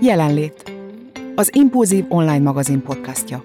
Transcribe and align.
Jelenlét. 0.00 0.72
Az 1.34 1.54
Impulzív 1.54 2.04
online 2.08 2.38
magazin 2.38 2.82
podcastja. 2.82 3.44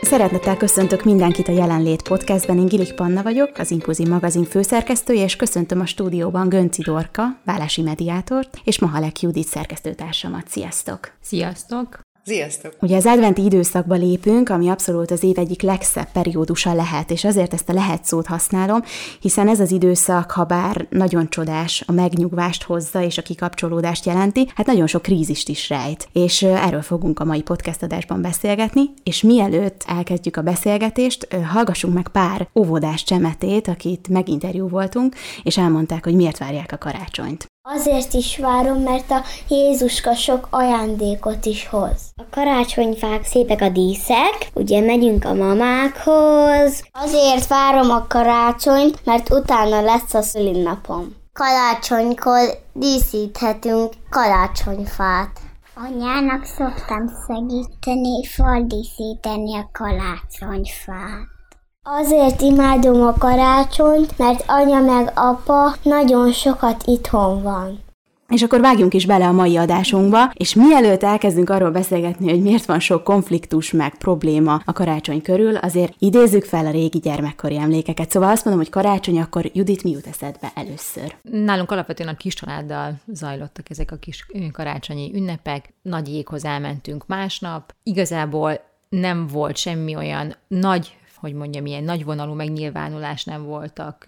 Szeretettel 0.00 0.56
köszöntök 0.56 1.04
mindenkit 1.04 1.48
a 1.48 1.52
Jelenlét 1.52 2.02
podcastben. 2.02 2.58
Én 2.58 2.66
Gilik 2.66 2.94
Panna 2.94 3.22
vagyok, 3.22 3.58
az 3.58 3.70
Impulzív 3.70 4.08
magazin 4.08 4.44
főszerkesztője, 4.44 5.24
és 5.24 5.36
köszöntöm 5.36 5.80
a 5.80 5.86
stúdióban 5.86 6.48
Gönci 6.48 6.82
Dorka, 6.82 7.22
vállási 7.44 7.82
mediátort, 7.82 8.60
és 8.64 8.78
Mahalek 8.78 9.20
Judit 9.20 9.46
szerkesztőtársamat. 9.46 10.48
Sziasztok! 10.48 11.12
Sziasztok! 11.20 12.07
Sziasztok! 12.24 12.74
Ugye 12.80 12.96
az 12.96 13.06
adventi 13.06 13.44
időszakba 13.44 13.94
lépünk, 13.94 14.48
ami 14.48 14.68
abszolút 14.68 15.10
az 15.10 15.22
év 15.22 15.38
egyik 15.38 15.62
legszebb 15.62 16.12
periódusa 16.12 16.74
lehet, 16.74 17.10
és 17.10 17.24
azért 17.24 17.52
ezt 17.52 17.68
a 17.68 17.72
lehet 17.72 18.04
szót 18.04 18.26
használom, 18.26 18.82
hiszen 19.20 19.48
ez 19.48 19.60
az 19.60 19.70
időszak, 19.70 20.30
ha 20.30 20.44
bár 20.44 20.86
nagyon 20.90 21.28
csodás, 21.28 21.84
a 21.86 21.92
megnyugvást 21.92 22.62
hozza 22.62 23.02
és 23.02 23.18
a 23.18 23.22
kikapcsolódást 23.22 24.06
jelenti, 24.06 24.46
hát 24.54 24.66
nagyon 24.66 24.86
sok 24.86 25.02
krízist 25.02 25.48
is 25.48 25.68
rejt. 25.68 26.08
És 26.12 26.42
erről 26.42 26.82
fogunk 26.82 27.20
a 27.20 27.24
mai 27.24 27.42
podcast 27.42 27.82
adásban 27.82 28.22
beszélgetni, 28.22 28.82
és 29.02 29.22
mielőtt 29.22 29.84
elkezdjük 29.86 30.36
a 30.36 30.42
beszélgetést, 30.42 31.28
hallgassunk 31.52 31.94
meg 31.94 32.08
pár 32.08 32.48
óvodás 32.54 33.04
csemetét, 33.04 33.68
akit 33.68 34.08
meginterjú 34.08 34.68
voltunk, 34.68 35.14
és 35.42 35.58
elmondták, 35.58 36.04
hogy 36.04 36.14
miért 36.14 36.38
várják 36.38 36.72
a 36.72 36.78
karácsonyt. 36.78 37.46
Azért 37.74 38.12
is 38.12 38.38
várom, 38.38 38.82
mert 38.82 39.10
a 39.10 39.22
Jézuska 39.48 40.14
sok 40.14 40.46
ajándékot 40.50 41.44
is 41.44 41.68
hoz. 41.68 42.12
A 42.16 42.22
karácsonyfák 42.30 43.24
szépek 43.24 43.60
a 43.60 43.68
díszek, 43.68 44.50
ugye 44.54 44.80
megyünk 44.80 45.24
a 45.24 45.34
mamákhoz. 45.34 46.82
Azért 46.92 47.46
várom 47.46 47.90
a 47.90 48.06
karácsonyt, 48.06 49.04
mert 49.04 49.30
utána 49.30 49.80
lesz 49.80 50.14
a 50.14 50.22
szülinapom. 50.22 51.16
Karácsonykor 51.32 52.58
díszíthetünk 52.72 53.92
karácsonyfát. 54.10 55.40
Anyának 55.74 56.44
szoktam 56.44 57.10
segíteni, 57.26 58.26
faldíszíteni 58.26 59.56
a 59.56 59.70
karácsonyfát. 59.72 61.37
Azért 61.82 62.40
imádom 62.40 63.02
a 63.02 63.12
karácsonyt, 63.18 64.18
mert 64.18 64.44
anya 64.46 64.80
meg 64.80 65.12
apa 65.14 65.74
nagyon 65.82 66.32
sokat 66.32 66.82
itthon 66.86 67.42
van. 67.42 67.86
És 68.28 68.42
akkor 68.42 68.60
vágjunk 68.60 68.94
is 68.94 69.06
bele 69.06 69.26
a 69.26 69.32
mai 69.32 69.56
adásunkba, 69.56 70.30
és 70.34 70.54
mielőtt 70.54 71.02
elkezdünk 71.02 71.50
arról 71.50 71.70
beszélgetni, 71.70 72.30
hogy 72.30 72.42
miért 72.42 72.64
van 72.64 72.80
sok 72.80 73.04
konfliktus 73.04 73.72
meg 73.72 73.94
probléma 73.96 74.62
a 74.64 74.72
karácsony 74.72 75.22
körül, 75.22 75.56
azért 75.56 75.94
idézzük 75.98 76.44
fel 76.44 76.66
a 76.66 76.70
régi 76.70 76.98
gyermekkori 76.98 77.56
emlékeket. 77.56 78.10
Szóval 78.10 78.30
azt 78.30 78.44
mondom, 78.44 78.62
hogy 78.62 78.72
karácsony, 78.72 79.20
akkor 79.20 79.50
Judit 79.52 79.82
mi 79.82 79.90
jut 79.90 80.06
eszedbe 80.06 80.52
először? 80.54 81.14
Nálunk 81.22 81.70
alapvetően 81.70 82.08
a 82.08 82.16
kis 82.16 82.34
családdal 82.34 82.94
zajlottak 83.06 83.70
ezek 83.70 83.92
a 83.92 83.96
kis 83.96 84.26
karácsonyi 84.52 85.10
ünnepek. 85.14 85.72
Nagy 85.82 86.08
jéghoz 86.08 86.44
elmentünk 86.44 87.06
másnap. 87.06 87.74
Igazából 87.82 88.60
nem 88.88 89.26
volt 89.26 89.56
semmi 89.56 89.96
olyan 89.96 90.34
nagy 90.48 90.96
hogy 91.20 91.32
mondjam, 91.32 91.66
ilyen 91.66 91.84
nagyvonalú 91.84 92.32
megnyilvánulás 92.32 93.24
nem 93.24 93.44
voltak, 93.44 94.06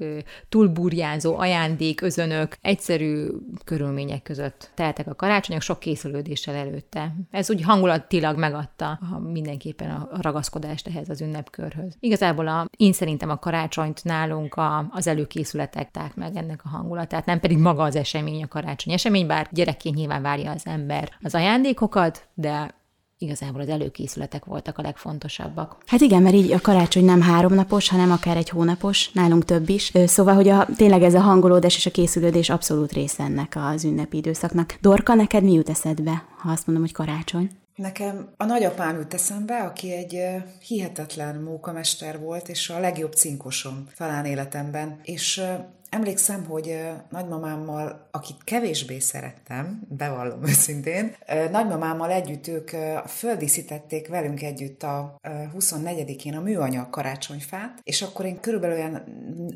túlburjánzó 0.49 1.37
ajándék, 1.37 2.01
özönök, 2.01 2.57
egyszerű 2.61 3.27
körülmények 3.65 4.23
között 4.23 4.71
teltek 4.75 5.07
a 5.07 5.15
karácsonyok, 5.15 5.63
sok 5.63 5.79
készülődéssel 5.79 6.55
előtte. 6.55 7.15
Ez 7.31 7.51
úgy 7.51 7.63
hangulatilag 7.63 8.39
megadta 8.39 8.99
a, 9.13 9.19
mindenképpen 9.19 9.91
a 9.91 10.09
ragaszkodást 10.21 10.87
ehhez 10.87 11.09
az 11.09 11.21
ünnepkörhöz. 11.21 11.97
Igazából 12.01 12.49
a, 12.49 12.67
én 12.77 12.93
szerintem 12.93 13.31
a 13.31 13.39
karácsonyt 13.39 14.05
nálunk 14.05 14.55
a, 14.55 14.89
az 14.91 15.07
előkészületek 15.07 15.91
ták 15.91 16.15
meg 16.15 16.37
ennek 16.37 16.61
a 16.65 16.69
hangulatát, 16.69 17.27
nem 17.27 17.41
pedig 17.41 17.59
maga 17.59 17.83
az 17.83 17.97
esemény, 17.97 18.43
a 18.43 18.49
karácsony 18.49 18.93
esemény, 18.93 19.27
bár 19.27 19.49
gyerekként 19.51 19.95
nyilván 19.97 20.23
várja 20.23 20.51
az 20.51 20.67
ember 20.67 21.13
az 21.23 21.35
ajándékokat, 21.35 22.29
de 22.35 22.79
igazából 23.23 23.61
az 23.61 23.69
előkészületek 23.69 24.45
voltak 24.45 24.79
a 24.79 24.83
legfontosabbak. 24.83 25.77
Hát 25.87 26.01
igen, 26.01 26.23
mert 26.23 26.35
így 26.35 26.53
a 26.53 26.61
karácsony 26.61 27.05
nem 27.05 27.21
háromnapos, 27.21 27.89
hanem 27.89 28.11
akár 28.11 28.37
egy 28.37 28.49
hónapos, 28.49 29.11
nálunk 29.13 29.45
több 29.45 29.69
is. 29.69 29.93
Szóval, 30.07 30.35
hogy 30.35 30.49
a, 30.49 30.67
tényleg 30.77 31.03
ez 31.03 31.15
a 31.15 31.21
hangolódás 31.21 31.77
és 31.77 31.87
a 31.87 31.91
készülődés 31.91 32.51
abszolút 32.51 32.93
része 32.93 33.23
ennek 33.23 33.57
az 33.57 33.85
ünnepi 33.85 34.17
időszaknak. 34.17 34.79
Dorka, 34.81 35.15
neked 35.15 35.43
mi 35.43 35.53
jut 35.53 35.69
eszedbe, 35.69 36.25
ha 36.39 36.51
azt 36.51 36.67
mondom, 36.67 36.85
hogy 36.85 36.95
karácsony? 36.95 37.51
Nekem 37.75 38.29
a 38.37 38.45
nagyapám 38.45 38.97
jut 38.97 39.15
eszembe, 39.15 39.59
aki 39.59 39.93
egy 39.93 40.19
hihetetlen 40.67 41.43
mókamester 41.43 42.21
volt, 42.21 42.49
és 42.49 42.71
a 42.71 42.81
legjobb 42.81 43.13
cinkosom 43.13 43.87
talán 43.97 44.25
életemben. 44.25 45.01
És 45.03 45.43
Emlékszem, 45.91 46.45
hogy 46.45 46.81
nagymamámmal, 47.09 48.09
akit 48.11 48.45
kevésbé 48.45 48.99
szerettem, 48.99 49.83
bevallom 49.89 50.47
őszintén, 50.47 51.15
nagymamámmal 51.51 52.11
együtt 52.11 52.47
ők 52.47 52.71
földíszítették 53.07 54.09
velünk 54.09 54.43
együtt 54.43 54.83
a 54.83 55.17
24-én 55.59 56.35
a 56.35 56.41
műanyag 56.41 56.91
karácsonyfát, 56.91 57.81
és 57.83 58.03
akkor 58.03 58.25
én 58.25 58.41
körülbelül 58.41 58.77
olyan 58.77 59.05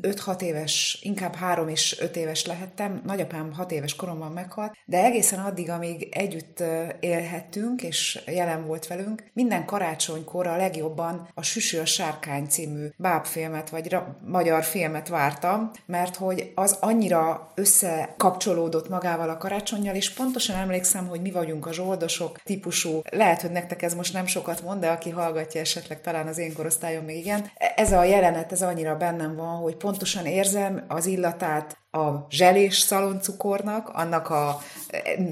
5-6 0.01 0.41
éves, 0.41 0.99
inkább 1.01 1.35
3 1.35 1.67
és 1.67 1.99
5 1.99 2.15
éves 2.15 2.45
lehettem, 2.45 3.01
nagyapám 3.05 3.53
6 3.53 3.71
éves 3.71 3.95
koromban 3.95 4.31
meghalt, 4.31 4.77
de 4.85 5.03
egészen 5.03 5.39
addig, 5.39 5.69
amíg 5.69 6.07
együtt 6.11 6.63
élhettünk, 6.99 7.81
és 7.81 8.23
jelen 8.25 8.65
volt 8.65 8.87
velünk, 8.87 9.23
minden 9.33 9.65
karácsonykor 9.65 10.47
a 10.47 10.57
legjobban 10.57 11.27
a 11.33 11.43
Süsű 11.43 11.77
a 11.77 11.85
Sárkány 11.85 12.45
című 12.45 12.87
bábfilmet, 12.97 13.69
vagy 13.69 13.89
ra- 13.89 14.15
magyar 14.27 14.63
filmet 14.63 15.07
vártam, 15.07 15.71
mert 15.85 16.23
hogy 16.25 16.51
az 16.55 16.77
annyira 16.79 17.51
összekapcsolódott 17.55 18.89
magával 18.89 19.29
a 19.29 19.37
karácsonyjal, 19.37 19.95
és 19.95 20.13
pontosan 20.13 20.55
emlékszem, 20.55 21.07
hogy 21.07 21.21
mi 21.21 21.31
vagyunk 21.31 21.65
a 21.65 21.73
zsoldosok 21.73 22.39
típusú. 22.43 23.01
Lehet, 23.11 23.41
hogy 23.41 23.51
nektek 23.51 23.81
ez 23.81 23.93
most 23.93 24.13
nem 24.13 24.25
sokat 24.25 24.61
mond, 24.61 24.81
de 24.81 24.87
aki 24.87 25.09
hallgatja 25.09 25.61
esetleg 25.61 26.01
talán 26.01 26.27
az 26.27 26.37
én 26.37 26.53
korosztályom 26.53 27.05
még 27.05 27.17
igen. 27.17 27.51
Ez 27.75 27.91
a 27.91 28.03
jelenet, 28.03 28.51
ez 28.51 28.61
annyira 28.61 28.97
bennem 28.97 29.35
van, 29.35 29.55
hogy 29.55 29.75
pontosan 29.75 30.25
érzem 30.25 30.85
az 30.87 31.05
illatát, 31.05 31.77
a 31.95 32.25
zselés 32.29 32.77
szaloncukornak, 32.77 33.89
annak 33.93 34.29
a 34.29 34.61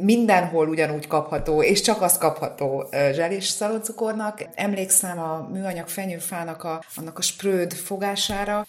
mindenhol 0.01 0.67
ugyanúgy 0.67 1.07
kapható, 1.07 1.63
és 1.63 1.81
csak 1.81 2.01
az 2.01 2.17
kapható 2.17 2.85
zselés 2.91 3.47
szaloncukornak. 3.47 4.45
Emlékszem 4.55 5.19
a 5.19 5.47
műanyag 5.51 5.87
fenyőfának 5.87 6.63
a, 6.63 6.83
annak 6.95 7.17
a 7.17 7.21
spröd 7.21 7.73
fogására. 7.73 8.65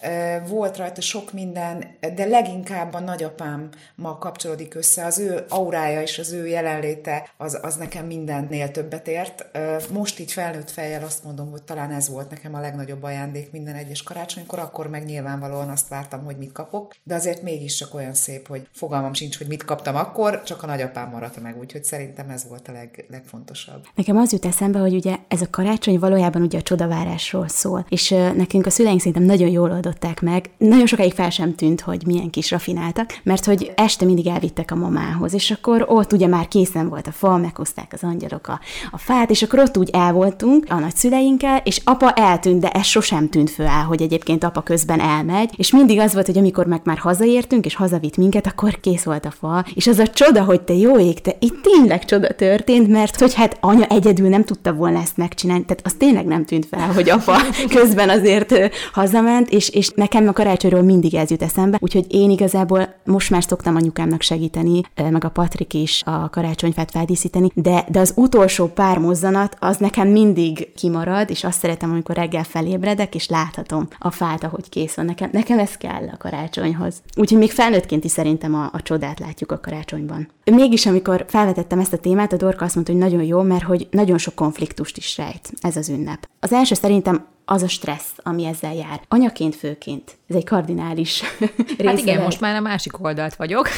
Volt 0.48 0.76
rajta 0.76 1.00
sok 1.00 1.32
minden, 1.32 1.96
de 2.14 2.24
leginkább 2.24 2.94
a 2.94 3.00
nagyapámmal 3.00 4.18
kapcsolódik 4.18 4.74
össze. 4.74 5.04
Az 5.04 5.18
ő 5.18 5.44
aurája 5.48 6.02
és 6.02 6.18
az 6.18 6.32
ő 6.32 6.46
jelenléte 6.46 7.28
az, 7.36 7.58
az 7.62 7.76
nekem 7.76 8.06
mindennél 8.06 8.70
többet 8.70 9.08
ért. 9.08 9.46
Most 9.92 10.18
így 10.18 10.32
felnőtt 10.32 10.70
fejjel 10.70 11.04
azt 11.04 11.24
mondom, 11.24 11.50
hogy 11.50 11.62
talán 11.62 11.90
ez 11.90 12.08
volt 12.08 12.30
nekem 12.30 12.54
a 12.54 12.60
legnagyobb 12.60 13.02
ajándék 13.02 13.50
minden 13.50 13.74
egyes 13.74 14.02
karácsonykor, 14.02 14.58
akkor 14.58 14.88
meg 14.88 15.04
nyilvánvalóan 15.04 15.68
azt 15.68 15.88
vártam, 15.88 16.24
hogy 16.24 16.36
mit 16.36 16.52
kapok, 16.52 16.94
de 17.02 17.14
azért 17.14 17.42
mégis 17.42 17.83
csak 17.84 17.94
olyan 17.94 18.14
szép, 18.14 18.48
hogy 18.48 18.66
fogalmam 18.72 19.12
sincs, 19.12 19.38
hogy 19.38 19.46
mit 19.46 19.64
kaptam 19.64 19.96
akkor, 19.96 20.42
csak 20.42 20.62
a 20.62 20.66
nagyapám 20.66 21.10
maradt 21.10 21.42
meg, 21.42 21.58
úgyhogy 21.58 21.84
szerintem 21.84 22.30
ez 22.30 22.44
volt 22.48 22.68
a 22.68 22.72
leg, 22.72 23.04
legfontosabb. 23.10 23.86
Nekem 23.94 24.16
az 24.16 24.32
jut 24.32 24.44
eszembe, 24.44 24.78
hogy 24.78 24.94
ugye 24.94 25.16
ez 25.28 25.40
a 25.40 25.50
karácsony 25.50 25.98
valójában 25.98 26.42
ugye 26.42 26.58
a 26.58 26.62
csodavárásról 26.62 27.48
szól, 27.48 27.86
és 27.88 28.10
nekünk 28.36 28.66
a 28.66 28.70
szüleink 28.70 28.98
szerintem 28.98 29.22
nagyon 29.22 29.48
jól 29.48 29.70
oldották 29.70 30.20
meg. 30.20 30.50
Nagyon 30.58 30.86
sokáig 30.86 31.12
fel 31.12 31.30
sem 31.30 31.54
tűnt, 31.54 31.80
hogy 31.80 32.06
milyen 32.06 32.30
kis 32.30 32.50
rafináltak, 32.50 33.20
mert 33.22 33.44
hogy 33.44 33.72
este 33.76 34.04
mindig 34.04 34.26
elvittek 34.26 34.70
a 34.70 34.74
mamához, 34.74 35.34
és 35.34 35.50
akkor 35.50 35.84
ott 35.88 36.12
ugye 36.12 36.26
már 36.26 36.48
készen 36.48 36.88
volt 36.88 37.06
a 37.06 37.12
fa, 37.12 37.36
meghozták 37.36 37.92
az 37.92 38.02
angyalok 38.02 38.48
a, 38.48 38.60
a 38.90 38.98
fát, 38.98 39.30
és 39.30 39.42
akkor 39.42 39.58
ott 39.58 39.76
úgy 39.76 39.90
el 39.92 40.12
voltunk 40.12 40.66
a 40.68 40.78
nagyszüleinkkel, 40.78 41.60
és 41.64 41.80
apa 41.84 42.12
eltűnt, 42.12 42.60
de 42.60 42.70
ez 42.70 42.86
sosem 42.86 43.28
tűnt 43.28 43.50
föl, 43.50 43.66
hogy 43.66 44.02
egyébként 44.02 44.44
apa 44.44 44.60
közben 44.60 45.00
elmegy, 45.00 45.54
és 45.56 45.72
mindig 45.72 45.98
az 45.98 46.12
volt, 46.12 46.26
hogy 46.26 46.38
amikor 46.38 46.66
meg 46.66 46.80
már 46.84 46.98
hazaértünk, 46.98 47.64
és 47.64 47.73
és 47.74 47.80
hazavitt 47.80 48.16
minket, 48.16 48.46
akkor 48.46 48.80
kész 48.80 49.02
volt 49.02 49.24
a 49.24 49.30
fa. 49.30 49.64
És 49.74 49.86
az 49.86 49.98
a 49.98 50.06
csoda, 50.06 50.44
hogy 50.44 50.60
te 50.60 50.74
jó 50.74 50.98
ég, 50.98 51.20
te 51.20 51.36
itt 51.38 51.62
tényleg 51.62 52.04
csoda 52.04 52.28
történt, 52.28 52.88
mert 52.88 53.20
hogy 53.20 53.34
hát 53.34 53.56
anya 53.60 53.86
egyedül 53.86 54.28
nem 54.28 54.44
tudta 54.44 54.72
volna 54.72 55.00
ezt 55.00 55.16
megcsinálni, 55.16 55.64
tehát 55.64 55.86
az 55.86 55.94
tényleg 55.98 56.26
nem 56.26 56.44
tűnt 56.44 56.66
fel, 56.66 56.92
hogy 56.92 57.10
apa 57.10 57.36
közben 57.76 58.08
azért 58.08 58.54
hazament, 58.92 59.50
és, 59.50 59.68
és 59.68 59.88
nekem 59.94 60.28
a 60.28 60.32
karácsonyról 60.32 60.82
mindig 60.82 61.14
ez 61.14 61.30
jut 61.30 61.42
eszembe, 61.42 61.78
úgyhogy 61.80 62.06
én 62.08 62.30
igazából 62.30 62.94
most 63.04 63.30
már 63.30 63.42
szoktam 63.42 63.76
anyukámnak 63.76 64.22
segíteni, 64.22 64.80
meg 65.10 65.24
a 65.24 65.28
Patrik 65.28 65.74
is 65.74 66.02
a 66.04 66.30
karácsonyfát 66.30 66.90
feldíszíteni, 66.90 67.50
de, 67.54 67.84
de 67.88 68.00
az 68.00 68.12
utolsó 68.16 68.66
pár 68.66 68.98
mozzanat 68.98 69.56
az 69.60 69.76
nekem 69.76 70.08
mindig 70.08 70.72
kimarad, 70.74 71.30
és 71.30 71.44
azt 71.44 71.58
szeretem, 71.58 71.90
amikor 71.90 72.14
reggel 72.14 72.44
felébredek, 72.44 73.14
és 73.14 73.28
láthatom 73.28 73.88
a 73.98 74.10
fát, 74.10 74.44
ahogy 74.44 74.68
kész 74.68 74.94
van. 74.94 75.04
Nekem, 75.04 75.28
nekem 75.32 75.58
ez 75.58 75.76
kell 75.76 76.08
a 76.12 76.16
karácsonyhoz. 76.16 77.02
Úgyhogy 77.16 77.38
még 77.38 77.50
felnőttként 77.54 78.04
is 78.04 78.10
szerintem 78.10 78.54
a, 78.54 78.70
a 78.72 78.82
csodát 78.82 79.18
látjuk 79.18 79.52
a 79.52 79.60
karácsonyban. 79.60 80.28
Mégis, 80.44 80.86
amikor 80.86 81.24
felvetettem 81.28 81.78
ezt 81.78 81.92
a 81.92 81.98
témát, 81.98 82.32
a 82.32 82.36
Dorka 82.36 82.64
azt 82.64 82.74
mondta, 82.74 82.92
hogy 82.92 83.00
nagyon 83.00 83.22
jó, 83.22 83.42
mert 83.42 83.64
hogy 83.64 83.88
nagyon 83.90 84.18
sok 84.18 84.34
konfliktust 84.34 84.96
is 84.96 85.16
rejt 85.16 85.52
ez 85.60 85.76
az 85.76 85.88
ünnep. 85.88 86.28
Az 86.40 86.52
első 86.52 86.74
szerintem 86.74 87.24
az 87.44 87.62
a 87.62 87.68
stressz, 87.68 88.12
ami 88.22 88.44
ezzel 88.44 88.74
jár. 88.74 89.00
Anyaként, 89.08 89.54
főként. 89.54 90.16
Ez 90.28 90.36
egy 90.36 90.44
kardinális 90.44 91.22
része. 91.78 91.88
Hát 91.88 91.98
igen, 91.98 92.22
most 92.22 92.40
már 92.40 92.56
a 92.56 92.60
másik 92.60 93.04
oldalt 93.04 93.34
vagyok. 93.34 93.68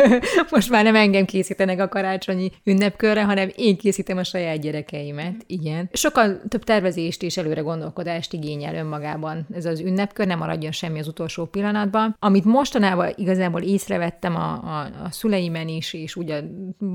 most 0.50 0.70
már 0.70 0.84
nem 0.84 0.94
engem 0.94 1.24
készítenek 1.24 1.80
a 1.80 1.88
karácsonyi 1.88 2.52
ünnepkörre, 2.64 3.24
hanem 3.24 3.48
én 3.56 3.76
készítem 3.76 4.16
a 4.16 4.24
saját 4.24 4.60
gyerekeimet. 4.60 5.34
Igen. 5.46 5.88
Sokkal 5.92 6.40
több 6.48 6.64
tervezést 6.64 7.22
és 7.22 7.36
előre 7.36 7.60
gondolkodást 7.60 8.32
igényel 8.32 8.74
önmagában 8.74 9.46
ez 9.54 9.64
az 9.64 9.80
ünnepkör, 9.80 10.26
nem 10.26 10.38
maradjon 10.38 10.72
semmi 10.72 10.98
az 10.98 11.08
utolsó 11.08 11.44
pillanatban. 11.44 12.16
Amit 12.18 12.44
mostanában 12.44 13.12
igazából 13.16 13.60
észrevettem 13.60 14.36
a, 14.36 14.52
a, 14.52 14.80
a 15.04 15.10
szüleimen 15.10 15.68
is, 15.68 15.92
és 15.92 16.16
úgy 16.16 16.30
a 16.30 16.40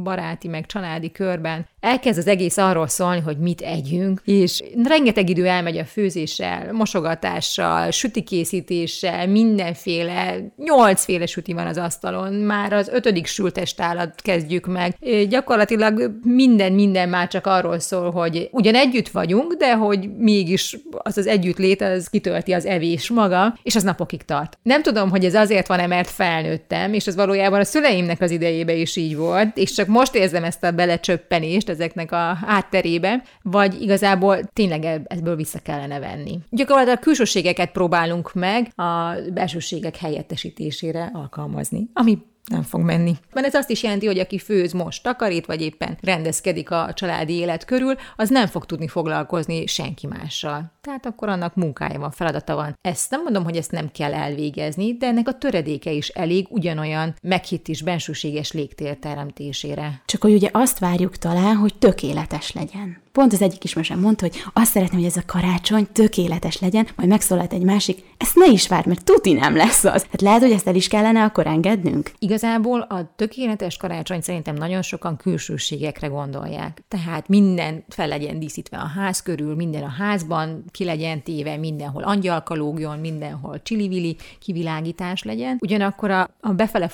baráti 0.03 0.47
meg 0.47 0.65
családi 0.65 1.11
körben, 1.11 1.67
elkezd 1.87 2.17
az 2.17 2.27
egész 2.27 2.57
arról 2.57 2.87
szólni, 2.87 3.19
hogy 3.19 3.37
mit 3.37 3.61
együnk, 3.61 4.21
és 4.25 4.63
rengeteg 4.83 5.29
idő 5.29 5.45
elmegy 5.45 5.77
a 5.77 5.85
főzéssel, 5.85 6.73
mosogatással, 6.73 7.91
sütikészítéssel, 7.91 9.27
mindenféle, 9.27 10.35
nyolcféle 10.57 11.25
süti 11.25 11.53
van 11.53 11.67
az 11.67 11.77
asztalon, 11.77 12.33
már 12.33 12.73
az 12.73 12.87
ötödik 12.87 13.25
sültestálat 13.25 14.21
kezdjük 14.21 14.65
meg. 14.65 14.95
Gyakorlatilag 15.29 16.11
minden, 16.23 16.71
minden 16.71 17.09
már 17.09 17.27
csak 17.27 17.47
arról 17.47 17.79
szól, 17.79 18.11
hogy 18.11 18.49
ugyan 18.51 18.75
együtt 18.75 19.09
vagyunk, 19.09 19.53
de 19.53 19.75
hogy 19.75 20.09
mégis 20.17 20.77
az 20.91 21.17
az 21.17 21.27
együttlét, 21.27 21.81
az 21.81 22.07
kitölti 22.07 22.51
az 22.51 22.65
evés 22.65 23.09
maga, 23.09 23.57
és 23.63 23.75
az 23.75 23.83
napokig 23.83 24.21
tart. 24.21 24.57
Nem 24.63 24.81
tudom, 24.81 25.09
hogy 25.09 25.25
ez 25.25 25.33
azért 25.33 25.67
van-e, 25.67 25.87
mert 25.87 26.09
felnőttem, 26.09 26.93
és 26.93 27.07
ez 27.07 27.15
valójában 27.15 27.59
a 27.59 27.63
szüleimnek 27.63 28.21
az 28.21 28.31
idejébe 28.31 28.73
is 28.73 28.95
így 28.95 29.15
volt, 29.15 29.57
és 29.57 29.71
csak 29.71 29.87
most 29.87 30.15
érzem 30.15 30.43
ezt 30.43 30.63
a 30.63 30.71
belecsöppenést 30.71 31.69
ezeknek 31.77 32.11
a 32.11 32.37
átterébe, 32.45 33.23
vagy 33.41 33.81
igazából 33.81 34.43
tényleg 34.43 34.85
ebből 35.07 35.35
vissza 35.35 35.59
kellene 35.59 35.99
venni. 35.99 36.39
Gyakorlatilag 36.49 36.99
külsőségeket 36.99 37.71
próbálunk 37.71 38.33
meg 38.33 38.71
a 38.75 39.13
belsőségek 39.33 39.95
helyettesítésére 39.95 41.09
alkalmazni, 41.13 41.89
ami 41.93 42.17
nem 42.47 42.63
fog 42.63 42.81
menni. 42.81 43.15
Mert 43.33 43.47
ez 43.47 43.53
azt 43.53 43.69
is 43.69 43.83
jelenti, 43.83 44.05
hogy 44.05 44.19
aki 44.19 44.37
főz 44.37 44.71
most, 44.71 45.03
takarít, 45.03 45.45
vagy 45.45 45.61
éppen 45.61 45.97
rendezkedik 46.01 46.71
a 46.71 46.91
családi 46.93 47.33
élet 47.33 47.65
körül, 47.65 47.95
az 48.15 48.29
nem 48.29 48.47
fog 48.47 48.65
tudni 48.65 48.87
foglalkozni 48.87 49.65
senki 49.65 50.07
mással. 50.07 50.71
Tehát 50.81 51.05
akkor 51.05 51.29
annak 51.29 51.55
munkája 51.55 51.99
van, 51.99 52.11
feladata 52.11 52.55
van. 52.55 52.77
Ezt 52.81 53.09
nem 53.09 53.21
mondom, 53.23 53.43
hogy 53.43 53.57
ezt 53.57 53.71
nem 53.71 53.91
kell 53.91 54.13
elvégezni, 54.13 54.93
de 54.93 55.07
ennek 55.07 55.27
a 55.27 55.37
töredéke 55.37 55.91
is 55.91 56.07
elég 56.07 56.47
ugyanolyan 56.49 57.15
meghitt 57.21 57.67
és 57.67 57.81
bensőséges 57.81 58.51
légtér 58.51 58.97
teremtésére. 58.97 60.01
Csak 60.05 60.21
hogy 60.21 60.33
ugye 60.33 60.49
azt 60.51 60.79
várjuk 60.79 61.17
talán, 61.17 61.55
hogy 61.55 61.75
tökéletes 61.77 62.51
legyen. 62.51 63.05
Pont 63.17 63.33
az 63.33 63.41
egyik 63.41 63.63
ismerősem 63.63 63.99
mondta, 63.99 64.25
hogy 64.25 64.43
azt 64.53 64.71
szeretném, 64.71 64.99
hogy 64.99 65.09
ez 65.09 65.17
a 65.17 65.25
karácsony 65.25 65.87
tökéletes 65.91 66.59
legyen, 66.59 66.87
majd 66.95 67.09
megszólalt 67.09 67.53
egy 67.53 67.61
másik, 67.61 68.03
ezt 68.17 68.35
ne 68.35 68.45
is 68.45 68.67
várd, 68.67 68.87
mert 68.87 69.03
tuti 69.03 69.33
nem 69.33 69.55
lesz 69.55 69.83
az. 69.83 70.05
Hát 70.11 70.21
lehet, 70.21 70.41
hogy 70.41 70.51
ezt 70.51 70.67
el 70.67 70.75
is 70.75 70.87
kellene 70.87 71.23
akkor 71.23 71.47
engednünk? 71.47 72.11
Igazából 72.19 72.81
a 72.81 73.13
tökéletes 73.15 73.77
karácsony 73.77 74.21
szerintem 74.21 74.55
nagyon 74.55 74.81
sokan 74.81 75.17
külsőségekre 75.17 76.07
gondolják. 76.07 76.83
Tehát 76.87 77.27
minden 77.27 77.83
fel 77.89 78.07
legyen 78.07 78.39
díszítve 78.39 78.77
a 78.77 78.87
ház 78.87 79.21
körül, 79.21 79.55
minden 79.55 79.83
a 79.83 79.93
házban 79.97 80.63
ki 80.71 80.83
legyen 80.83 81.23
téve, 81.23 81.57
mindenhol 81.57 82.03
angyalkalógjon, 82.03 82.99
mindenhol 82.99 83.61
csilivili 83.61 84.15
kivilágítás 84.39 85.23
legyen. 85.23 85.57
Ugyanakkor 85.61 86.11
a, 86.11 86.29
a 86.41 86.51
befele 86.51 86.89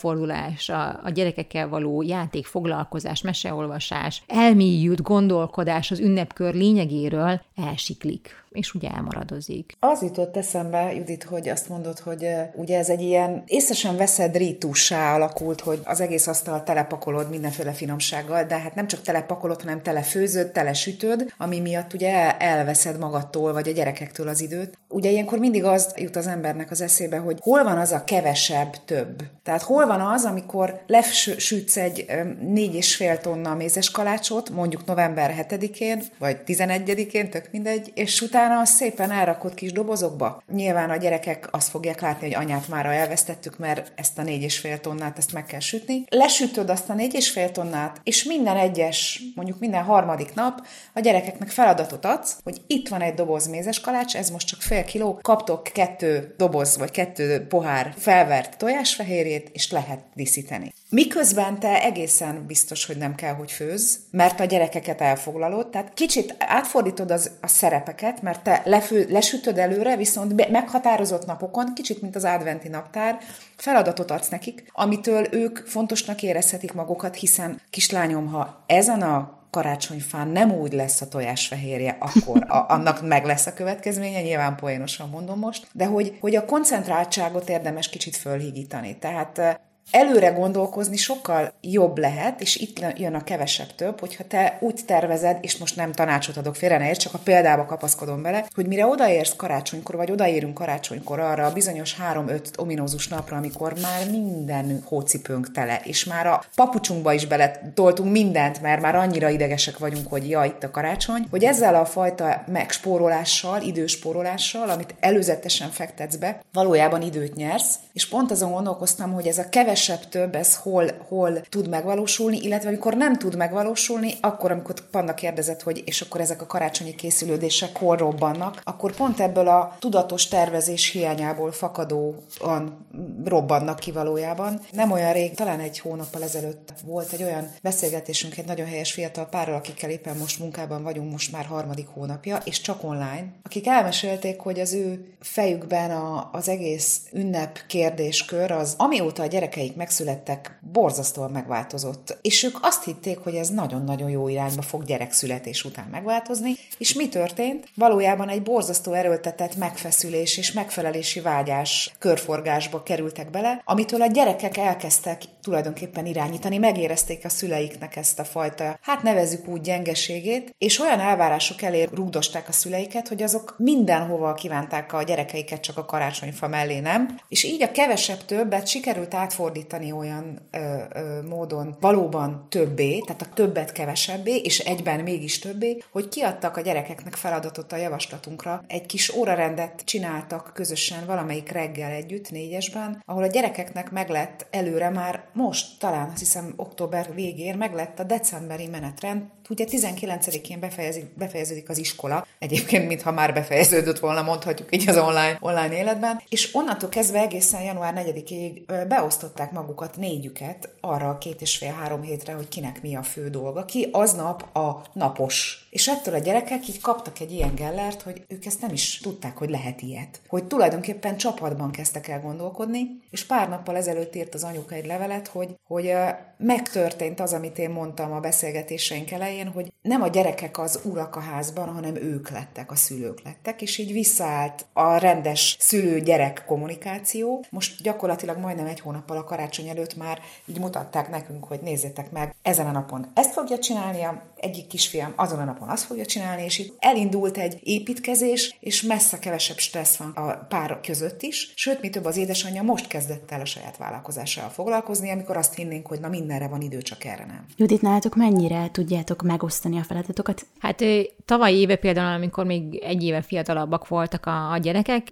a, 0.67 0.99
a 1.03 1.09
gyerekekkel 1.13 1.69
való 1.69 2.01
játék, 2.01 2.45
foglalkozás, 2.45 3.21
meseolvasás, 3.21 4.23
elmélyült 4.27 5.01
gondolkodás 5.01 5.91
az 5.91 5.99
ünnepkör 6.13 6.53
lényegéről 6.53 7.41
elsiklik 7.55 8.42
és 8.53 8.73
ugye 8.73 8.89
elmaradozik. 8.89 9.75
Az 9.79 10.01
jutott 10.01 10.37
eszembe, 10.37 10.93
Judit, 10.93 11.23
hogy 11.23 11.49
azt 11.49 11.69
mondod, 11.69 11.99
hogy 11.99 12.27
ugye 12.55 12.77
ez 12.77 12.89
egy 12.89 13.01
ilyen 13.01 13.43
észesen 13.47 13.97
veszed 13.97 14.35
rítussá 14.35 15.13
alakult, 15.15 15.61
hogy 15.61 15.79
az 15.83 16.01
egész 16.01 16.27
asztal 16.27 16.63
telepakolod 16.63 17.29
mindenféle 17.29 17.71
finomsággal, 17.71 18.43
de 18.43 18.57
hát 18.57 18.75
nem 18.75 18.87
csak 18.87 19.01
telepakolod, 19.01 19.61
hanem 19.61 19.81
telefőzöd, 19.81 20.51
telesütöd, 20.51 21.33
ami 21.37 21.59
miatt 21.59 21.93
ugye 21.93 22.37
elveszed 22.37 22.99
magadtól, 22.99 23.53
vagy 23.53 23.67
a 23.67 23.71
gyerekektől 23.71 24.27
az 24.27 24.41
időt. 24.41 24.77
Ugye 24.89 25.09
ilyenkor 25.09 25.39
mindig 25.39 25.63
az 25.63 25.93
jut 25.95 26.15
az 26.15 26.27
embernek 26.27 26.71
az 26.71 26.81
eszébe, 26.81 27.17
hogy 27.17 27.37
hol 27.41 27.63
van 27.63 27.77
az 27.77 27.91
a 27.91 28.03
kevesebb 28.03 28.75
több. 28.85 29.23
Tehát 29.43 29.61
hol 29.61 29.85
van 29.85 30.01
az, 30.01 30.25
amikor 30.25 30.81
lesütsz 30.87 31.77
egy 31.77 32.05
négy 32.41 32.75
és 32.75 32.95
fél 32.95 33.17
tonna 33.17 33.55
mézes 33.55 33.91
kalácsot, 33.91 34.49
mondjuk 34.49 34.85
november 34.85 35.45
7-én, 35.49 36.03
vagy 36.19 36.37
11-én, 36.45 37.29
tök 37.29 37.47
mindegy, 37.51 37.91
és 37.95 38.21
utána 38.21 38.42
utána 38.43 38.61
azt 38.61 38.75
szépen 38.75 39.11
elrakott 39.11 39.53
kis 39.53 39.71
dobozokba. 39.71 40.43
Nyilván 40.53 40.89
a 40.89 40.95
gyerekek 40.95 41.47
azt 41.51 41.69
fogják 41.69 42.01
látni, 42.01 42.25
hogy 42.25 42.43
anyát 42.43 42.67
már 42.67 42.85
elvesztettük, 42.85 43.57
mert 43.57 43.91
ezt 43.95 44.17
a 44.17 44.23
négy 44.23 44.41
és 44.41 44.59
fél 44.59 44.79
tonnát 44.79 45.17
ezt 45.17 45.33
meg 45.33 45.45
kell 45.45 45.59
sütni. 45.59 46.03
Lesütöd 46.09 46.69
azt 46.69 46.89
a 46.89 46.93
négy 46.93 47.13
és 47.13 47.29
fél 47.29 47.51
tonnát, 47.51 48.01
és 48.03 48.23
minden 48.23 48.57
egyes, 48.57 49.21
mondjuk 49.35 49.59
minden 49.59 49.83
harmadik 49.83 50.33
nap 50.33 50.67
a 50.93 50.99
gyerekeknek 50.99 51.49
feladatot 51.49 52.05
adsz, 52.05 52.37
hogy 52.43 52.61
itt 52.67 52.87
van 52.87 53.01
egy 53.01 53.13
doboz 53.13 53.47
mézes 53.47 53.79
kalács, 53.79 54.15
ez 54.15 54.29
most 54.29 54.47
csak 54.47 54.61
fél 54.61 54.83
kiló, 54.83 55.19
kaptok 55.21 55.63
kettő 55.63 56.33
doboz 56.37 56.77
vagy 56.77 56.91
kettő 56.91 57.45
pohár 57.47 57.93
felvert 57.97 58.57
tojásfehérjét, 58.57 59.49
és 59.53 59.71
lehet 59.71 59.99
díszíteni. 60.13 60.73
Miközben 60.93 61.59
te 61.59 61.83
egészen 61.83 62.45
biztos, 62.47 62.85
hogy 62.85 62.97
nem 62.97 63.15
kell, 63.15 63.33
hogy 63.33 63.51
főz, 63.51 63.99
mert 64.11 64.39
a 64.39 64.45
gyerekeket 64.45 65.01
elfoglalod, 65.01 65.69
tehát 65.69 65.93
kicsit 65.93 66.35
átfordítod 66.39 67.11
az, 67.11 67.31
a 67.41 67.47
szerepeket, 67.47 68.21
mert 68.21 68.43
te 68.43 68.61
lefő, 68.65 69.05
lesütöd 69.09 69.57
előre, 69.57 69.95
viszont 69.95 70.49
meghatározott 70.51 71.25
napokon, 71.25 71.73
kicsit 71.73 72.01
mint 72.01 72.15
az 72.15 72.23
adventi 72.23 72.67
naptár, 72.67 73.17
feladatot 73.57 74.11
adsz 74.11 74.29
nekik, 74.29 74.69
amitől 74.71 75.27
ők 75.31 75.57
fontosnak 75.57 76.21
érezhetik 76.23 76.73
magukat, 76.73 77.15
hiszen 77.15 77.61
kislányom, 77.69 78.27
ha 78.27 78.63
ezen 78.67 79.01
a 79.01 79.47
karácsonyfán 79.49 80.27
nem 80.27 80.51
úgy 80.51 80.73
lesz 80.73 81.01
a 81.01 81.07
tojásfehérje, 81.07 81.97
akkor 81.99 82.45
a, 82.47 82.65
annak 82.67 83.07
meg 83.07 83.25
lesz 83.25 83.45
a 83.45 83.53
következménye, 83.53 84.21
nyilván 84.21 84.55
poénosan 84.55 85.09
mondom 85.09 85.39
most, 85.39 85.67
de 85.71 85.85
hogy, 85.85 86.17
hogy 86.19 86.35
a 86.35 86.45
koncentráltságot 86.45 87.49
érdemes 87.49 87.89
kicsit 87.89 88.15
fölhigítani. 88.15 88.97
Tehát 88.97 89.61
előre 89.91 90.29
gondolkozni 90.29 90.97
sokkal 90.97 91.53
jobb 91.61 91.97
lehet, 91.97 92.41
és 92.41 92.55
itt 92.55 92.85
jön 92.97 93.13
a 93.13 93.23
kevesebb 93.23 93.75
több, 93.75 93.99
hogyha 93.99 94.23
te 94.23 94.57
úgy 94.61 94.79
tervezed, 94.85 95.37
és 95.41 95.57
most 95.57 95.75
nem 95.75 95.91
tanácsot 95.91 96.37
adok 96.37 96.55
félre, 96.55 96.77
ne 96.77 96.91
csak 96.91 97.13
a 97.13 97.19
példába 97.23 97.65
kapaszkodom 97.65 98.21
bele, 98.21 98.45
hogy 98.55 98.67
mire 98.67 98.85
odaérsz 98.85 99.35
karácsonykor, 99.35 99.95
vagy 99.95 100.11
odaérünk 100.11 100.53
karácsonykor 100.53 101.19
arra 101.19 101.45
a 101.45 101.53
bizonyos 101.53 101.95
három-öt 101.95 102.51
ominózus 102.55 103.07
napra, 103.07 103.37
amikor 103.37 103.73
már 103.81 104.09
minden 104.09 104.83
hócipőnk 104.85 105.51
tele, 105.51 105.81
és 105.83 106.05
már 106.05 106.27
a 106.27 106.43
papucsunkba 106.55 107.13
is 107.13 107.25
beletoltunk 107.25 108.11
mindent, 108.11 108.61
mert 108.61 108.81
már 108.81 108.95
annyira 108.95 109.29
idegesek 109.29 109.77
vagyunk, 109.77 110.07
hogy 110.07 110.29
ja, 110.29 110.43
itt 110.43 110.63
a 110.63 110.71
karácsony, 110.71 111.27
hogy 111.29 111.43
ezzel 111.43 111.75
a 111.75 111.85
fajta 111.85 112.43
megspórolással, 112.47 113.61
időspórolással, 113.61 114.69
amit 114.69 114.95
előzetesen 114.99 115.69
fektetsz 115.69 116.15
be, 116.15 116.39
valójában 116.53 117.01
időt 117.01 117.35
nyersz, 117.35 117.75
és 117.93 118.07
pont 118.07 118.31
azon 118.31 118.51
gondolkoztam, 118.51 119.13
hogy 119.13 119.27
ez 119.27 119.37
a 119.37 119.49
kevesebb 119.49 119.72
kevesebb 119.73 120.09
több, 120.09 120.35
ez 120.35 120.55
hol, 120.55 120.85
hol 121.07 121.41
tud 121.41 121.69
megvalósulni, 121.69 122.37
illetve 122.37 122.67
amikor 122.67 122.93
nem 122.93 123.17
tud 123.17 123.35
megvalósulni, 123.35 124.13
akkor, 124.21 124.51
amikor 124.51 124.75
Panna 124.91 125.13
kérdezett, 125.13 125.61
hogy 125.61 125.81
és 125.85 126.01
akkor 126.01 126.21
ezek 126.21 126.41
a 126.41 126.45
karácsonyi 126.45 126.95
készülődések 126.95 127.77
hol 127.77 127.97
robbannak, 127.97 128.61
akkor 128.63 128.95
pont 128.95 129.19
ebből 129.19 129.47
a 129.47 129.75
tudatos 129.79 130.27
tervezés 130.27 130.89
hiányából 130.89 131.51
fakadóan 131.51 132.87
robbannak 133.25 133.79
ki 133.79 133.91
valójában. 133.91 134.59
Nem 134.71 134.91
olyan 134.91 135.13
rég, 135.13 135.33
talán 135.33 135.59
egy 135.59 135.79
hónappal 135.79 136.23
ezelőtt 136.23 136.73
volt 136.85 137.11
egy 137.11 137.23
olyan 137.23 137.51
beszélgetésünk 137.61 138.37
egy 138.37 138.45
nagyon 138.45 138.67
helyes 138.67 138.91
fiatal 138.91 139.25
párral, 139.25 139.55
akikkel 139.55 139.89
éppen 139.89 140.17
most 140.17 140.39
munkában 140.39 140.83
vagyunk, 140.83 141.11
most 141.11 141.31
már 141.31 141.45
harmadik 141.45 141.87
hónapja, 141.87 142.41
és 142.43 142.61
csak 142.61 142.83
online, 142.83 143.25
akik 143.43 143.67
elmesélték, 143.67 144.39
hogy 144.39 144.59
az 144.59 144.73
ő 144.73 145.15
fejükben 145.19 145.91
a, 145.91 146.29
az 146.31 146.49
egész 146.49 147.01
ünnep 147.13 147.59
kérdéskör 147.67 148.51
az, 148.51 148.75
amióta 148.77 149.23
a 149.23 149.27
gyerekei 149.27 149.62
gyerekeik 149.63 149.75
megszülettek, 149.75 150.59
borzasztóan 150.71 151.31
megváltozott. 151.31 152.17
És 152.21 152.43
ők 152.43 152.57
azt 152.61 152.83
hitték, 152.83 153.17
hogy 153.17 153.35
ez 153.35 153.49
nagyon-nagyon 153.49 154.09
jó 154.09 154.27
irányba 154.27 154.61
fog 154.61 154.83
gyerekszületés 154.83 155.63
után 155.63 155.87
megváltozni. 155.91 156.53
És 156.77 156.93
mi 156.93 157.09
történt? 157.09 157.67
Valójában 157.75 158.29
egy 158.29 158.43
borzasztó 158.43 158.93
erőltetett 158.93 159.55
megfeszülés 159.55 160.37
és 160.37 160.51
megfelelési 160.51 161.19
vágyás 161.19 161.93
körforgásba 161.99 162.83
kerültek 162.83 163.29
bele, 163.29 163.61
amitől 163.65 164.01
a 164.01 164.07
gyerekek 164.07 164.57
elkezdtek 164.57 165.21
tulajdonképpen 165.43 166.05
irányítani, 166.05 166.57
megérezték 166.57 167.25
a 167.25 167.29
szüleiknek 167.29 167.95
ezt 167.95 168.19
a 168.19 168.23
fajta, 168.23 168.77
hát 168.81 169.03
nevezük 169.03 169.47
úgy 169.47 169.61
gyengeségét, 169.61 170.55
és 170.57 170.79
olyan 170.79 170.99
elvárások 170.99 171.61
elé 171.61 171.87
rúgdosták 171.93 172.47
a 172.47 172.51
szüleiket, 172.51 173.07
hogy 173.07 173.23
azok 173.23 173.55
mindenhova 173.57 174.33
kívánták 174.33 174.93
a 174.93 175.03
gyerekeiket 175.03 175.61
csak 175.61 175.77
a 175.77 175.85
karácsonyfa 175.85 176.47
mellé, 176.47 176.79
nem? 176.79 177.19
És 177.27 177.43
így 177.43 177.63
a 177.63 177.71
kevesebb 177.71 178.25
többet 178.25 178.67
sikerült 178.67 179.13
átfordítani 179.13 179.91
olyan 179.91 180.39
ö, 180.51 180.57
ö, 180.93 181.21
módon 181.27 181.77
valóban 181.79 182.47
többé, 182.49 182.99
tehát 182.99 183.21
a 183.21 183.33
többet 183.33 183.71
kevesebbé, 183.71 184.35
és 184.35 184.59
egyben 184.59 184.99
mégis 184.99 185.39
többé, 185.39 185.83
hogy 185.91 186.07
kiadtak 186.07 186.57
a 186.57 186.61
gyerekeknek 186.61 187.15
feladatot 187.15 187.71
a 187.71 187.77
javaslatunkra. 187.77 188.63
Egy 188.67 188.85
kis 188.85 189.15
órarendet 189.15 189.81
csináltak 189.85 190.51
közösen 190.53 191.05
valamelyik 191.05 191.51
reggel 191.51 191.91
együtt, 191.91 192.31
négyesben, 192.31 193.01
ahol 193.05 193.23
a 193.23 193.27
gyerekeknek 193.27 193.91
meg 193.91 194.09
lett 194.09 194.47
előre 194.51 194.89
már 194.89 195.23
most, 195.33 195.79
talán 195.79 196.09
azt 196.09 196.19
hiszem 196.19 196.53
október 196.55 197.13
végén 197.13 197.57
meg 197.57 197.73
lett 197.73 197.99
a 197.99 198.03
decemberi 198.03 198.67
menetrend, 198.67 199.23
ugye 199.49 199.65
19-én 199.69 200.59
befejezik, 200.59 201.05
befejeződik 201.17 201.69
az 201.69 201.77
iskola, 201.77 202.27
egyébként 202.39 202.87
mintha 202.87 203.11
már 203.11 203.33
befejeződött 203.33 203.99
volna, 203.99 204.21
mondhatjuk 204.21 204.75
így 204.75 204.89
az 204.89 204.97
online, 204.97 205.37
online 205.39 205.77
életben, 205.77 206.21
és 206.29 206.55
onnantól 206.55 206.89
kezdve 206.89 207.19
egészen 207.19 207.61
január 207.61 207.93
4-ig 208.07 208.85
beosztották 208.87 209.51
magukat 209.51 209.97
négyüket 209.97 210.69
arra 210.81 211.09
a 211.09 211.17
két 211.17 211.41
és 211.41 211.57
fél-három 211.57 212.01
hétre, 212.01 212.33
hogy 212.33 212.47
kinek 212.47 212.81
mi 212.81 212.95
a 212.95 213.03
fő 213.03 213.29
dolga, 213.29 213.65
ki 213.65 213.89
aznap 213.91 214.55
a 214.57 214.83
napos. 214.93 215.67
És 215.69 215.87
ettől 215.87 216.13
a 216.13 216.17
gyerekek 216.17 216.67
így 216.67 216.81
kaptak 216.81 217.19
egy 217.19 217.31
ilyen 217.31 217.55
gellert, 217.55 218.01
hogy 218.01 218.25
ők 218.27 218.45
ezt 218.45 218.61
nem 218.61 218.73
is 218.73 218.97
tudták, 218.97 219.37
hogy 219.37 219.49
lehet 219.49 219.81
ilyet. 219.81 220.21
Hogy 220.27 220.43
tulajdonképpen 220.43 221.17
csapatban 221.17 221.71
kezdtek 221.71 222.07
el 222.07 222.21
gondolkodni, 222.21 223.01
és 223.11 223.25
pár 223.25 223.49
nappal 223.49 223.75
ezelőtt 223.75 224.15
írt 224.15 224.33
az 224.33 224.43
anyuka 224.43 224.75
egy 224.75 224.85
levelet, 224.85 225.27
hogy, 225.27 225.55
hogy 225.67 225.93
megtörtént 226.37 227.19
az, 227.19 227.33
amit 227.33 227.57
én 227.57 227.69
mondtam 227.69 228.11
a 228.11 228.19
beszélgetéseink 228.19 229.11
elején, 229.11 229.32
hogy 229.53 229.73
nem 229.81 230.01
a 230.01 230.07
gyerekek 230.07 230.59
az 230.59 230.79
urak 230.83 231.15
a 231.15 231.19
házban, 231.19 231.73
hanem 231.73 231.95
ők 231.95 232.29
lettek, 232.29 232.71
a 232.71 232.75
szülők 232.75 233.21
lettek, 233.23 233.61
és 233.61 233.77
így 233.77 233.91
visszaállt 233.91 234.65
a 234.73 234.97
rendes 234.97 235.57
szülő-gyerek 235.59 236.43
kommunikáció. 236.45 237.45
Most 237.49 237.81
gyakorlatilag 237.81 238.37
majdnem 238.37 238.65
egy 238.65 238.79
hónappal 238.79 239.17
a 239.17 239.23
karácsony 239.23 239.67
előtt 239.67 239.95
már 239.95 240.19
így 240.45 240.59
mutatták 240.59 241.09
nekünk, 241.09 241.43
hogy 241.43 241.59
nézzétek 241.59 242.11
meg, 242.11 242.35
ezen 242.41 242.67
a 242.67 242.71
napon 242.71 243.11
ezt 243.13 243.33
fogja 243.33 243.59
csinálni, 243.59 244.03
a 244.03 244.21
egyik 244.35 244.67
kisfiam 244.67 245.13
azon 245.15 245.39
a 245.39 245.43
napon 245.43 245.69
azt 245.69 245.83
fogja 245.83 246.05
csinálni, 246.05 246.43
és 246.43 246.59
itt 246.59 246.75
elindult 246.79 247.37
egy 247.37 247.59
építkezés, 247.63 248.57
és 248.59 248.81
messze 248.81 249.19
kevesebb 249.19 249.57
stressz 249.57 249.95
van 249.95 250.09
a 250.09 250.45
pár 250.49 250.79
között 250.81 251.21
is, 251.21 251.53
sőt, 251.55 251.81
mi 251.81 251.89
több 251.89 252.05
az 252.05 252.17
édesanyja 252.17 252.61
most 252.61 252.87
kezdett 252.87 253.31
el 253.31 253.41
a 253.41 253.45
saját 253.45 253.77
vállalkozással 253.77 254.49
foglalkozni, 254.49 255.09
amikor 255.11 255.37
azt 255.37 255.55
hinnénk, 255.55 255.87
hogy 255.87 255.99
na 255.99 256.07
mindenre 256.07 256.47
van 256.47 256.61
idő, 256.61 256.81
csak 256.81 257.03
erre 257.03 257.25
nem. 257.25 257.45
Judit, 257.55 257.81
nálatok 257.81 258.15
mennyire 258.15 258.69
tudjátok 258.71 259.22
megosztani 259.23 259.77
a 259.77 259.83
feladatokat? 259.83 260.45
Hát 260.59 260.83
tavaly 261.25 261.53
éve 261.53 261.75
például, 261.75 262.13
amikor 262.13 262.45
még 262.45 262.75
egy 262.75 263.03
éve 263.03 263.21
fiatalabbak 263.21 263.87
voltak 263.87 264.25
a, 264.25 264.51
a 264.51 264.57
gyerekek, 264.57 265.07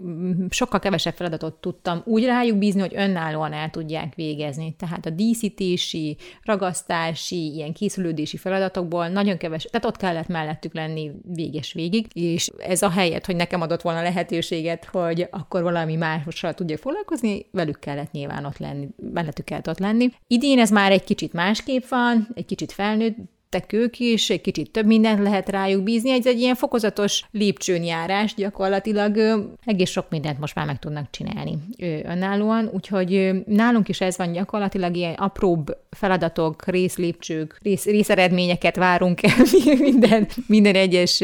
sokkal 0.49 0.79
kevesebb 0.79 1.13
feladatot 1.13 1.53
tudtam 1.53 2.01
úgy 2.05 2.25
rájuk 2.25 2.57
bízni, 2.57 2.79
hogy 2.79 2.93
önállóan 2.95 3.53
el 3.53 3.69
tudják 3.69 4.15
végezni. 4.15 4.75
Tehát 4.77 5.05
a 5.05 5.09
díszítési, 5.09 6.17
ragasztási, 6.43 7.53
ilyen 7.53 7.73
készülődési 7.73 8.37
feladatokból 8.37 9.07
nagyon 9.07 9.37
keves, 9.37 9.63
tehát 9.63 9.85
ott 9.85 9.97
kellett 9.97 10.27
mellettük 10.27 10.73
lenni 10.73 11.11
véges 11.33 11.73
végig, 11.73 12.07
és 12.13 12.51
ez 12.57 12.81
a 12.81 12.89
helyet, 12.89 13.25
hogy 13.25 13.35
nekem 13.35 13.61
adott 13.61 13.81
volna 13.81 14.01
lehetőséget, 14.01 14.85
hogy 14.85 15.27
akkor 15.31 15.63
valami 15.63 15.95
mással 15.95 16.53
tudja 16.53 16.77
foglalkozni, 16.77 17.45
velük 17.51 17.79
kellett 17.79 18.11
nyilván 18.11 18.45
ott 18.45 18.57
lenni, 18.57 18.87
mellettük 19.13 19.45
kellett 19.45 19.67
ott 19.67 19.79
lenni. 19.79 20.09
Idén 20.27 20.59
ez 20.59 20.69
már 20.69 20.91
egy 20.91 21.03
kicsit 21.03 21.33
másképp 21.33 21.83
van, 21.89 22.27
egy 22.33 22.45
kicsit 22.45 22.71
felnőtt, 22.71 23.15
lettek 23.51 23.73
ők 23.73 23.99
is, 23.99 24.29
egy 24.29 24.41
kicsit 24.41 24.71
több 24.71 24.85
mindent 24.85 25.19
lehet 25.19 25.49
rájuk 25.49 25.83
bízni, 25.83 26.11
ez 26.11 26.27
egy 26.27 26.39
ilyen 26.39 26.55
fokozatos 26.55 27.23
lépcsőn 27.31 27.83
járás, 27.83 28.33
gyakorlatilag 28.33 29.17
egész 29.65 29.89
sok 29.89 30.09
mindent 30.09 30.39
most 30.39 30.55
már 30.55 30.65
meg 30.65 30.79
tudnak 30.79 31.09
csinálni 31.09 31.57
önállóan, 32.03 32.69
úgyhogy 32.73 33.31
nálunk 33.45 33.89
is 33.89 34.01
ez 34.01 34.17
van 34.17 34.31
gyakorlatilag, 34.31 34.95
ilyen 34.95 35.13
apróbb 35.13 35.77
feladatok, 35.89 36.65
részlépcsők, 36.65 37.57
rész, 37.61 37.85
részeredményeket 37.85 38.75
várunk 38.75 39.23
el 39.23 39.45
minden, 39.79 40.27
minden 40.47 40.75
egyes 40.75 41.23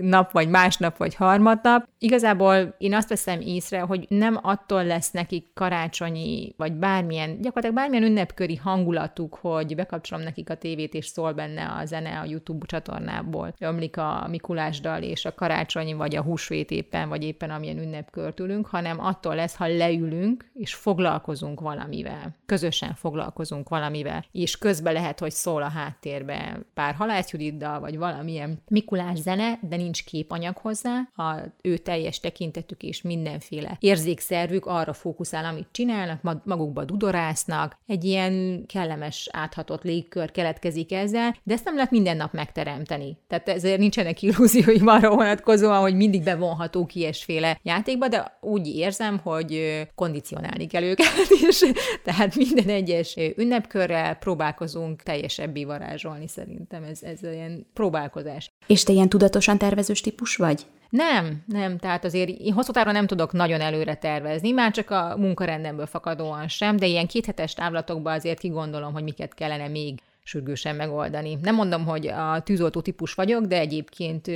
nap, 0.00 0.32
vagy 0.32 0.48
másnap, 0.48 0.96
vagy 0.96 1.14
harmadnap. 1.14 1.88
Igazából 1.98 2.74
én 2.78 2.94
azt 2.94 3.08
veszem 3.08 3.40
észre, 3.40 3.80
hogy 3.80 4.06
nem 4.08 4.38
attól 4.42 4.84
lesz 4.84 5.10
nekik 5.10 5.46
karácsonyi, 5.54 6.54
vagy 6.56 6.72
bármilyen, 6.72 7.40
gyakorlatilag 7.40 7.74
bármilyen 7.74 8.04
ünnepköri 8.04 8.56
hangulatuk, 8.56 9.38
hogy 9.40 9.74
bekapcsolom 9.74 10.24
nekik 10.24 10.50
a 10.50 10.54
tévét, 10.54 10.94
és 10.94 11.06
szól 11.06 11.32
benne 11.48 11.72
a 11.80 11.84
zene 11.84 12.18
a 12.20 12.24
YouTube 12.24 12.66
csatornából. 12.66 13.54
Ömlik 13.58 13.96
a 13.96 14.26
Mikulás 14.30 14.80
dal 14.80 15.02
és 15.02 15.24
a 15.24 15.34
karácsonyi, 15.34 15.92
vagy 15.92 16.16
a 16.16 16.22
húsvét 16.22 16.70
éppen, 16.70 17.08
vagy 17.08 17.24
éppen 17.24 17.50
amilyen 17.50 17.78
ünnepkört 17.78 18.40
ülünk, 18.40 18.66
hanem 18.66 19.00
attól 19.00 19.34
lesz, 19.34 19.56
ha 19.56 19.66
leülünk, 19.66 20.50
és 20.54 20.74
foglalkozunk 20.74 21.60
valamivel. 21.60 22.36
Közösen 22.46 22.94
foglalkozunk 22.94 23.68
valamivel. 23.68 24.24
És 24.32 24.58
közben 24.58 24.92
lehet, 24.92 25.18
hogy 25.18 25.30
szól 25.30 25.62
a 25.62 25.68
háttérbe 25.68 26.60
pár 26.74 26.94
halászjudiddal, 26.94 27.80
vagy 27.80 27.98
valamilyen 27.98 28.62
Mikulás 28.68 29.18
zene, 29.18 29.58
de 29.62 29.76
nincs 29.76 30.04
képanyag 30.04 30.56
hozzá. 30.56 31.08
A 31.16 31.34
ő 31.62 31.76
teljes 31.76 32.20
tekintetük 32.20 32.82
és 32.82 33.02
mindenféle 33.02 33.76
érzékszervük 33.80 34.66
arra 34.66 34.92
fókuszál, 34.92 35.44
amit 35.44 35.68
csinálnak, 35.70 36.44
magukba 36.44 36.84
dudorásznak, 36.84 37.76
egy 37.86 38.04
ilyen 38.04 38.64
kellemes, 38.66 39.28
áthatott 39.32 39.82
légkör 39.82 40.30
keletkezik 40.30 40.92
ezzel, 40.92 41.36
de 41.42 41.54
ezt 41.54 41.64
nem 41.64 41.74
lehet 41.74 41.90
minden 41.90 42.16
nap 42.16 42.32
megteremteni. 42.32 43.16
Tehát 43.28 43.48
ezért 43.48 43.78
nincsenek 43.78 44.22
illúzióim 44.22 44.86
arra 44.86 45.14
vonatkozóan, 45.14 45.80
hogy 45.80 45.94
mindig 45.94 46.22
bevonható 46.22 46.88
ilyesféle 46.92 47.60
játékba, 47.62 48.08
de 48.08 48.38
úgy 48.40 48.66
érzem, 48.66 49.18
hogy 49.18 49.82
kondicionálni 49.94 50.66
kell 50.66 50.82
őket, 50.82 51.06
és 51.48 51.64
tehát 52.04 52.34
minden 52.34 52.68
egyes 52.68 53.16
ünnepkörrel 53.36 54.14
próbálkozunk 54.14 55.02
teljesebbé 55.02 55.64
varázsolni 55.64 56.28
szerintem. 56.28 56.82
Ez, 56.82 57.02
ez 57.02 57.22
ilyen 57.22 57.66
próbálkozás. 57.74 58.50
És 58.66 58.82
te 58.82 58.92
ilyen 58.92 59.08
tudatosan 59.08 59.58
tervezős 59.58 60.00
típus 60.00 60.36
vagy? 60.36 60.66
Nem, 60.90 61.42
nem, 61.46 61.78
tehát 61.78 62.04
azért 62.04 62.28
én 62.28 62.52
hosszú 62.52 62.72
távon 62.72 62.92
nem 62.92 63.06
tudok 63.06 63.32
nagyon 63.32 63.60
előre 63.60 63.94
tervezni, 63.94 64.50
már 64.50 64.70
csak 64.70 64.90
a 64.90 65.14
munkarendemből 65.16 65.86
fakadóan 65.86 66.48
sem, 66.48 66.76
de 66.76 66.86
ilyen 66.86 67.06
kéthetes 67.06 67.54
távlatokban 67.54 68.14
azért 68.14 68.38
kigondolom, 68.38 68.92
hogy 68.92 69.02
miket 69.02 69.34
kellene 69.34 69.68
még 69.68 69.98
sürgősen 70.28 70.76
megoldani. 70.76 71.38
Nem 71.42 71.54
mondom, 71.54 71.84
hogy 71.84 72.06
a 72.06 72.42
tűzoltó 72.42 72.80
típus 72.80 73.14
vagyok, 73.14 73.44
de 73.44 73.58
egyébként 73.58 74.30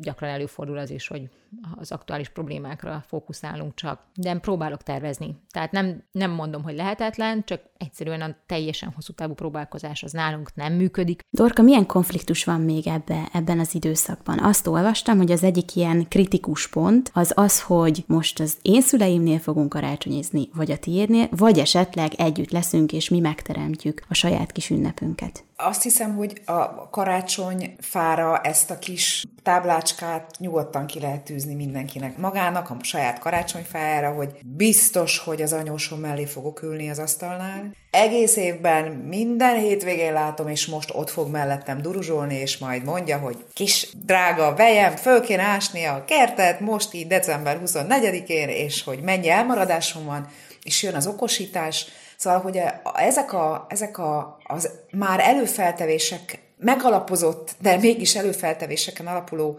gyakran 0.00 0.30
előfordul 0.30 0.78
az 0.78 0.90
is, 0.90 1.08
hogy 1.08 1.28
az 1.76 1.92
aktuális 1.92 2.28
problémákra 2.28 3.04
fókuszálunk 3.06 3.74
csak, 3.74 4.00
de 4.14 4.38
próbálok 4.38 4.82
tervezni. 4.82 5.36
Tehát 5.50 5.72
nem, 5.72 6.02
nem 6.12 6.30
mondom, 6.30 6.62
hogy 6.62 6.74
lehetetlen, 6.74 7.44
csak 7.44 7.60
egyszerűen 7.76 8.20
a 8.20 8.36
teljesen 8.46 8.92
hosszú 8.94 9.12
távú 9.12 9.34
próbálkozás 9.34 10.02
az 10.02 10.12
nálunk 10.12 10.54
nem 10.54 10.72
működik. 10.72 11.24
Dorka, 11.30 11.62
milyen 11.62 11.86
konfliktus 11.86 12.44
van 12.44 12.60
még 12.60 12.86
ebbe, 12.86 13.28
ebben 13.32 13.58
az 13.58 13.74
időszakban? 13.74 14.38
Azt 14.38 14.66
olvastam, 14.66 15.16
hogy 15.16 15.32
az 15.32 15.42
egyik 15.42 15.76
ilyen 15.76 16.08
kritikus 16.08 16.68
pont 16.68 17.10
az 17.14 17.32
az, 17.34 17.62
hogy 17.62 18.04
most 18.06 18.40
az 18.40 18.56
én 18.62 18.80
szüleimnél 18.80 19.38
fogunk 19.38 19.68
karácsonyizni, 19.68 20.48
vagy 20.54 20.70
a 20.70 20.78
tiédnél, 20.78 21.28
vagy 21.30 21.58
esetleg 21.58 22.12
együtt 22.14 22.50
leszünk, 22.50 22.92
és 22.92 23.08
mi 23.08 23.20
megteremtjük 23.20 24.02
a 24.08 24.14
saját 24.14 24.52
kis 24.52 24.70
ünnepünket. 24.70 25.46
Azt 25.60 25.82
hiszem, 25.82 26.16
hogy 26.16 26.40
a 26.44 26.88
karácsony 26.90 27.74
fára 27.80 28.40
ezt 28.40 28.70
a 28.70 28.78
kis 28.78 29.24
táblácskát 29.42 30.30
nyugodtan 30.38 30.86
ki 30.86 31.00
lehet 31.00 31.20
tűzni 31.20 31.54
mindenkinek 31.54 32.16
magának, 32.16 32.70
a 32.70 32.76
saját 32.82 33.18
karácsonyfájára, 33.18 34.12
hogy 34.12 34.30
biztos, 34.44 35.18
hogy 35.18 35.42
az 35.42 35.52
anyósom 35.52 35.98
mellé 35.98 36.24
fogok 36.24 36.62
ülni 36.62 36.90
az 36.90 36.98
asztalnál. 36.98 37.74
Egész 37.90 38.36
évben 38.36 38.84
minden 38.92 39.56
hétvégén 39.56 40.12
látom, 40.12 40.48
és 40.48 40.66
most 40.66 40.90
ott 40.94 41.10
fog 41.10 41.30
mellettem 41.30 41.82
duruzsolni, 41.82 42.34
és 42.34 42.58
majd 42.58 42.84
mondja, 42.84 43.18
hogy 43.18 43.36
kis 43.54 43.88
drága 44.04 44.54
vejem, 44.54 44.96
föl 44.96 45.20
kéne 45.20 45.42
ásni 45.42 45.84
a 45.84 46.04
kertet, 46.04 46.60
most 46.60 46.94
így 46.94 47.06
december 47.06 47.60
24-én, 47.64 48.48
és 48.48 48.82
hogy 48.82 49.00
mennyi 49.00 49.28
elmaradásom 49.28 50.04
van, 50.04 50.28
és 50.68 50.82
jön 50.82 50.94
az 50.94 51.06
okosítás, 51.06 51.86
Szóval, 52.18 52.40
hogy 52.40 52.60
ezek, 52.94 53.32
a, 53.32 53.66
ezek 53.68 53.98
a, 53.98 54.38
az 54.44 54.70
már 54.90 55.20
előfeltevések 55.20 56.38
megalapozott, 56.56 57.54
de 57.60 57.76
mégis 57.76 58.16
előfeltevéseken 58.16 59.06
alapuló 59.06 59.58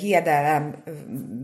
hiedelem 0.00 0.82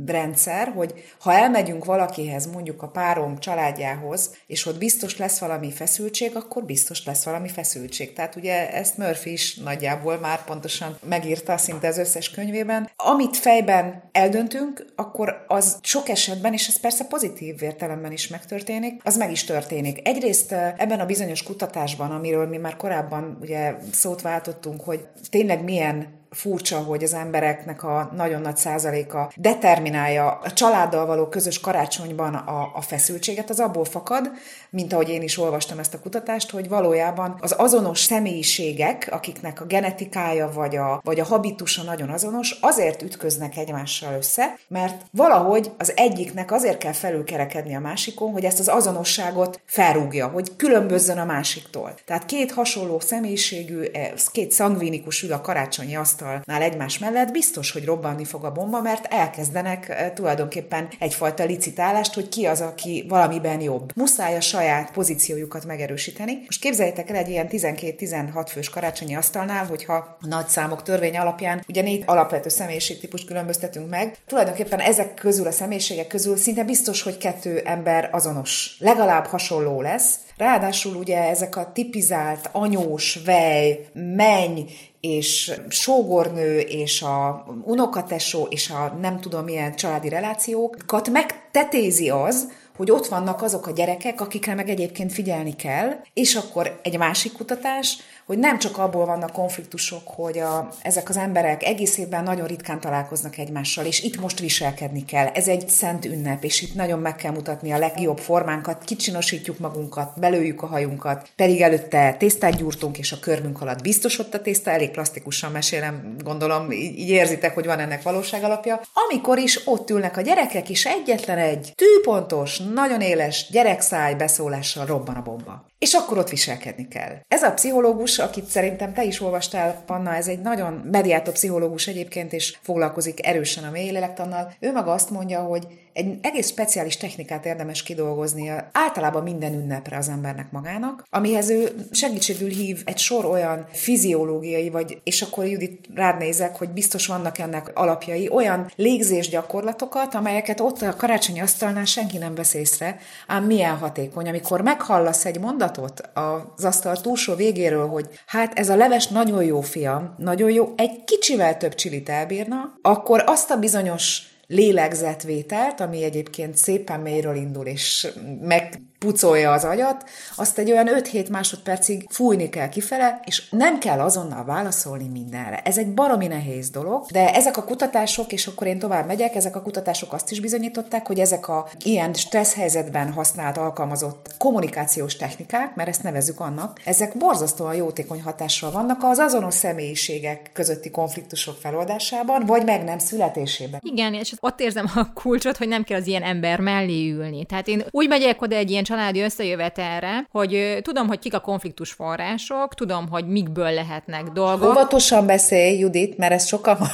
rendszer, 0.07 0.69
hogy 0.69 0.95
ha 1.21 1.33
elmegyünk 1.33 1.85
valakihez, 1.85 2.47
mondjuk 2.47 2.83
a 2.83 2.89
párom 2.89 3.39
családjához, 3.39 4.37
és 4.47 4.67
ott 4.67 4.79
biztos 4.79 5.19
lesz 5.19 5.39
valami 5.39 5.71
feszültség, 5.73 6.37
akkor 6.37 6.65
biztos 6.65 7.05
lesz 7.05 7.25
valami 7.25 7.49
feszültség. 7.49 8.13
Tehát 8.13 8.37
ugye 8.37 8.73
ezt 8.73 8.99
Murphy 8.99 9.33
is 9.33 9.57
nagyjából 9.57 10.19
már 10.19 10.45
pontosan 10.45 10.99
megírta 11.09 11.57
szinte 11.57 11.89
az 11.89 11.99
összes 11.99 12.31
könyvében. 12.31 12.91
Amit 12.97 13.37
fejben 13.37 14.09
eldöntünk, 14.13 14.87
akkor 14.97 15.45
az 15.49 15.79
sok 15.83 16.09
esetben, 16.09 16.53
és 16.53 16.69
ez 16.69 16.81
persze 16.81 17.05
pozitív 17.05 17.63
értelemben 17.63 18.13
is 18.13 18.29
megtörténik, 18.29 19.01
az 19.05 19.17
meg 19.17 19.31
is 19.31 19.45
történik. 19.45 20.09
Egyrészt 20.09 20.53
ebben 20.53 21.01
a 21.01 21.07
bizonyos 21.07 21.43
kutatásban, 21.43 22.11
amiről 22.11 22.47
mi 22.47 22.57
már 22.57 22.77
korábban 22.77 23.39
ugye 23.41 23.75
szót 23.93 24.23
váltottunk, 24.23 24.81
hogy 24.81 25.07
tényleg 25.31 25.65
milyen 25.65 26.25
furcsa, 26.37 26.79
hogy 26.79 27.03
az 27.03 27.15
embereknek 27.15 27.83
a 27.83 28.11
nagyon 28.17 28.41
nagy 28.41 28.57
százaléka 28.57 29.33
determinálja 29.37 30.39
a 30.43 30.53
családdal 30.53 31.07
való 31.07 31.27
közös 31.29 31.61
karácsonyban 31.61 32.35
a, 32.35 32.71
a 32.75 32.81
feszültséget, 32.81 33.51
az 33.51 33.61
abból 33.61 33.85
fakad, 33.85 34.31
mint 34.71 34.93
ahogy 34.93 35.09
én 35.09 35.23
is 35.23 35.39
olvastam 35.39 35.79
ezt 35.79 35.95
a 35.95 35.99
kutatást, 35.99 36.51
hogy 36.51 36.69
valójában 36.69 37.37
az 37.41 37.53
azonos 37.53 38.01
személyiségek, 38.01 39.09
akiknek 39.11 39.61
a 39.61 39.65
genetikája 39.65 40.51
vagy 40.55 40.77
a, 40.77 41.01
vagy 41.05 41.21
a 41.21 41.25
habitusa 41.25 41.83
nagyon 41.83 42.09
azonos, 42.09 42.59
azért 42.61 43.03
ütköznek 43.03 43.57
egymással 43.57 44.15
össze, 44.15 44.59
mert 44.69 45.03
valahogy 45.11 45.71
az 45.79 45.93
egyiknek 45.97 46.53
azért 46.53 46.79
kell 46.79 46.93
felülkerekedni 46.93 47.75
a 47.75 47.81
másikon, 47.81 48.33
hogy 48.33 48.45
ezt 48.45 48.59
az 48.59 48.69
azonosságot 48.69 49.61
felrúgja, 49.65 50.29
hogy 50.29 50.57
különbözzön 50.57 51.19
a 51.19 51.25
másiktól. 51.25 51.95
Tehát 52.05 52.25
két 52.27 52.53
hasonló 52.53 53.01
személyiségű, 53.01 53.81
eh, 53.81 54.11
két 54.33 54.53
szangvinikus 54.53 55.23
ül 55.23 55.33
a 55.33 55.41
karácsonyi 55.41 55.97
asztalnál 56.35 56.63
egymás 56.63 56.99
mellett, 56.99 57.33
biztos, 57.33 57.73
hogy 57.73 57.85
robbanni 57.85 58.25
fog 58.25 58.45
a 58.45 58.53
bomba, 58.53 58.81
mert 58.81 59.13
elkezdenek 59.13 60.13
tulajdonképpen 60.15 60.89
egyfajta 60.99 61.45
licitálást, 61.45 62.15
hogy 62.15 62.29
ki 62.29 62.47
az, 62.47 62.61
aki 62.61 63.05
valamiben 63.09 63.61
jobb. 63.61 63.93
Muszáj 63.97 64.37
a 64.37 64.41
saját 64.41 64.91
pozíciójukat 64.91 65.65
megerősíteni. 65.65 66.43
Most 66.45 66.61
képzeljétek 66.61 67.11
el 67.11 67.17
egy 67.17 67.29
ilyen 67.29 67.49
12-16 67.51 68.47
fős 68.51 68.69
karácsonyi 68.69 69.17
asztalnál, 69.17 69.67
hogyha 69.67 69.95
a 69.95 70.27
nagy 70.27 70.49
számok 70.49 70.83
törvény 70.83 71.17
alapján 71.17 71.65
ugye 71.69 71.83
négy 71.83 72.03
alapvető 72.07 72.49
személyiségtípus 72.49 73.25
különböztetünk 73.25 73.91
meg. 73.91 74.17
Tulajdonképpen 74.27 74.81
ezek 74.81 75.15
közül 75.15 75.47
a 75.47 75.51
személyiségek 75.51 76.07
közül 76.07 76.37
szinte 76.37 76.65
biztos, 76.65 77.03
hogy 77.03 77.19
kettő 77.19 77.59
ember 77.59 78.09
azonos, 78.13 78.77
legalább 78.79 79.27
hasonló 79.27 79.81
lesz. 79.81 80.15
Ráadásul 80.37 80.97
ugye 80.97 81.29
ezek 81.29 81.57
a 81.57 81.73
tipizált 81.73 82.49
anyós, 82.53 83.19
vej, 83.25 83.87
menny 83.93 84.61
és 85.01 85.53
sógornő, 85.69 86.59
és 86.59 87.03
a 87.03 87.47
unokatesó, 87.65 88.47
és 88.51 88.71
a 88.71 88.97
nem 89.01 89.21
tudom 89.21 89.45
milyen 89.45 89.75
családi 89.75 90.09
relációkat 90.09 91.11
megtetézi 91.11 92.11
az, 92.11 92.49
hogy 92.77 92.91
ott 92.91 93.07
vannak 93.07 93.43
azok 93.43 93.67
a 93.67 93.73
gyerekek, 93.73 94.21
akikre 94.21 94.55
meg 94.55 94.69
egyébként 94.69 95.13
figyelni 95.13 95.57
kell, 95.57 95.91
és 96.15 96.35
akkor 96.35 96.81
egy 96.83 96.99
másik 96.99 97.33
kutatás, 97.33 97.99
hogy 98.27 98.39
nem 98.39 98.59
csak 98.59 98.79
abból 98.79 99.07
vannak 99.07 99.33
konfliktusok, 99.33 100.09
hogy 100.09 100.39
a, 100.39 100.69
ezek 100.83 101.09
az 101.09 101.17
emberek 101.17 101.63
egész 101.63 101.99
évben 101.99 102.25
nagyon 102.25 102.47
ritkán 102.47 102.81
találkoznak 102.81 103.39
egymással, 103.39 103.85
és 103.85 104.03
itt 104.03 104.21
most 104.21 104.39
viselkedni 104.39 105.05
kell. 105.05 105.27
Ez 105.27 105.49
egy 105.49 105.69
szent 105.69 106.05
ünnep, 106.05 106.45
és 106.45 106.63
itt 106.63 106.75
nagyon 106.75 106.99
meg 106.99 107.17
kell 107.17 107.33
mutatni 107.33 107.73
a 107.73 107.79
legjobb 107.79 108.19
formánkat, 108.19 108.85
kicsinosítjuk 108.85 109.59
magunkat, 109.59 110.19
belőjük 110.21 110.63
a 110.63 110.67
hajunkat, 110.67 111.29
pedig 111.37 111.61
előtte 111.61 112.15
tésztát 112.19 112.57
gyúrtunk, 112.57 112.99
és 112.99 113.13
a 113.13 113.19
körmünk 113.19 113.61
alatt 113.61 113.83
biztos 113.83 114.19
ott 114.19 114.35
a 114.35 114.43
tészta, 114.43 114.71
elég 114.71 114.91
plastikusan 114.91 115.53
mesélem, 115.53 116.17
gondolom, 116.25 116.71
így, 116.71 117.09
érzitek, 117.09 117.55
hogy 117.55 117.67
van 117.67 117.79
ennek 117.79 118.03
valóság 118.03 118.43
alapja. 118.43 118.81
Amikor 119.09 119.39
is 119.39 119.67
ott 119.67 119.91
ülnek 119.91 120.17
a 120.17 120.21
gyerekek, 120.21 120.71
és 120.71 120.87
egyetlen 120.87 121.39
egy 121.39 121.73
tűpontos, 121.75 122.59
nagyon 122.75 123.01
éles 123.01 123.47
gyerekszáj 123.51 124.15
beszólással 124.15 124.87
robban 124.87 125.15
a 125.15 125.23
bomba. 125.23 125.67
És 125.79 125.95
akkor 125.95 126.19
ott 126.19 126.29
viselkedni 126.29 126.89
kell. 126.89 127.17
Ez 127.29 127.43
a 127.43 127.53
pszichológus, 127.53 128.19
akit 128.19 128.45
szerintem 128.45 128.93
te 128.93 129.05
is 129.05 129.21
olvastál, 129.21 129.83
Panna, 129.87 130.15
ez 130.15 130.29
egy 130.29 130.41
nagyon 130.41 130.73
mediátor 130.73 131.33
pszichológus 131.33 131.87
egyébként, 131.87 132.33
és 132.33 132.57
foglalkozik 132.63 133.27
erősen 133.27 133.65
a 133.65 133.71
mély 133.71 133.91
lélektannal. 133.91 134.53
Ő 134.61 134.73
maga 134.73 134.93
azt 134.93 135.11
mondja, 135.11 135.41
hogy 135.41 135.67
egy 135.97 136.19
egész 136.23 136.49
speciális 136.49 136.97
technikát 136.97 137.47
érdemes 137.47 137.83
kidolgoznia 137.83 138.69
általában 138.73 139.23
minden 139.23 139.53
ünnepre 139.53 139.97
az 139.97 140.09
embernek 140.09 140.51
magának, 140.51 141.05
amihez 141.11 141.51
ő 141.51 141.87
segítségül 141.91 142.49
hív 142.49 142.83
egy 142.85 142.99
sor 142.99 143.25
olyan 143.25 143.67
fiziológiai, 143.73 144.71
vagy, 144.71 145.01
és 145.05 145.23
akkor 145.23 145.47
Judit 145.47 145.89
rád 145.95 146.19
nézek, 146.19 146.57
hogy 146.57 146.69
biztos 146.69 147.07
vannak 147.07 147.39
ennek 147.39 147.71
alapjai, 147.75 148.29
olyan 148.29 148.71
légzés 148.77 149.29
gyakorlatokat, 149.29 150.15
amelyeket 150.15 150.61
ott 150.61 150.83
a 150.83 150.97
karácsonyi 150.97 151.41
asztalnál 151.41 151.85
senki 151.85 152.19
nem 152.19 152.35
vesz 152.35 152.55
észre, 152.55 152.99
ám 153.27 153.45
milyen 153.45 153.77
hatékony, 153.77 154.29
amikor 154.29 154.61
meghallasz 154.61 155.25
egy 155.25 155.41
mondatot 155.41 156.01
az 156.15 156.65
asztal 156.65 157.01
túlsó 157.01 157.35
végéről, 157.35 157.87
hogy 157.87 158.09
hát 158.27 158.59
ez 158.59 158.69
a 158.69 158.77
leves 158.77 159.07
nagyon 159.07 159.45
jó 159.45 159.61
fiam, 159.61 160.15
nagyon 160.19 160.51
jó, 160.51 160.73
egy 160.77 161.05
kicsivel 161.05 161.57
több 161.57 161.75
csilit 161.75 162.09
elbírna, 162.09 162.79
akkor 162.83 163.23
azt 163.27 163.51
a 163.51 163.59
bizonyos 163.59 164.23
lélegzetvételt, 164.47 165.81
ami 165.81 166.03
egyébként 166.03 166.57
szépen 166.57 167.01
mélyről 167.01 167.37
indul, 167.37 167.67
és 167.67 168.09
meg 168.41 168.81
pucolja 168.99 169.53
az 169.53 169.65
agyat, 169.65 170.05
azt 170.37 170.59
egy 170.59 170.71
olyan 170.71 170.89
5-7 170.91 171.31
másodpercig 171.31 172.07
fújni 172.11 172.49
kell 172.49 172.69
kifele, 172.69 173.21
és 173.25 173.49
nem 173.51 173.79
kell 173.79 174.01
azonnal 174.01 174.45
válaszolni 174.45 175.09
mindenre. 175.09 175.61
Ez 175.65 175.79
egy 175.79 175.95
baromi 175.95 176.27
nehéz 176.27 176.71
dolog, 176.71 177.07
de 177.11 177.35
ezek 177.35 177.57
a 177.57 177.65
kutatások, 177.65 178.33
és 178.33 178.47
akkor 178.47 178.67
én 178.67 178.79
tovább 178.79 179.07
megyek, 179.07 179.35
ezek 179.35 179.57
a 179.57 179.63
kutatások 179.63 180.13
azt 180.13 180.31
is 180.31 180.41
bizonyították, 180.41 181.07
hogy 181.07 181.19
ezek 181.19 181.49
a 181.49 181.69
ilyen 181.85 182.13
stressz 182.13 182.55
helyzetben 182.55 183.13
használt, 183.13 183.57
alkalmazott 183.57 184.35
kommunikációs 184.39 185.17
technikák, 185.17 185.75
mert 185.75 185.89
ezt 185.89 186.03
nevezük 186.03 186.41
annak, 186.41 186.81
ezek 186.85 187.17
borzasztóan 187.17 187.75
jótékony 187.75 188.23
hatással 188.23 188.71
vannak 188.71 189.03
az 189.03 189.19
azonos 189.19 189.55
személyiségek 189.55 190.51
közötti 190.53 190.91
konfliktusok 190.91 191.57
feloldásában, 191.61 192.47
vagy 192.47 192.65
meg 192.65 192.85
nem 192.85 192.99
születésében. 192.99 193.81
Igen, 193.83 194.15
és 194.15 194.33
ott 194.41 194.61
érzem 194.61 194.91
a 194.95 195.13
kulcsot, 195.13 195.57
hogy 195.57 195.69
nem 195.69 195.85
kell 195.85 196.01
az 196.01 196.07
ilyen 196.07 196.23
ember 196.23 196.61
mellé 196.61 197.11
ülni. 197.11 197.45
Tehát 197.45 197.69
én 197.69 197.85
úgy 197.91 198.09
megyek 198.09 198.43
oda 198.43 198.57
egy 198.57 198.71
ilyen 198.71 198.85
családi 198.87 199.21
összejövetelre, 199.21 200.27
hogy 200.31 200.79
tudom, 200.83 201.07
hogy 201.07 201.19
kik 201.19 201.35
a 201.35 201.41
konfliktus 201.41 201.93
források, 201.93 202.75
tudom, 202.75 203.09
hogy 203.09 203.27
mikből 203.27 203.71
lehetnek 203.71 204.23
dolgok. 204.23 204.71
Óvatosan 204.71 205.27
beszélj, 205.27 205.79
Judit, 205.79 206.19
mert 206.19 206.33
ez 206.33 206.47
sokan 206.47 206.77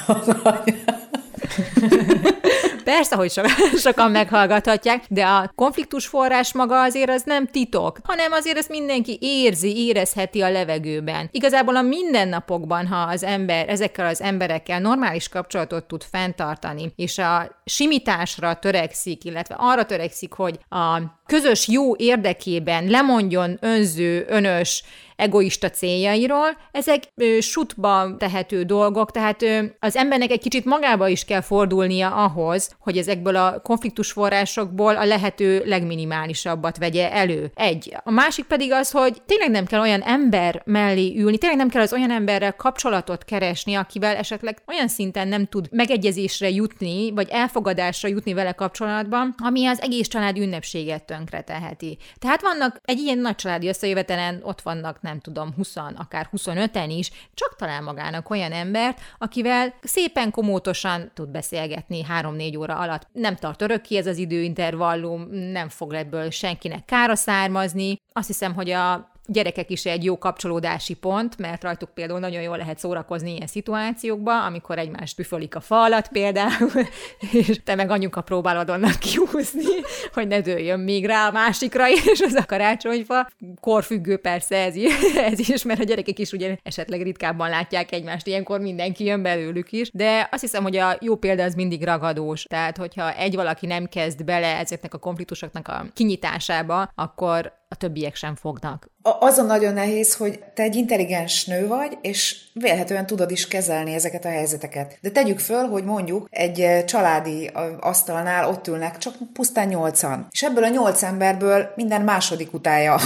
Persze, 2.92 3.16
hogy 3.16 3.30
so- 3.30 3.46
sokan 3.86 4.10
meghallgathatják, 4.10 5.04
de 5.08 5.24
a 5.24 5.52
konfliktus 5.54 6.06
forrás 6.06 6.52
maga 6.52 6.82
azért 6.82 7.10
az 7.10 7.22
nem 7.24 7.46
titok, 7.46 7.98
hanem 8.02 8.32
azért 8.32 8.56
ezt 8.56 8.68
mindenki 8.68 9.18
érzi, 9.20 9.86
érezheti 9.86 10.40
a 10.40 10.50
levegőben. 10.50 11.28
Igazából 11.30 11.76
a 11.76 11.82
mindennapokban, 11.82 12.86
ha 12.86 12.96
az 12.96 13.22
ember 13.22 13.68
ezekkel 13.68 14.06
az 14.06 14.20
emberekkel 14.20 14.80
normális 14.80 15.28
kapcsolatot 15.28 15.84
tud 15.84 16.02
fenntartani, 16.10 16.92
és 16.96 17.18
a 17.18 17.62
simításra 17.64 18.54
törekszik, 18.54 19.24
illetve 19.24 19.54
arra 19.58 19.84
törekszik, 19.84 20.32
hogy 20.32 20.58
a 20.68 21.00
közös 21.26 21.68
jó 21.68 21.96
érdekében 21.96 22.86
lemondjon 22.86 23.58
önző, 23.60 24.24
önös, 24.28 24.84
egoista 25.22 25.70
céljairól, 25.70 26.56
ezek 26.72 27.02
ö, 27.14 27.40
sutba 27.40 28.16
tehető 28.18 28.62
dolgok, 28.62 29.10
tehát 29.10 29.42
ö, 29.42 29.62
az 29.78 29.96
embernek 29.96 30.30
egy 30.30 30.40
kicsit 30.40 30.64
magába 30.64 31.08
is 31.08 31.24
kell 31.24 31.40
fordulnia 31.40 32.14
ahhoz, 32.14 32.70
hogy 32.78 32.98
ezekből 32.98 33.36
a 33.36 33.60
konfliktus 33.60 34.12
forrásokból 34.12 34.96
a 34.96 35.04
lehető 35.04 35.62
legminimálisabbat 35.66 36.78
vegye 36.78 37.12
elő. 37.12 37.50
Egy. 37.54 37.96
A 38.04 38.10
másik 38.10 38.44
pedig 38.44 38.72
az, 38.72 38.90
hogy 38.90 39.22
tényleg 39.26 39.50
nem 39.50 39.66
kell 39.66 39.80
olyan 39.80 40.00
ember 40.00 40.62
mellé 40.64 41.14
ülni, 41.16 41.38
tényleg 41.38 41.58
nem 41.58 41.68
kell 41.68 41.82
az 41.82 41.92
olyan 41.92 42.10
emberrel 42.10 42.56
kapcsolatot 42.56 43.24
keresni, 43.24 43.74
akivel 43.74 44.16
esetleg 44.16 44.62
olyan 44.66 44.88
szinten 44.88 45.28
nem 45.28 45.46
tud 45.46 45.68
megegyezésre 45.70 46.50
jutni, 46.50 47.10
vagy 47.10 47.28
elfogadásra 47.30 48.08
jutni 48.08 48.32
vele 48.32 48.52
kapcsolatban, 48.52 49.34
ami 49.38 49.66
az 49.66 49.80
egész 49.80 50.08
család 50.08 50.38
ünnepséget 50.38 51.04
tönkre 51.04 51.40
teheti. 51.40 51.98
Tehát 52.18 52.42
vannak 52.42 52.80
egy 52.84 52.98
ilyen 52.98 53.18
nagy 53.18 53.34
családi 53.34 53.68
összejövetelen, 53.68 54.40
ott 54.42 54.60
vannak 54.60 55.00
nem 55.02 55.11
tudom, 55.20 55.54
20, 55.56 55.76
akár 55.76 56.28
25-en 56.36 56.86
is, 56.88 57.10
csak 57.34 57.56
talál 57.56 57.82
magának 57.82 58.30
olyan 58.30 58.52
embert, 58.52 59.00
akivel 59.18 59.74
szépen 59.82 60.30
komótosan 60.30 61.10
tud 61.14 61.28
beszélgetni 61.28 62.06
3-4 62.20 62.58
óra 62.58 62.76
alatt. 62.76 63.06
Nem 63.12 63.36
tart 63.36 63.62
örökké 63.62 63.96
ez 63.96 64.06
az 64.06 64.18
időintervallum, 64.18 65.28
nem 65.30 65.68
fog 65.68 65.92
ebből 65.92 66.30
senkinek 66.30 66.84
kára 66.84 67.14
származni. 67.14 67.96
Azt 68.12 68.26
hiszem, 68.26 68.54
hogy 68.54 68.70
a 68.70 69.11
gyerekek 69.26 69.70
is 69.70 69.84
egy 69.84 70.04
jó 70.04 70.18
kapcsolódási 70.18 70.94
pont, 70.94 71.38
mert 71.38 71.62
rajtuk 71.62 71.90
például 71.94 72.18
nagyon 72.18 72.42
jól 72.42 72.56
lehet 72.56 72.78
szórakozni 72.78 73.34
ilyen 73.34 73.46
szituációkban, 73.46 74.42
amikor 74.42 74.78
egymást 74.78 75.16
püfölik 75.16 75.56
a 75.56 75.60
falat 75.60 76.08
például, 76.08 76.70
és 77.32 77.60
te 77.64 77.74
meg 77.74 77.90
anyuka 77.90 78.20
próbálod 78.20 78.70
onnan 78.70 78.92
kihúzni, 79.00 79.64
hogy 80.12 80.26
ne 80.28 80.40
dőljön 80.40 80.80
még 80.80 81.06
rá 81.06 81.28
a 81.28 81.32
másikra, 81.32 81.90
és 81.90 82.20
az 82.20 82.34
a 82.34 82.46
karácsonyfa. 82.46 83.28
Korfüggő 83.60 84.16
persze 84.16 84.56
ez, 84.56 84.74
ez 85.30 85.38
is, 85.48 85.62
mert 85.62 85.80
a 85.80 85.84
gyerekek 85.84 86.18
is 86.18 86.32
ugye 86.32 86.56
esetleg 86.62 87.02
ritkábban 87.02 87.48
látják 87.48 87.92
egymást, 87.92 88.26
ilyenkor 88.26 88.60
mindenki 88.60 89.04
jön 89.04 89.22
belőlük 89.22 89.72
is, 89.72 89.90
de 89.92 90.28
azt 90.32 90.42
hiszem, 90.42 90.62
hogy 90.62 90.76
a 90.76 90.96
jó 91.00 91.16
példa 91.16 91.42
az 91.42 91.54
mindig 91.54 91.84
ragadós. 91.84 92.42
Tehát, 92.42 92.76
hogyha 92.76 93.14
egy 93.14 93.34
valaki 93.34 93.66
nem 93.66 93.86
kezd 93.86 94.24
bele 94.24 94.58
ezeknek 94.58 94.94
a 94.94 94.98
konfliktusoknak 94.98 95.68
a 95.68 95.86
kinyitásába, 95.94 96.90
akkor 96.94 97.60
a 97.72 97.76
többiek 97.76 98.14
sem 98.14 98.34
fognak. 98.34 98.90
Azon 99.02 99.46
nagyon 99.46 99.72
nehéz, 99.72 100.14
hogy 100.14 100.40
te 100.54 100.62
egy 100.62 100.74
intelligens 100.74 101.44
nő 101.44 101.66
vagy, 101.66 101.98
és 102.00 102.36
vélhetően 102.54 103.06
tudod 103.06 103.30
is 103.30 103.48
kezelni 103.48 103.94
ezeket 103.94 104.24
a 104.24 104.28
helyzeteket. 104.28 104.98
De 105.00 105.10
tegyük 105.10 105.38
föl, 105.38 105.68
hogy 105.68 105.84
mondjuk 105.84 106.26
egy 106.30 106.60
eh, 106.60 106.84
családi 106.84 107.50
asztalnál 107.80 108.48
ott 108.48 108.68
ülnek 108.68 108.98
csak 108.98 109.14
pusztán 109.32 109.68
nyolcan. 109.68 110.26
És 110.30 110.42
ebből 110.42 110.64
a 110.64 110.68
nyolc 110.68 111.02
emberből 111.02 111.72
minden 111.76 112.02
második 112.02 112.52
utálja 112.52 112.98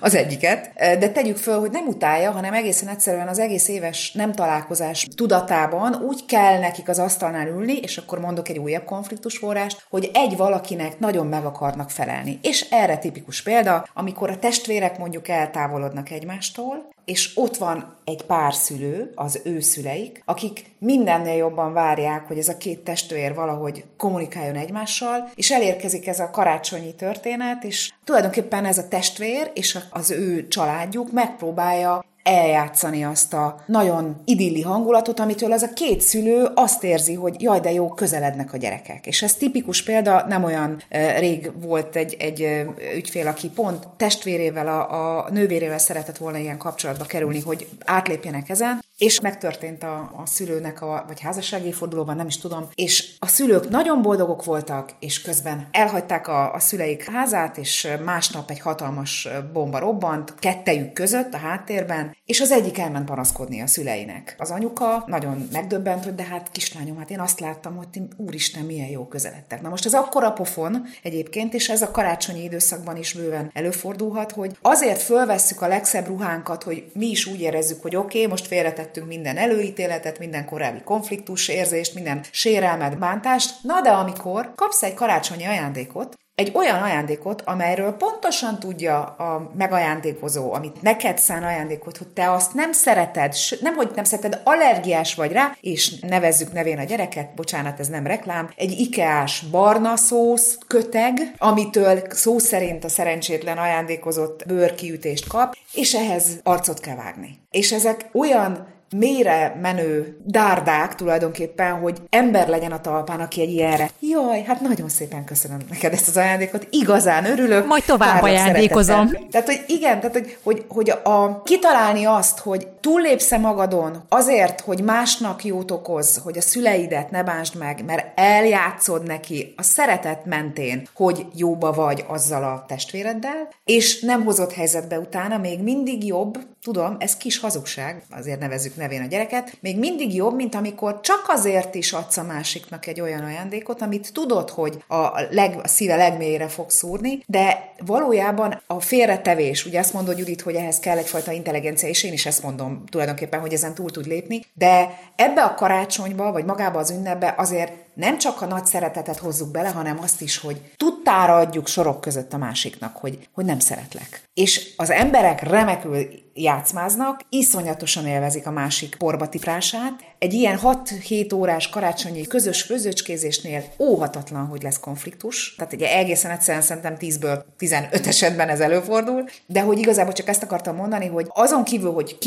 az 0.00 0.14
egyiket. 0.14 0.70
Eh, 0.74 0.98
de 0.98 1.08
tegyük 1.10 1.36
föl, 1.36 1.58
hogy 1.58 1.70
nem 1.70 1.86
utálja, 1.86 2.30
hanem 2.30 2.52
egészen 2.52 2.88
egyszerűen 2.88 3.28
az 3.28 3.38
egész 3.38 3.68
éves 3.68 4.12
nem 4.12 4.32
találkozás 4.32 5.06
tudatában 5.16 5.94
úgy 5.94 6.24
kell 6.24 6.58
nekik 6.58 6.88
az 6.88 6.98
asztalnál 6.98 7.48
ülni, 7.48 7.76
és 7.76 7.96
akkor 7.96 8.20
mondok 8.20 8.48
egy 8.48 8.58
újabb 8.58 8.84
konfliktusforrást, 8.84 9.86
hogy 9.90 10.10
egy 10.14 10.36
valakinek 10.36 10.98
nagyon 10.98 11.26
meg 11.26 11.44
akarnak 11.44 11.90
felelni. 11.90 12.38
És 12.42 12.66
erre 12.70 12.98
tipikus 12.98 13.42
példa, 13.42 13.86
amikor 13.94 14.30
a 14.30 14.38
testvérek 14.38 14.98
mondjuk 14.98 15.28
eltávolodnak 15.28 16.10
egymástól, 16.10 16.92
és 17.04 17.36
ott 17.36 17.56
van 17.56 17.96
egy 18.04 18.22
pár 18.22 18.54
szülő, 18.54 19.12
az 19.14 19.40
ő 19.44 19.60
szüleik, 19.60 20.22
akik 20.24 20.70
mindennél 20.78 21.36
jobban 21.36 21.72
várják, 21.72 22.26
hogy 22.26 22.38
ez 22.38 22.48
a 22.48 22.56
két 22.56 22.80
testvér 22.80 23.34
valahogy 23.34 23.84
kommunikáljon 23.96 24.56
egymással, 24.56 25.30
és 25.34 25.50
elérkezik 25.50 26.06
ez 26.06 26.20
a 26.20 26.30
karácsonyi 26.30 26.94
történet, 26.94 27.64
és 27.64 27.92
tulajdonképpen 28.04 28.64
ez 28.64 28.78
a 28.78 28.88
testvér 28.88 29.50
és 29.54 29.78
az 29.90 30.10
ő 30.10 30.48
családjuk 30.48 31.12
megpróbálja 31.12 32.04
eljátszani 32.24 33.04
azt 33.04 33.32
a 33.32 33.64
nagyon 33.66 34.22
idilli 34.24 34.62
hangulatot, 34.62 35.20
amitől 35.20 35.52
az 35.52 35.62
a 35.62 35.72
két 35.72 36.00
szülő 36.00 36.48
azt 36.54 36.84
érzi, 36.84 37.14
hogy 37.14 37.42
jaj, 37.42 37.60
de 37.60 37.72
jó, 37.72 37.88
közelednek 37.88 38.52
a 38.52 38.56
gyerekek. 38.56 39.06
És 39.06 39.22
ez 39.22 39.34
tipikus 39.34 39.82
példa, 39.82 40.24
nem 40.28 40.44
olyan 40.44 40.82
rég 41.18 41.50
volt 41.62 41.96
egy, 41.96 42.16
egy 42.18 42.64
ügyfél, 42.96 43.26
aki 43.26 43.48
pont 43.48 43.88
testvérével, 43.96 44.68
a, 44.68 45.24
a 45.24 45.30
nővérével 45.30 45.78
szeretett 45.78 46.16
volna 46.16 46.38
ilyen 46.38 46.58
kapcsolatba 46.58 47.04
kerülni, 47.04 47.40
hogy 47.40 47.68
átlépjenek 47.84 48.48
ezen, 48.48 48.82
és 49.04 49.20
megtörtént 49.20 49.82
a, 49.82 50.12
a 50.16 50.26
szülőnek, 50.26 50.82
a, 50.82 51.04
vagy 51.06 51.20
házassági 51.20 51.72
fordulóban, 51.72 52.16
nem 52.16 52.26
is 52.26 52.38
tudom, 52.38 52.68
és 52.74 53.12
a 53.18 53.26
szülők 53.26 53.68
nagyon 53.68 54.02
boldogok 54.02 54.44
voltak, 54.44 54.90
és 54.98 55.22
közben 55.22 55.68
elhagyták 55.70 56.28
a, 56.28 56.54
a 56.54 56.58
szüleik 56.58 57.10
házát, 57.10 57.58
és 57.58 57.88
másnap 58.04 58.50
egy 58.50 58.60
hatalmas 58.60 59.28
bomba 59.52 59.78
robbant, 59.78 60.34
kettejük 60.34 60.92
között 60.92 61.34
a 61.34 61.36
háttérben, 61.36 62.16
és 62.24 62.40
az 62.40 62.50
egyik 62.50 62.78
elment 62.78 63.04
panaszkodni 63.04 63.60
a 63.60 63.66
szüleinek. 63.66 64.34
Az 64.38 64.50
anyuka 64.50 65.04
nagyon 65.06 65.48
megdöbbent, 65.52 66.04
hogy 66.04 66.14
de 66.14 66.24
hát 66.24 66.50
kislányom, 66.50 66.98
hát 66.98 67.10
én 67.10 67.20
azt 67.20 67.40
láttam, 67.40 67.76
hogy 67.76 68.02
úristen, 68.16 68.64
milyen 68.64 68.88
jó 68.88 69.06
közeledtek. 69.06 69.62
Na 69.62 69.68
most 69.68 69.86
ez 69.86 69.94
akkora 69.94 70.32
pofon 70.32 70.82
egyébként, 71.02 71.54
és 71.54 71.68
ez 71.68 71.82
a 71.82 71.90
karácsonyi 71.90 72.42
időszakban 72.42 72.96
is 72.96 73.12
bőven 73.12 73.50
előfordulhat, 73.52 74.32
hogy 74.32 74.56
azért 74.62 75.02
fölvesszük 75.02 75.62
a 75.62 75.68
legszebb 75.68 76.06
ruhánkat, 76.06 76.62
hogy 76.62 76.90
mi 76.92 77.06
is 77.06 77.26
úgy 77.26 77.40
érezzük, 77.40 77.82
hogy 77.82 77.96
oké, 77.96 78.18
okay, 78.18 78.30
most 78.30 78.46
félretettünk 78.94 79.06
minden 79.06 79.36
előítéletet, 79.36 80.18
minden 80.18 80.44
korábbi 80.44 80.82
konfliktus 80.84 81.48
érzést, 81.48 81.94
minden 81.94 82.20
sérelmet, 82.30 82.98
bántást, 82.98 83.62
na 83.62 83.80
de 83.80 83.90
amikor 83.90 84.52
kapsz 84.54 84.82
egy 84.82 84.94
karácsonyi 84.94 85.44
ajándékot, 85.44 86.16
egy 86.34 86.52
olyan 86.54 86.82
ajándékot, 86.82 87.42
amelyről 87.42 87.92
pontosan 87.92 88.58
tudja 88.58 89.02
a 89.02 89.50
megajándékozó, 89.56 90.52
amit 90.52 90.82
neked 90.82 91.18
szán 91.18 91.42
ajándékot, 91.42 91.96
hogy 91.96 92.08
te 92.08 92.30
azt 92.30 92.54
nem 92.54 92.72
szereted, 92.72 93.34
nem 93.60 93.74
hogy 93.74 93.90
nem 93.94 94.04
szereted, 94.04 94.40
allergiás 94.44 95.14
vagy 95.14 95.32
rá, 95.32 95.56
és 95.60 95.98
nevezzük 96.00 96.52
nevén 96.52 96.78
a 96.78 96.84
gyereket, 96.84 97.34
bocsánat, 97.34 97.80
ez 97.80 97.88
nem 97.88 98.06
reklám, 98.06 98.50
egy 98.56 98.70
ikeás 98.70 99.40
barna 99.50 99.96
szósz 99.96 100.58
köteg, 100.66 101.34
amitől 101.38 102.02
szó 102.10 102.38
szerint 102.38 102.84
a 102.84 102.88
szerencsétlen 102.88 103.58
ajándékozott 103.58 104.44
bőrkiütést 104.46 105.28
kap, 105.28 105.56
és 105.72 105.94
ehhez 105.94 106.40
arcot 106.42 106.80
kell 106.80 106.96
vágni. 106.96 107.38
És 107.50 107.72
ezek 107.72 108.08
olyan 108.12 108.73
mélyre 108.98 109.58
menő 109.62 110.16
dárdák 110.24 110.94
tulajdonképpen, 110.94 111.72
hogy 111.72 111.98
ember 112.10 112.48
legyen 112.48 112.72
a 112.72 112.80
talpán, 112.80 113.20
aki 113.20 113.40
egy 113.40 113.50
ilyenre. 113.50 113.90
Jaj, 114.00 114.42
hát 114.42 114.60
nagyon 114.60 114.88
szépen 114.88 115.24
köszönöm 115.24 115.58
neked 115.70 115.92
ezt 115.92 116.08
az 116.08 116.16
ajándékot, 116.16 116.66
igazán 116.70 117.24
örülök. 117.24 117.66
Majd 117.66 117.84
tovább 117.84 118.22
ajándékozom. 118.22 119.10
Tehát, 119.30 119.46
hogy 119.46 119.64
igen, 119.66 120.00
tehát, 120.00 120.12
hogy, 120.12 120.38
hogy, 120.42 120.64
hogy 120.68 120.90
a, 120.90 121.42
kitalálni 121.42 122.04
azt, 122.04 122.38
hogy 122.38 122.66
túllépsz 122.66 123.36
magadon 123.36 124.04
azért, 124.08 124.60
hogy 124.60 124.82
másnak 124.82 125.44
jót 125.44 125.70
okoz, 125.70 126.20
hogy 126.24 126.38
a 126.38 126.40
szüleidet 126.40 127.10
ne 127.10 127.22
bánsd 127.22 127.56
meg, 127.56 127.84
mert 127.84 128.18
eljátszod 128.18 129.06
neki 129.06 129.54
a 129.56 129.62
szeretet 129.62 130.24
mentén, 130.24 130.88
hogy 130.94 131.26
jóba 131.34 131.72
vagy 131.72 132.04
azzal 132.08 132.44
a 132.44 132.64
testvéreddel, 132.68 133.48
és 133.64 134.00
nem 134.00 134.24
hozott 134.24 134.52
helyzetbe 134.52 134.98
utána, 134.98 135.38
még 135.38 135.62
mindig 135.62 136.06
jobb, 136.06 136.38
tudom, 136.62 136.96
ez 136.98 137.16
kis 137.16 137.38
hazugság, 137.38 138.02
azért 138.10 138.40
nevezzük 138.40 138.76
nevén 138.84 139.02
a 139.02 139.06
gyereket, 139.06 139.56
még 139.60 139.78
mindig 139.78 140.14
jobb, 140.14 140.34
mint 140.34 140.54
amikor 140.54 141.00
csak 141.00 141.24
azért 141.28 141.74
is 141.74 141.92
adsz 141.92 142.16
a 142.16 142.22
másiknak 142.22 142.86
egy 142.86 143.00
olyan 143.00 143.24
ajándékot, 143.24 143.82
amit 143.82 144.12
tudod, 144.12 144.50
hogy 144.50 144.84
a, 144.88 145.20
leg, 145.30 145.58
a 145.62 145.68
szíve 145.68 145.96
legmélyére 145.96 146.48
fog 146.48 146.70
szúrni, 146.70 147.22
de 147.26 147.72
valójában 147.86 148.62
a 148.66 148.80
félretevés, 148.80 149.66
ugye 149.66 149.78
azt 149.78 149.92
mondod 149.92 150.18
Judit, 150.18 150.40
hogy 150.40 150.54
ehhez 150.54 150.78
kell 150.78 150.98
egyfajta 150.98 151.32
intelligencia, 151.32 151.88
és 151.88 152.02
én 152.02 152.12
is 152.12 152.26
ezt 152.26 152.42
mondom 152.42 152.84
tulajdonképpen, 152.90 153.40
hogy 153.40 153.52
ezen 153.52 153.74
túl 153.74 153.90
tud 153.90 154.06
lépni, 154.06 154.40
de 154.54 154.98
ebbe 155.16 155.42
a 155.42 155.54
karácsonyba, 155.54 156.32
vagy 156.32 156.44
magába 156.44 156.78
az 156.78 156.90
ünnepbe 156.90 157.34
azért 157.36 157.72
nem 157.94 158.18
csak 158.18 158.42
a 158.42 158.46
nagy 158.46 158.66
szeretetet 158.66 159.18
hozzuk 159.18 159.50
bele, 159.50 159.68
hanem 159.68 159.98
azt 160.02 160.20
is, 160.20 160.38
hogy 160.38 160.60
tudtára 160.76 161.36
adjuk 161.36 161.66
sorok 161.66 162.00
között 162.00 162.32
a 162.32 162.36
másiknak, 162.36 162.96
hogy, 162.96 163.28
hogy 163.32 163.44
nem 163.44 163.58
szeretlek. 163.58 164.22
És 164.34 164.72
az 164.76 164.90
emberek 164.90 165.42
remekül 165.42 165.96
játszmáznak, 166.34 167.20
iszonyatosan 167.28 168.06
élvezik 168.06 168.46
a 168.46 168.50
másik 168.50 168.94
porbatipását. 168.94 169.92
Egy 170.18 170.32
ilyen 170.32 170.58
6-7 170.62 171.34
órás 171.34 171.68
karácsonyi 171.68 172.26
közös 172.26 172.62
főzőcskézésnél 172.62 173.64
óhatatlan, 173.78 174.46
hogy 174.46 174.62
lesz 174.62 174.80
konfliktus. 174.80 175.54
Tehát 175.54 175.72
ugye 175.72 175.96
egészen 175.96 176.30
egyszerűen 176.30 176.62
szerintem 176.62 176.96
10-ből 177.00 177.42
15 177.58 178.06
esetben 178.06 178.48
ez 178.48 178.60
előfordul, 178.60 179.24
de 179.46 179.60
hogy 179.60 179.78
igazából 179.78 180.12
csak 180.12 180.28
ezt 180.28 180.42
akartam 180.42 180.76
mondani, 180.76 181.06
hogy 181.06 181.26
azon 181.28 181.64
kívül, 181.64 181.92
hogy 181.92 182.18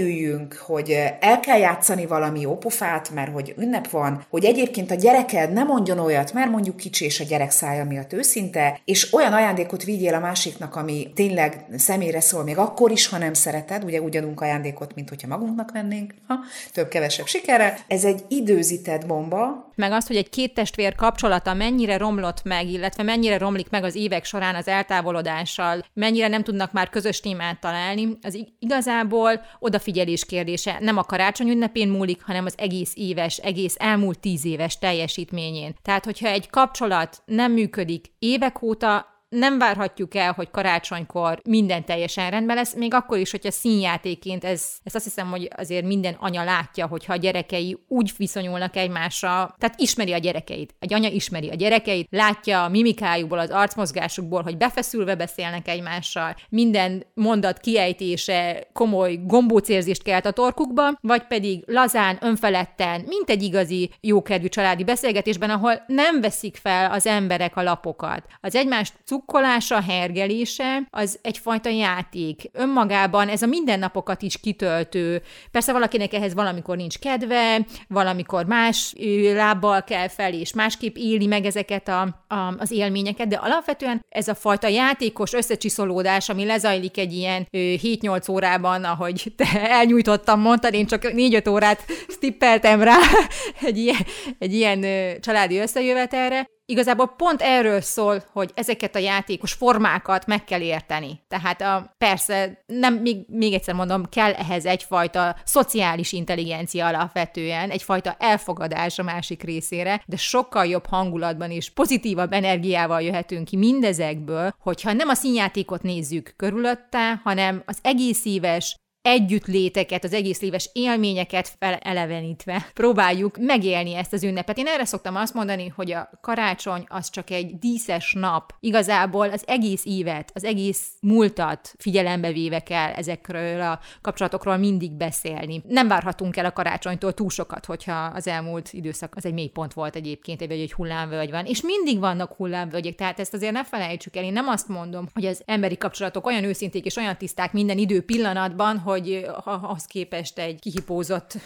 üljünk, 0.00 0.54
hogy 0.66 0.90
el 1.20 1.40
kell 1.40 1.58
játszani 1.58 2.06
valami 2.06 2.44
ópofát, 2.44 3.10
mert 3.10 3.32
hogy 3.32 3.54
ünnep 3.58 3.90
van, 3.90 4.24
hogy 4.30 4.44
egyébként 4.44 4.90
a 4.90 4.94
gyereked 4.94 5.52
nem 5.52 5.66
mondjon 5.66 5.98
olyat, 5.98 6.32
mert 6.32 6.50
mondjuk 6.50 6.76
kicsi 6.76 7.04
és 7.04 7.20
a 7.20 7.24
gyerek 7.24 7.50
szája 7.50 7.84
miatt 7.84 8.12
őszinte, 8.12 8.80
és 8.84 9.12
olyan 9.12 9.32
ajándékot 9.32 9.84
vigyél 9.84 10.14
a 10.14 10.18
másiknak, 10.18 10.76
ami 10.76 11.12
tényleg 11.14 11.66
személyre 11.76 12.20
szól, 12.20 12.42
még 12.42 12.58
akkor 12.58 12.90
is, 12.90 13.06
ha 13.06 13.18
nem 13.18 13.34
szeret 13.34 13.55
szereted, 13.56 13.84
ugye 13.84 14.00
úgy 14.00 14.16
adunk 14.16 14.40
ajándékot, 14.40 14.94
mint 14.94 15.08
hogyha 15.08 15.28
magunknak 15.28 15.70
vennénk, 15.72 16.14
ha 16.26 16.38
több-kevesebb 16.72 17.26
sikerrel. 17.26 17.78
Ez 17.86 18.04
egy 18.04 18.20
időzített 18.28 19.06
bomba. 19.06 19.70
Meg 19.74 19.92
azt, 19.92 20.06
hogy 20.06 20.16
egy 20.16 20.30
két 20.30 20.54
testvér 20.54 20.94
kapcsolata 20.94 21.54
mennyire 21.54 21.96
romlott 21.96 22.44
meg, 22.44 22.68
illetve 22.68 23.02
mennyire 23.02 23.38
romlik 23.38 23.70
meg 23.70 23.84
az 23.84 23.94
évek 23.94 24.24
során 24.24 24.54
az 24.54 24.68
eltávolodással, 24.68 25.84
mennyire 25.92 26.28
nem 26.28 26.42
tudnak 26.42 26.72
már 26.72 26.88
közös 26.88 27.20
témát 27.20 27.60
találni, 27.60 28.18
az 28.22 28.38
igazából 28.58 29.40
odafigyelés 29.58 30.24
kérdése. 30.24 30.76
Nem 30.80 30.96
a 30.96 31.02
karácsony 31.02 31.48
ünnepén 31.48 31.88
múlik, 31.88 32.22
hanem 32.22 32.44
az 32.44 32.54
egész 32.56 32.92
éves, 32.94 33.36
egész 33.36 33.74
elmúlt 33.78 34.20
tíz 34.20 34.44
éves 34.44 34.78
teljesítményén. 34.78 35.74
Tehát, 35.82 36.04
hogyha 36.04 36.28
egy 36.28 36.50
kapcsolat 36.50 37.22
nem 37.24 37.52
működik 37.52 38.06
évek 38.18 38.62
óta, 38.62 39.15
nem 39.28 39.58
várhatjuk 39.58 40.14
el, 40.14 40.32
hogy 40.32 40.50
karácsonykor 40.50 41.40
minden 41.44 41.84
teljesen 41.84 42.30
rendben 42.30 42.56
lesz, 42.56 42.74
még 42.74 42.94
akkor 42.94 43.18
is, 43.18 43.30
hogyha 43.30 43.50
színjátéként 43.50 44.44
ez, 44.44 44.64
ezt 44.84 44.94
azt 44.94 45.04
hiszem, 45.04 45.30
hogy 45.30 45.50
azért 45.56 45.84
minden 45.84 46.16
anya 46.18 46.44
látja, 46.44 46.86
hogyha 46.86 47.12
a 47.12 47.16
gyerekei 47.16 47.78
úgy 47.88 48.12
viszonyulnak 48.16 48.76
egymásra, 48.76 49.54
tehát 49.58 49.80
ismeri 49.80 50.12
a 50.12 50.18
gyerekeit. 50.18 50.74
Egy 50.78 50.94
anya 50.94 51.08
ismeri 51.08 51.48
a 51.48 51.54
gyerekeit, 51.54 52.08
látja 52.10 52.64
a 52.64 52.68
mimikájukból, 52.68 53.38
az 53.38 53.50
arcmozgásukból, 53.50 54.42
hogy 54.42 54.56
befeszülve 54.56 55.14
beszélnek 55.14 55.68
egymással, 55.68 56.36
minden 56.48 57.06
mondat 57.14 57.58
kiejtése 57.58 58.68
komoly 58.72 59.18
gombócérzést 59.24 60.02
kelt 60.02 60.26
a 60.26 60.30
torkukba, 60.30 60.98
vagy 61.00 61.26
pedig 61.26 61.62
lazán, 61.66 62.18
önfeledten, 62.20 63.00
mint 63.06 63.30
egy 63.30 63.42
igazi 63.42 63.90
jókedvű 64.00 64.48
családi 64.48 64.84
beszélgetésben, 64.84 65.50
ahol 65.50 65.84
nem 65.86 66.20
veszik 66.20 66.56
fel 66.56 66.90
az 66.90 67.06
emberek 67.06 67.56
a 67.56 67.62
lapokat. 67.62 68.24
Az 68.40 68.54
egymást 68.54 68.94
cukkolása, 69.16 69.80
hergelése, 69.80 70.86
az 70.90 71.18
egyfajta 71.22 71.68
játék. 71.68 72.42
Önmagában 72.52 73.28
ez 73.28 73.42
a 73.42 73.46
mindennapokat 73.46 74.22
is 74.22 74.40
kitöltő. 74.40 75.22
Persze 75.50 75.72
valakinek 75.72 76.14
ehhez 76.14 76.34
valamikor 76.34 76.76
nincs 76.76 76.98
kedve, 76.98 77.66
valamikor 77.88 78.44
más 78.44 78.92
lábbal 79.34 79.84
kell 79.84 80.08
fel, 80.08 80.32
és 80.32 80.52
másképp 80.52 80.96
éli 80.96 81.26
meg 81.26 81.44
ezeket 81.44 81.88
a, 81.88 82.00
a, 82.28 82.54
az 82.58 82.70
élményeket, 82.70 83.28
de 83.28 83.36
alapvetően 83.36 84.04
ez 84.08 84.28
a 84.28 84.34
fajta 84.34 84.68
játékos 84.68 85.32
összecsiszolódás, 85.32 86.28
ami 86.28 86.44
lezajlik 86.44 86.98
egy 86.98 87.12
ilyen 87.12 87.46
7-8 87.52 88.30
órában, 88.30 88.84
ahogy 88.84 89.32
te 89.36 89.46
elnyújtottam, 89.78 90.40
mondtad, 90.40 90.74
én 90.74 90.86
csak 90.86 91.02
4-5 91.04 91.50
órát 91.50 91.84
stippeltem 92.08 92.82
rá 92.82 92.98
egy 93.68 93.78
ilyen, 93.78 94.06
egy 94.38 94.54
ilyen 94.54 94.84
családi 95.20 95.58
összejövetelre, 95.58 96.54
igazából 96.66 97.14
pont 97.16 97.42
erről 97.42 97.80
szól, 97.80 98.22
hogy 98.32 98.50
ezeket 98.54 98.94
a 98.94 98.98
játékos 98.98 99.52
formákat 99.52 100.26
meg 100.26 100.44
kell 100.44 100.60
érteni. 100.60 101.20
Tehát 101.28 101.60
a, 101.60 101.94
persze, 101.98 102.62
nem, 102.66 102.94
még, 102.94 103.16
még 103.28 103.52
egyszer 103.52 103.74
mondom, 103.74 104.08
kell 104.08 104.32
ehhez 104.32 104.64
egyfajta 104.64 105.36
szociális 105.44 106.12
intelligencia 106.12 106.86
alapvetően, 106.86 107.70
egyfajta 107.70 108.16
elfogadás 108.18 108.98
a 108.98 109.02
másik 109.02 109.42
részére, 109.42 110.02
de 110.06 110.16
sokkal 110.16 110.66
jobb 110.66 110.86
hangulatban 110.86 111.50
és 111.50 111.70
pozitívabb 111.70 112.32
energiával 112.32 113.02
jöhetünk 113.02 113.44
ki 113.44 113.56
mindezekből, 113.56 114.54
hogyha 114.58 114.92
nem 114.92 115.08
a 115.08 115.14
színjátékot 115.14 115.82
nézzük 115.82 116.34
körülötte, 116.36 117.20
hanem 117.24 117.62
az 117.66 117.78
egész 117.82 118.24
éves 118.24 118.76
együttléteket, 119.06 120.04
az 120.04 120.12
egész 120.12 120.42
éves 120.42 120.70
élményeket 120.72 121.56
felelevenítve 121.58 122.66
próbáljuk 122.74 123.36
megélni 123.38 123.94
ezt 123.94 124.12
az 124.12 124.24
ünnepet. 124.24 124.58
Én 124.58 124.66
erre 124.66 124.84
szoktam 124.84 125.16
azt 125.16 125.34
mondani, 125.34 125.72
hogy 125.76 125.92
a 125.92 126.10
karácsony 126.20 126.84
az 126.88 127.10
csak 127.10 127.30
egy 127.30 127.58
díszes 127.58 128.12
nap. 128.12 128.54
Igazából 128.60 129.30
az 129.30 129.42
egész 129.46 129.84
évet, 129.84 130.30
az 130.34 130.44
egész 130.44 130.88
múltat 131.00 131.74
figyelembe 131.78 132.32
véve 132.32 132.60
kell 132.60 132.92
ezekről 132.92 133.60
a 133.60 133.80
kapcsolatokról 134.00 134.56
mindig 134.56 134.92
beszélni. 134.92 135.62
Nem 135.68 135.88
várhatunk 135.88 136.36
el 136.36 136.44
a 136.44 136.52
karácsonytól 136.52 137.12
túl 137.12 137.30
sokat, 137.30 137.64
hogyha 137.64 138.04
az 138.04 138.26
elmúlt 138.26 138.72
időszak 138.72 139.12
az 139.16 139.26
egy 139.26 139.34
mélypont 139.34 139.72
volt 139.72 139.96
egyébként, 139.96 140.40
vagy 140.40 140.60
egy 140.60 140.72
hullámvölgy 140.72 141.30
van. 141.30 141.44
És 141.44 141.62
mindig 141.62 141.98
vannak 141.98 142.32
hullámvölgyek, 142.32 142.94
tehát 142.94 143.20
ezt 143.20 143.34
azért 143.34 143.52
ne 143.52 143.64
felejtsük 143.64 144.16
el. 144.16 144.24
Én 144.24 144.32
nem 144.32 144.48
azt 144.48 144.68
mondom, 144.68 145.06
hogy 145.14 145.24
az 145.24 145.42
emberi 145.44 145.76
kapcsolatok 145.76 146.26
olyan 146.26 146.44
őszinték 146.44 146.84
és 146.84 146.96
olyan 146.96 147.16
tiszták 147.16 147.52
minden 147.52 147.78
idő 147.78 148.02
pillanatban, 148.02 148.78
hogy 148.78 148.95
hogy 148.96 149.26
ahhoz 149.44 149.84
képest 149.84 150.38
egy 150.38 150.60
kihipózott 150.60 151.36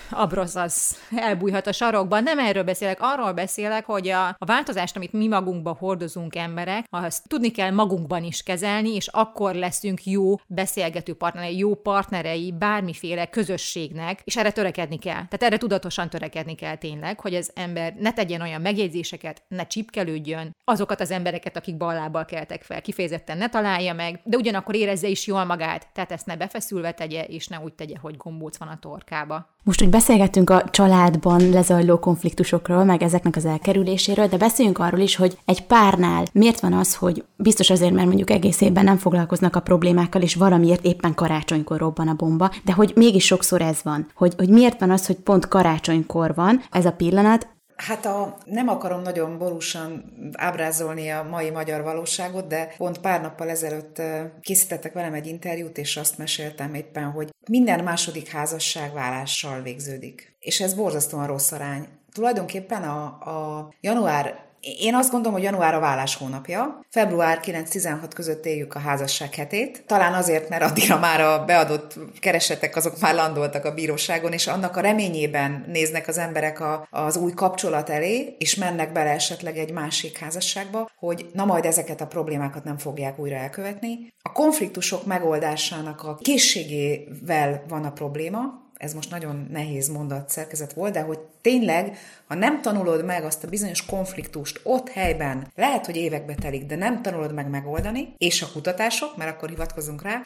az 0.54 0.98
elbújhat 1.16 1.66
a 1.66 1.72
sarokban. 1.72 2.22
Nem 2.22 2.38
erről 2.38 2.62
beszélek, 2.62 2.98
arról 3.00 3.32
beszélek, 3.32 3.84
hogy 3.84 4.08
a, 4.08 4.26
a 4.28 4.44
változást, 4.44 4.96
amit 4.96 5.12
mi 5.12 5.28
magunkba 5.28 5.76
hordozunk 5.78 6.36
emberek, 6.36 6.86
azt 6.90 7.28
tudni 7.28 7.50
kell 7.50 7.70
magunkban 7.70 8.24
is 8.24 8.42
kezelni, 8.42 8.94
és 8.94 9.06
akkor 9.06 9.54
leszünk 9.54 10.04
jó 10.04 10.34
beszélgető 10.46 11.14
partnerei, 11.14 11.58
jó 11.58 11.74
partnerei 11.74 12.54
bármiféle 12.58 13.26
közösségnek, 13.26 14.20
és 14.24 14.36
erre 14.36 14.50
törekedni 14.50 14.98
kell. 14.98 15.12
Tehát 15.12 15.42
erre 15.42 15.56
tudatosan 15.56 16.10
törekedni 16.10 16.54
kell 16.54 16.76
tényleg, 16.76 17.20
hogy 17.20 17.34
az 17.34 17.50
ember 17.54 17.94
ne 17.98 18.12
tegyen 18.12 18.40
olyan 18.40 18.60
megjegyzéseket, 18.60 19.42
ne 19.48 19.66
csipkelődjön, 19.66 20.56
azokat 20.64 21.00
az 21.00 21.10
embereket, 21.10 21.56
akik 21.56 21.76
ballábbal 21.76 22.24
keltek 22.24 22.62
fel, 22.62 22.82
kifejezetten 22.82 23.38
ne 23.38 23.48
találja 23.48 23.92
meg, 23.92 24.20
de 24.24 24.36
ugyanakkor 24.36 24.74
érezze 24.74 25.08
is 25.08 25.26
jól 25.26 25.44
magát, 25.44 25.88
tehát 25.92 26.12
ezt 26.12 26.26
ne 26.26 26.36
befeszülve 26.36 26.92
tegye, 26.92 27.24
és 27.40 27.46
ne 27.46 27.60
úgy 27.60 27.72
tegye, 27.72 27.96
hogy 28.00 28.16
gombóc 28.16 28.58
van 28.58 28.68
a 28.68 28.78
torkába. 28.78 29.46
Most, 29.64 29.78
hogy 29.78 29.88
beszélgettünk 29.88 30.50
a 30.50 30.64
családban 30.70 31.50
lezajló 31.50 31.98
konfliktusokról, 31.98 32.84
meg 32.84 33.02
ezeknek 33.02 33.36
az 33.36 33.44
elkerüléséről, 33.44 34.26
de 34.26 34.36
beszéljünk 34.36 34.78
arról 34.78 35.00
is, 35.00 35.16
hogy 35.16 35.38
egy 35.44 35.66
párnál 35.66 36.24
miért 36.32 36.60
van 36.60 36.72
az, 36.72 36.96
hogy 36.96 37.24
biztos 37.36 37.70
azért, 37.70 37.92
mert 37.92 38.06
mondjuk 38.06 38.30
egész 38.30 38.60
évben 38.60 38.84
nem 38.84 38.96
foglalkoznak 38.96 39.56
a 39.56 39.60
problémákkal, 39.60 40.22
és 40.22 40.34
valamiért 40.34 40.84
éppen 40.84 41.14
karácsonykor 41.14 41.78
robban 41.78 42.08
a 42.08 42.14
bomba, 42.14 42.50
de 42.64 42.72
hogy 42.72 42.92
mégis 42.94 43.24
sokszor 43.24 43.60
ez 43.62 43.80
van, 43.82 44.06
hogy, 44.14 44.34
hogy 44.36 44.48
miért 44.48 44.80
van 44.80 44.90
az, 44.90 45.06
hogy 45.06 45.16
pont 45.16 45.48
karácsonykor 45.48 46.34
van 46.34 46.62
ez 46.70 46.86
a 46.86 46.92
pillanat, 46.92 47.48
Hát 47.86 48.06
a, 48.06 48.38
nem 48.44 48.68
akarom 48.68 49.02
nagyon 49.02 49.38
borúsan 49.38 50.12
ábrázolni 50.32 51.10
a 51.10 51.22
mai 51.22 51.50
magyar 51.50 51.82
valóságot, 51.82 52.46
de 52.46 52.74
pont 52.76 53.00
pár 53.00 53.20
nappal 53.20 53.48
ezelőtt 53.48 54.02
készítettek 54.40 54.92
velem 54.92 55.14
egy 55.14 55.26
interjút, 55.26 55.78
és 55.78 55.96
azt 55.96 56.18
meséltem 56.18 56.74
éppen, 56.74 57.10
hogy 57.10 57.30
minden 57.48 57.84
második 57.84 58.28
házasság 58.28 58.92
vállással 58.92 59.62
végződik. 59.62 60.36
És 60.38 60.60
ez 60.60 60.74
borzasztóan 60.74 61.26
rossz 61.26 61.52
arány. 61.52 61.88
Tulajdonképpen 62.12 62.82
a, 62.82 63.04
a 63.06 63.72
január 63.80 64.49
én 64.60 64.94
azt 64.94 65.10
gondolom, 65.10 65.36
hogy 65.36 65.46
január 65.46 65.74
a 65.74 65.80
vállás 65.80 66.16
hónapja. 66.16 66.80
Február 66.90 67.40
9-16 67.44 68.10
között 68.14 68.46
éljük 68.46 68.74
a 68.74 68.78
házasság 68.78 69.34
hetét. 69.34 69.82
Talán 69.86 70.14
azért, 70.14 70.48
mert 70.48 70.62
addigra 70.62 70.98
már 70.98 71.20
a 71.20 71.44
beadott 71.44 71.94
keresetek 72.20 72.76
azok 72.76 73.00
már 73.00 73.14
landoltak 73.14 73.64
a 73.64 73.74
bíróságon, 73.74 74.32
és 74.32 74.46
annak 74.46 74.76
a 74.76 74.80
reményében 74.80 75.64
néznek 75.68 76.08
az 76.08 76.18
emberek 76.18 76.60
a, 76.60 76.86
az 76.90 77.16
új 77.16 77.32
kapcsolat 77.32 77.90
elé, 77.90 78.36
és 78.38 78.54
mennek 78.54 78.92
bele 78.92 79.10
esetleg 79.10 79.58
egy 79.58 79.72
másik 79.72 80.18
házasságba, 80.18 80.90
hogy 80.96 81.26
na 81.32 81.44
majd 81.44 81.64
ezeket 81.64 82.00
a 82.00 82.06
problémákat 82.06 82.64
nem 82.64 82.78
fogják 82.78 83.18
újra 83.18 83.36
elkövetni. 83.36 84.12
A 84.22 84.32
konfliktusok 84.32 85.06
megoldásának 85.06 86.02
a 86.02 86.14
készségével 86.14 87.64
van 87.68 87.84
a 87.84 87.92
probléma, 87.92 88.68
ez 88.80 88.94
most 88.94 89.10
nagyon 89.10 89.46
nehéz 89.50 89.88
mondat 89.88 90.30
szerkezet 90.30 90.72
volt, 90.72 90.92
de 90.92 91.00
hogy 91.00 91.18
tényleg, 91.40 91.98
ha 92.26 92.34
nem 92.34 92.62
tanulod 92.62 93.04
meg 93.04 93.24
azt 93.24 93.44
a 93.44 93.48
bizonyos 93.48 93.86
konfliktust 93.86 94.60
ott 94.62 94.88
helyben, 94.88 95.46
lehet, 95.54 95.86
hogy 95.86 95.96
évekbe 95.96 96.34
telik, 96.34 96.66
de 96.66 96.76
nem 96.76 97.02
tanulod 97.02 97.34
meg 97.34 97.48
megoldani, 97.48 98.14
és 98.18 98.42
a 98.42 98.50
kutatások, 98.52 99.16
mert 99.16 99.30
akkor 99.30 99.48
hivatkozunk 99.48 100.02
rá, 100.02 100.22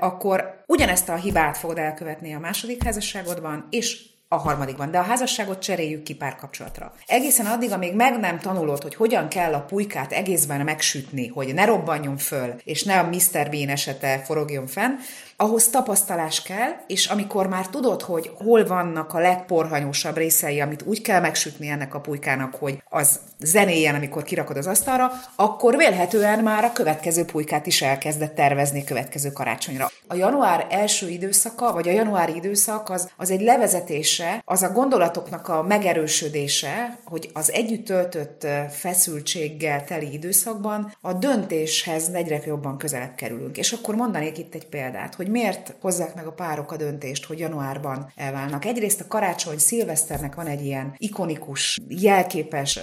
akkor 0.00 0.62
ugyanezt 0.66 1.08
a 1.08 1.14
hibát 1.14 1.56
fogod 1.56 1.78
elkövetni 1.78 2.34
a 2.34 2.38
második 2.38 2.82
házasságodban, 2.82 3.66
és 3.70 4.14
a 4.28 4.36
harmadikban, 4.36 4.90
de 4.90 4.98
a 4.98 5.02
házasságot 5.02 5.58
cseréljük 5.58 6.02
ki 6.02 6.14
párkapcsolatra. 6.14 6.92
Egészen 7.06 7.46
addig, 7.46 7.72
amíg 7.72 7.94
meg 7.94 8.18
nem 8.18 8.38
tanulod, 8.38 8.82
hogy 8.82 8.94
hogyan 8.94 9.28
kell 9.28 9.54
a 9.54 9.60
pulykát 9.60 10.12
egészben 10.12 10.60
megsütni, 10.60 11.26
hogy 11.26 11.54
ne 11.54 11.64
robbanjon 11.64 12.16
föl, 12.16 12.54
és 12.64 12.82
ne 12.82 12.98
a 12.98 13.08
Mr. 13.08 13.50
Bean 13.50 13.68
esete 13.68 14.22
forogjon 14.24 14.66
fenn, 14.66 14.94
ahhoz 15.36 15.68
tapasztalás 15.68 16.42
kell, 16.42 16.70
és 16.86 17.06
amikor 17.06 17.46
már 17.48 17.68
tudod, 17.68 18.02
hogy 18.02 18.30
hol 18.38 18.66
vannak 18.66 19.14
a 19.14 19.18
legporhanyósabb 19.18 20.16
részei, 20.16 20.60
amit 20.60 20.82
úgy 20.82 21.02
kell 21.02 21.20
megsütni 21.20 21.68
ennek 21.68 21.94
a 21.94 22.00
pulykának, 22.00 22.54
hogy 22.54 22.82
az 22.88 23.20
zenéjen, 23.38 23.94
amikor 23.94 24.22
kirakod 24.22 24.56
az 24.56 24.66
asztalra, 24.66 25.10
akkor 25.34 25.76
vélhetően 25.76 26.38
már 26.38 26.64
a 26.64 26.72
következő 26.72 27.24
pulykát 27.24 27.66
is 27.66 27.82
elkezdett 27.82 28.34
tervezni 28.34 28.84
következő 28.84 29.30
karácsonyra. 29.30 29.90
A 30.06 30.14
január 30.14 30.66
első 30.70 31.08
időszaka, 31.08 31.72
vagy 31.72 31.88
a 31.88 31.92
januári 31.92 32.34
időszak 32.34 32.90
az, 32.90 33.10
az 33.16 33.30
egy 33.30 33.40
levezetése, 33.40 34.42
az 34.44 34.62
a 34.62 34.72
gondolatoknak 34.72 35.48
a 35.48 35.62
megerősödése, 35.62 36.98
hogy 37.04 37.30
az 37.32 37.52
együtt 37.52 37.84
töltött 37.84 38.46
feszültséggel 38.70 39.84
teli 39.84 40.12
időszakban 40.12 40.96
a 41.00 41.12
döntéshez 41.12 42.08
egyre 42.12 42.40
jobban 42.46 42.78
közelebb 42.78 43.14
kerülünk. 43.14 43.58
És 43.58 43.72
akkor 43.72 43.94
mondanék 43.94 44.38
itt 44.38 44.54
egy 44.54 44.66
példát, 44.66 45.14
hogy 45.14 45.25
hogy 45.26 45.34
miért 45.34 45.74
hozzák 45.80 46.14
meg 46.14 46.26
a 46.26 46.32
párok 46.32 46.72
a 46.72 46.76
döntést, 46.76 47.24
hogy 47.24 47.38
januárban 47.38 48.12
elválnak. 48.14 48.64
Egyrészt 48.64 49.00
a 49.00 49.06
karácsony, 49.08 49.58
szilveszternek 49.58 50.34
van 50.34 50.46
egy 50.46 50.64
ilyen 50.64 50.94
ikonikus, 50.96 51.78
jelképes 51.88 52.78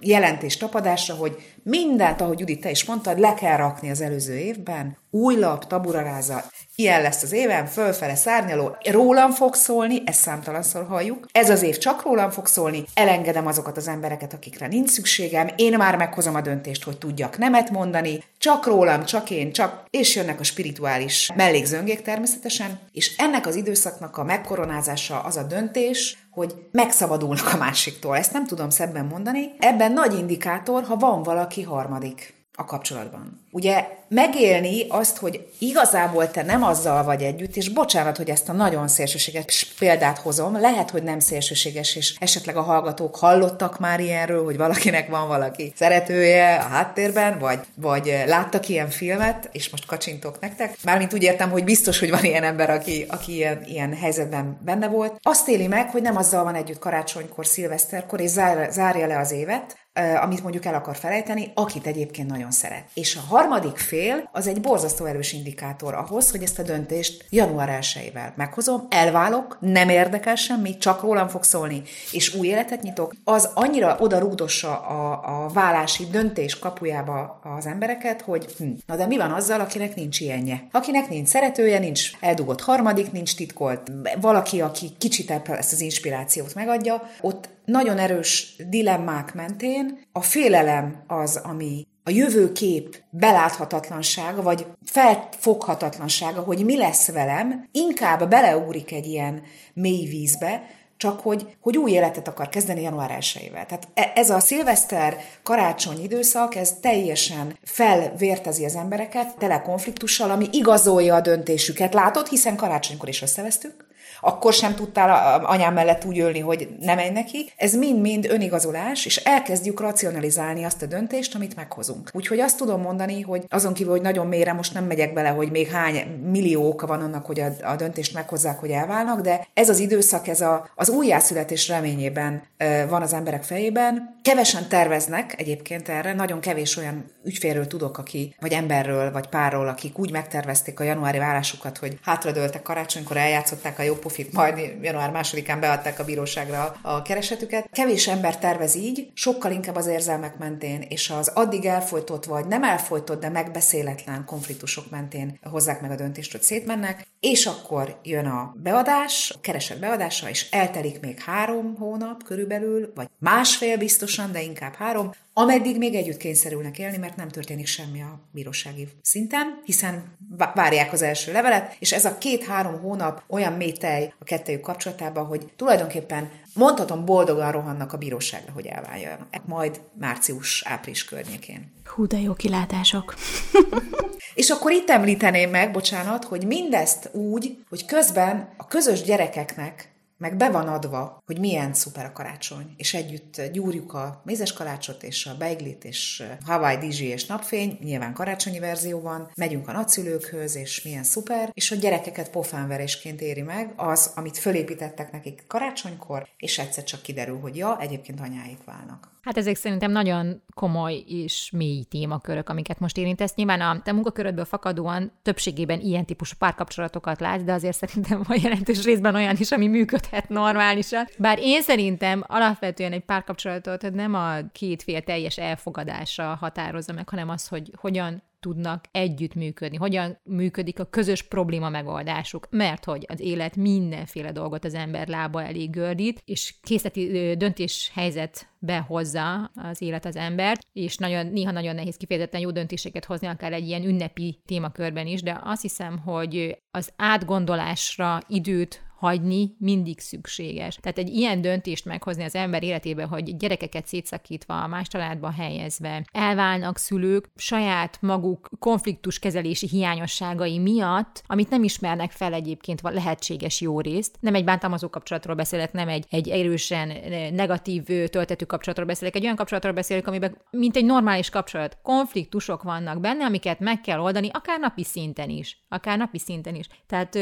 jelentés 0.00 0.56
tapadásra, 0.56 1.14
hogy 1.14 1.55
mindent, 1.68 2.20
ahogy 2.20 2.38
Judit, 2.38 2.60
te 2.60 2.70
is 2.70 2.84
mondtad, 2.84 3.18
le 3.18 3.34
kell 3.34 3.56
rakni 3.56 3.90
az 3.90 4.00
előző 4.00 4.36
évben, 4.36 4.96
új 5.10 5.36
lap, 5.36 5.66
taburaráza, 5.66 6.44
ilyen 6.74 7.02
lesz 7.02 7.22
az 7.22 7.32
évem, 7.32 7.66
fölfele 7.66 8.14
szárnyaló, 8.14 8.76
rólam 8.90 9.30
fog 9.30 9.54
szólni, 9.54 10.02
ezt 10.04 10.20
számtalanszor 10.20 10.86
halljuk, 10.86 11.26
ez 11.32 11.50
az 11.50 11.62
év 11.62 11.76
csak 11.78 12.02
rólam 12.02 12.30
fog 12.30 12.46
szólni, 12.46 12.84
elengedem 12.94 13.46
azokat 13.46 13.76
az 13.76 13.88
embereket, 13.88 14.32
akikre 14.32 14.66
nincs 14.66 14.88
szükségem, 14.90 15.48
én 15.56 15.76
már 15.76 15.96
meghozom 15.96 16.34
a 16.34 16.40
döntést, 16.40 16.84
hogy 16.84 16.98
tudjak 16.98 17.38
nemet 17.38 17.70
mondani, 17.70 18.22
csak 18.38 18.66
rólam, 18.66 19.04
csak 19.04 19.30
én, 19.30 19.52
csak, 19.52 19.84
és 19.90 20.16
jönnek 20.16 20.40
a 20.40 20.44
spirituális 20.44 21.30
mellékzöngék 21.34 22.02
természetesen, 22.02 22.80
és 22.92 23.16
ennek 23.16 23.46
az 23.46 23.54
időszaknak 23.54 24.16
a 24.16 24.24
megkoronázása 24.24 25.20
az 25.20 25.36
a 25.36 25.42
döntés, 25.42 26.18
hogy 26.36 26.54
megszabadulnak 26.72 27.52
a 27.52 27.56
másiktól. 27.56 28.16
Ezt 28.16 28.32
nem 28.32 28.46
tudom 28.46 28.70
szebben 28.70 29.04
mondani. 29.04 29.52
Ebben 29.58 29.92
nagy 29.92 30.18
indikátor, 30.18 30.84
ha 30.84 30.96
van 30.96 31.22
valaki 31.22 31.55
harmadik 31.62 32.34
a 32.54 32.64
kapcsolatban. 32.64 33.40
Ugye 33.50 33.86
megélni 34.08 34.86
azt, 34.88 35.16
hogy 35.16 35.48
igazából 35.58 36.30
te 36.30 36.42
nem 36.42 36.62
azzal 36.62 37.04
vagy 37.04 37.22
együtt, 37.22 37.56
és 37.56 37.68
bocsánat, 37.68 38.16
hogy 38.16 38.30
ezt 38.30 38.48
a 38.48 38.52
nagyon 38.52 38.88
szélsőséges 38.88 39.74
példát 39.78 40.18
hozom, 40.18 40.60
lehet, 40.60 40.90
hogy 40.90 41.02
nem 41.02 41.18
szélsőséges, 41.18 41.96
és 41.96 42.14
esetleg 42.18 42.56
a 42.56 42.62
hallgatók 42.62 43.16
hallottak 43.16 43.78
már 43.78 44.00
ilyenről, 44.00 44.44
hogy 44.44 44.56
valakinek 44.56 45.08
van 45.08 45.28
valaki 45.28 45.72
szeretője 45.76 46.54
a 46.54 46.68
háttérben, 46.68 47.38
vagy, 47.38 47.58
vagy 47.74 48.22
láttak 48.26 48.68
ilyen 48.68 48.88
filmet, 48.88 49.48
és 49.52 49.70
most 49.70 49.86
kacsintok 49.86 50.40
nektek. 50.40 50.76
Mármint 50.84 51.14
úgy 51.14 51.22
értem, 51.22 51.50
hogy 51.50 51.64
biztos, 51.64 51.98
hogy 51.98 52.10
van 52.10 52.24
ilyen 52.24 52.44
ember, 52.44 52.70
aki, 52.70 53.06
aki 53.08 53.34
ilyen, 53.34 53.64
ilyen 53.66 53.94
helyzetben 53.94 54.58
benne 54.64 54.88
volt. 54.88 55.18
Azt 55.22 55.48
éli 55.48 55.66
meg, 55.66 55.90
hogy 55.90 56.02
nem 56.02 56.16
azzal 56.16 56.44
van 56.44 56.54
együtt 56.54 56.78
karácsonykor, 56.78 57.46
szilveszterkor, 57.46 58.20
és 58.20 58.30
zár, 58.30 58.72
zárja 58.72 59.06
le 59.06 59.18
az 59.18 59.32
évet, 59.32 59.76
amit 60.22 60.42
mondjuk 60.42 60.64
el 60.64 60.74
akar 60.74 60.96
felejteni, 60.96 61.50
akit 61.54 61.86
egyébként 61.86 62.30
nagyon 62.30 62.50
szeret. 62.50 62.84
És 62.94 63.16
a 63.16 63.34
harmadik 63.34 63.76
fél 63.76 63.95
az 64.32 64.46
egy 64.46 64.60
borzasztó 64.60 65.04
erős 65.04 65.32
indikátor 65.32 65.94
ahhoz, 65.94 66.30
hogy 66.30 66.42
ezt 66.42 66.58
a 66.58 66.62
döntést 66.62 67.24
január 67.30 67.68
1 67.68 68.12
meghozom, 68.36 68.86
elválok, 68.90 69.58
nem 69.60 69.88
érdekel 69.88 70.34
semmi, 70.34 70.76
csak 70.76 71.02
rólam 71.02 71.28
fog 71.28 71.42
szólni, 71.42 71.82
és 72.12 72.34
új 72.34 72.46
életet 72.46 72.82
nyitok, 72.82 73.14
az 73.24 73.50
annyira 73.54 73.96
oda 73.98 74.18
rúgdossa 74.18 74.80
a, 74.80 75.20
a 75.44 75.48
vállási 75.48 76.04
döntés 76.10 76.58
kapujába 76.58 77.40
az 77.58 77.66
embereket, 77.66 78.20
hogy 78.20 78.44
hm, 78.58 78.70
na 78.86 78.96
de 78.96 79.06
mi 79.06 79.16
van 79.16 79.30
azzal, 79.30 79.60
akinek 79.60 79.94
nincs 79.94 80.20
ilyenje? 80.20 80.66
Akinek 80.70 81.08
nincs 81.08 81.28
szeretője, 81.28 81.78
nincs 81.78 82.10
eldugott 82.20 82.60
harmadik, 82.60 83.12
nincs 83.12 83.36
titkolt. 83.36 83.90
Valaki, 84.20 84.60
aki 84.60 84.90
kicsit 84.98 85.30
ezt 85.30 85.72
az 85.72 85.80
inspirációt 85.80 86.54
megadja, 86.54 87.02
ott 87.20 87.48
nagyon 87.64 87.98
erős 87.98 88.54
dilemmák 88.68 89.34
mentén 89.34 89.98
a 90.12 90.20
félelem 90.20 91.04
az, 91.06 91.36
ami 91.36 91.86
a 92.08 92.10
jövőkép 92.10 93.02
beláthatatlansága, 93.10 94.42
vagy 94.42 94.66
felfoghatatlansága, 94.84 96.40
hogy 96.40 96.64
mi 96.64 96.76
lesz 96.76 97.10
velem, 97.10 97.68
inkább 97.72 98.28
beleugrik 98.28 98.92
egy 98.92 99.06
ilyen 99.06 99.42
mély 99.74 100.06
vízbe, 100.06 100.62
csak 100.96 101.20
hogy, 101.20 101.56
hogy 101.60 101.76
új 101.76 101.90
életet 101.90 102.28
akar 102.28 102.48
kezdeni 102.48 102.82
január 102.82 103.10
1 103.10 103.50
Tehát 103.52 103.88
e, 103.94 104.12
ez 104.14 104.30
a 104.30 104.40
szilveszter 104.40 105.16
karácsony 105.42 106.02
időszak, 106.02 106.54
ez 106.54 106.72
teljesen 106.80 107.58
felvértezi 107.62 108.64
az 108.64 108.76
embereket, 108.76 109.36
tele 109.38 109.62
konfliktussal, 109.62 110.30
ami 110.30 110.48
igazolja 110.52 111.14
a 111.14 111.20
döntésüket. 111.20 111.94
Látod, 111.94 112.26
hiszen 112.26 112.56
karácsonykor 112.56 113.08
is 113.08 113.22
összevesztük, 113.22 113.85
akkor 114.20 114.52
sem 114.52 114.74
tudtál 114.74 115.40
anyám 115.44 115.74
mellett 115.74 116.04
úgy 116.04 116.18
ölni, 116.18 116.40
hogy 116.40 116.68
nem 116.80 116.96
menj 116.96 117.10
neki. 117.10 117.52
Ez 117.56 117.74
mind-mind 117.74 118.26
önigazolás, 118.30 119.06
és 119.06 119.16
elkezdjük 119.16 119.80
racionalizálni 119.80 120.64
azt 120.64 120.82
a 120.82 120.86
döntést, 120.86 121.34
amit 121.34 121.56
meghozunk. 121.56 122.10
Úgyhogy 122.12 122.40
azt 122.40 122.56
tudom 122.56 122.80
mondani, 122.80 123.20
hogy 123.20 123.44
azon 123.48 123.74
kívül, 123.74 123.92
hogy 123.92 124.00
nagyon 124.00 124.26
mélyre 124.26 124.52
most 124.52 124.74
nem 124.74 124.84
megyek 124.84 125.12
bele, 125.12 125.28
hogy 125.28 125.50
még 125.50 125.68
hány 125.68 126.20
millió 126.30 126.68
oka 126.68 126.86
van 126.86 127.00
annak, 127.00 127.26
hogy 127.26 127.40
a, 127.40 127.52
a 127.62 127.76
döntést 127.76 128.14
meghozzák, 128.14 128.58
hogy 128.58 128.70
elválnak, 128.70 129.20
de 129.20 129.46
ez 129.54 129.68
az 129.68 129.78
időszak, 129.78 130.28
ez 130.28 130.40
a, 130.40 130.70
az 130.74 130.88
újjászületés 130.88 131.68
reményében 131.68 132.42
e, 132.56 132.86
van 132.86 133.02
az 133.02 133.12
emberek 133.12 133.42
fejében. 133.42 134.16
Kevesen 134.22 134.68
terveznek 134.68 135.34
egyébként 135.38 135.88
erre, 135.88 136.14
nagyon 136.14 136.40
kevés 136.40 136.76
olyan 136.76 137.04
ügyfélről 137.24 137.66
tudok, 137.66 137.98
aki, 137.98 138.34
vagy 138.40 138.52
emberről, 138.52 139.12
vagy 139.12 139.26
párról, 139.26 139.68
akik 139.68 139.98
úgy 139.98 140.10
megtervezték 140.12 140.80
a 140.80 140.84
januári 140.84 141.18
vállásukat, 141.18 141.78
hogy 141.78 141.98
hátradőltek 142.02 142.62
karácsonykor, 142.62 143.16
eljátszották 143.16 143.78
a 143.78 143.82
jó 143.82 143.94
pofit, 143.98 144.32
majd 144.32 144.58
január 144.82 145.10
másodikán 145.10 145.60
beadták 145.60 145.98
a 145.98 146.04
bíróságra 146.04 146.76
a 146.82 147.02
keresetüket. 147.02 147.68
Kevés 147.72 148.08
ember 148.08 148.38
tervez 148.38 148.74
így, 148.74 149.10
sokkal 149.14 149.52
inkább 149.52 149.76
az 149.76 149.86
érzelmek 149.86 150.38
mentén, 150.38 150.84
és 150.88 151.10
az 151.10 151.28
addig 151.28 151.64
elfolytott 151.64 152.24
vagy 152.24 152.46
nem 152.46 152.62
elfolytott, 152.62 153.20
de 153.20 153.28
megbeszéletlen 153.28 154.24
konfliktusok 154.24 154.90
mentén 154.90 155.38
hozzák 155.42 155.80
meg 155.80 155.90
a 155.90 155.96
döntést, 155.96 156.32
hogy 156.32 156.42
szétmennek, 156.42 157.06
és 157.20 157.46
akkor 157.46 157.98
jön 158.02 158.26
a 158.26 158.54
beadás, 158.62 159.32
a 159.36 159.40
kereset 159.40 159.80
beadása, 159.80 160.28
és 160.28 160.50
eltelik 160.50 161.00
még 161.00 161.20
három 161.20 161.76
hónap 161.78 162.22
körülbelül, 162.22 162.92
vagy 162.94 163.08
másfél 163.18 163.76
biztosan, 163.76 164.32
de 164.32 164.42
inkább 164.42 164.74
három, 164.74 165.10
ameddig 165.38 165.78
még 165.78 165.94
együtt 165.94 166.16
kényszerülnek 166.16 166.78
élni, 166.78 166.96
mert 166.96 167.16
nem 167.16 167.28
történik 167.28 167.66
semmi 167.66 168.02
a 168.02 168.20
bírósági 168.30 168.88
szinten, 169.02 169.60
hiszen 169.64 170.16
várják 170.54 170.92
az 170.92 171.02
első 171.02 171.32
levelet, 171.32 171.76
és 171.78 171.92
ez 171.92 172.04
a 172.04 172.18
két-három 172.18 172.80
hónap 172.80 173.22
olyan 173.28 173.52
mély 173.52 173.72
tej 173.72 174.14
a 174.18 174.24
kettejük 174.24 174.60
kapcsolatában, 174.60 175.26
hogy 175.26 175.52
tulajdonképpen 175.56 176.30
mondhatom 176.54 177.04
boldogan 177.04 177.52
rohannak 177.52 177.92
a 177.92 177.96
bíróságra, 177.96 178.52
hogy 178.52 178.66
elváljanak. 178.66 179.42
Majd 179.46 179.80
március-április 179.98 181.04
környékén. 181.04 181.72
Hú, 181.84 182.06
de 182.06 182.20
jó 182.20 182.32
kilátások. 182.32 183.14
És 184.34 184.50
akkor 184.50 184.70
itt 184.70 184.90
említeném 184.90 185.50
meg, 185.50 185.72
bocsánat, 185.72 186.24
hogy 186.24 186.46
mindezt 186.46 187.10
úgy, 187.12 187.58
hogy 187.68 187.84
közben 187.84 188.48
a 188.56 188.66
közös 188.66 189.02
gyerekeknek 189.02 189.95
meg 190.18 190.36
be 190.36 190.50
van 190.50 190.68
adva, 190.68 191.22
hogy 191.26 191.38
milyen 191.38 191.74
szuper 191.74 192.04
a 192.04 192.12
karácsony, 192.12 192.74
és 192.76 192.94
együtt 192.94 193.42
gyúrjuk 193.52 193.94
a 193.94 194.20
mézes 194.24 194.52
kalácsot, 194.52 195.02
és 195.02 195.26
a 195.26 195.36
beiglit, 195.38 195.84
és 195.84 196.22
Hawaii 196.44 196.76
Dizsi 196.76 197.04
és 197.04 197.26
napfény, 197.26 197.78
nyilván 197.82 198.12
karácsonyi 198.12 198.58
verzióban, 198.58 199.30
megyünk 199.36 199.68
a 199.68 199.72
nagyszülőkhöz, 199.72 200.56
és 200.56 200.82
milyen 200.82 201.02
szuper, 201.02 201.50
és 201.52 201.70
a 201.70 201.76
gyerekeket 201.76 202.30
pofánverésként 202.30 203.20
éri 203.20 203.42
meg 203.42 203.72
az, 203.76 204.12
amit 204.14 204.38
fölépítettek 204.38 205.12
nekik 205.12 205.44
karácsonykor, 205.46 206.28
és 206.36 206.58
egyszer 206.58 206.84
csak 206.84 207.02
kiderül, 207.02 207.38
hogy 207.40 207.56
ja, 207.56 207.80
egyébként 207.80 208.20
anyáik 208.20 208.64
válnak. 208.64 209.14
Hát 209.26 209.36
ezek 209.36 209.56
szerintem 209.56 209.90
nagyon 209.90 210.42
komoly 210.54 211.04
és 211.06 211.50
mély 211.52 211.82
témakörök, 211.82 212.48
amiket 212.48 212.78
most 212.78 212.96
érintesz. 212.96 213.34
Nyilván 213.34 213.60
a 213.60 213.82
te 213.82 213.92
munkakörödből 213.92 214.44
fakadóan 214.44 215.12
többségében 215.22 215.80
ilyen 215.80 216.04
típusú 216.04 216.34
párkapcsolatokat 216.38 217.20
látsz, 217.20 217.42
de 217.42 217.52
azért 217.52 217.76
szerintem 217.76 218.22
van 218.26 218.38
jelentős 218.42 218.84
részben 218.84 219.14
olyan 219.14 219.36
is, 219.38 219.50
ami 219.50 219.66
működhet 220.06 220.28
normálisan. 220.28 221.06
Bár 221.18 221.38
én 221.38 221.62
szerintem 221.62 222.24
alapvetően 222.26 222.92
egy 222.92 223.04
párkapcsolatot 223.04 223.90
nem 223.90 224.14
a 224.14 224.34
két 224.52 224.82
fél 224.82 225.02
teljes 225.02 225.38
elfogadása 225.38 226.34
határozza 226.40 226.92
meg, 226.92 227.08
hanem 227.08 227.28
az, 227.28 227.48
hogy 227.48 227.70
hogyan 227.76 228.22
tudnak 228.40 228.84
együttműködni, 228.90 229.76
hogyan 229.76 230.18
működik 230.24 230.80
a 230.80 230.84
közös 230.84 231.22
probléma 231.22 231.68
megoldásuk, 231.68 232.46
mert 232.50 232.84
hogy 232.84 233.04
az 233.08 233.20
élet 233.20 233.56
mindenféle 233.56 234.32
dolgot 234.32 234.64
az 234.64 234.74
ember 234.74 235.08
lába 235.08 235.42
elég 235.42 235.70
gördít, 235.70 236.22
és 236.24 236.54
készleti 236.62 237.34
döntéshelyzet 237.36 238.48
behozza 238.58 239.50
az 239.54 239.82
élet 239.82 240.04
az 240.04 240.16
embert, 240.16 240.60
és 240.72 240.96
nagyon, 240.96 241.26
néha 241.26 241.50
nagyon 241.50 241.74
nehéz 241.74 241.96
kifejezetten 241.96 242.40
jó 242.40 242.50
döntéseket 242.50 243.04
hozni, 243.04 243.26
akár 243.26 243.52
egy 243.52 243.66
ilyen 243.66 243.84
ünnepi 243.84 244.40
témakörben 244.44 245.06
is, 245.06 245.22
de 245.22 245.40
azt 245.44 245.62
hiszem, 245.62 245.98
hogy 245.98 246.58
az 246.70 246.92
átgondolásra 246.96 248.20
időt 248.28 248.85
hagyni 248.96 249.54
mindig 249.58 250.00
szükséges. 250.00 250.78
Tehát 250.80 250.98
egy 250.98 251.08
ilyen 251.08 251.40
döntést 251.40 251.84
meghozni 251.84 252.24
az 252.24 252.34
ember 252.34 252.62
életébe, 252.62 253.04
hogy 253.04 253.36
gyerekeket 253.36 253.86
szétszakítva, 253.86 254.66
más 254.66 254.88
családba 254.88 255.30
helyezve, 255.30 256.04
elválnak 256.12 256.78
szülők 256.78 257.30
saját 257.36 257.98
maguk 258.00 258.48
konfliktus 258.58 259.18
kezelési 259.18 259.68
hiányosságai 259.68 260.58
miatt, 260.58 261.22
amit 261.26 261.50
nem 261.50 261.62
ismernek 261.62 262.10
fel 262.10 262.32
egyébként 262.32 262.80
lehetséges 262.82 263.60
jó 263.60 263.80
részt. 263.80 264.16
Nem 264.20 264.34
egy 264.34 264.44
bántalmazó 264.44 264.88
kapcsolatról 264.88 265.36
beszélek, 265.36 265.72
nem 265.72 265.88
egy, 265.88 266.06
egy 266.10 266.28
erősen 266.28 266.92
negatív 267.32 267.84
töltető 267.84 268.44
kapcsolatról 268.44 268.86
beszélek, 268.86 269.16
egy 269.16 269.24
olyan 269.24 269.36
kapcsolatról 269.36 269.72
beszélek, 269.72 270.06
amiben 270.06 270.36
mint 270.50 270.76
egy 270.76 270.84
normális 270.84 271.30
kapcsolat, 271.30 271.78
konfliktusok 271.82 272.62
vannak 272.62 273.00
benne, 273.00 273.24
amiket 273.24 273.60
meg 273.60 273.80
kell 273.80 274.00
oldani, 274.00 274.28
akár 274.32 274.60
napi 274.60 274.84
szinten 274.84 275.30
is. 275.30 275.64
Akár 275.68 275.98
napi 275.98 276.18
szinten 276.18 276.54
is. 276.54 276.66
Tehát 276.86 277.18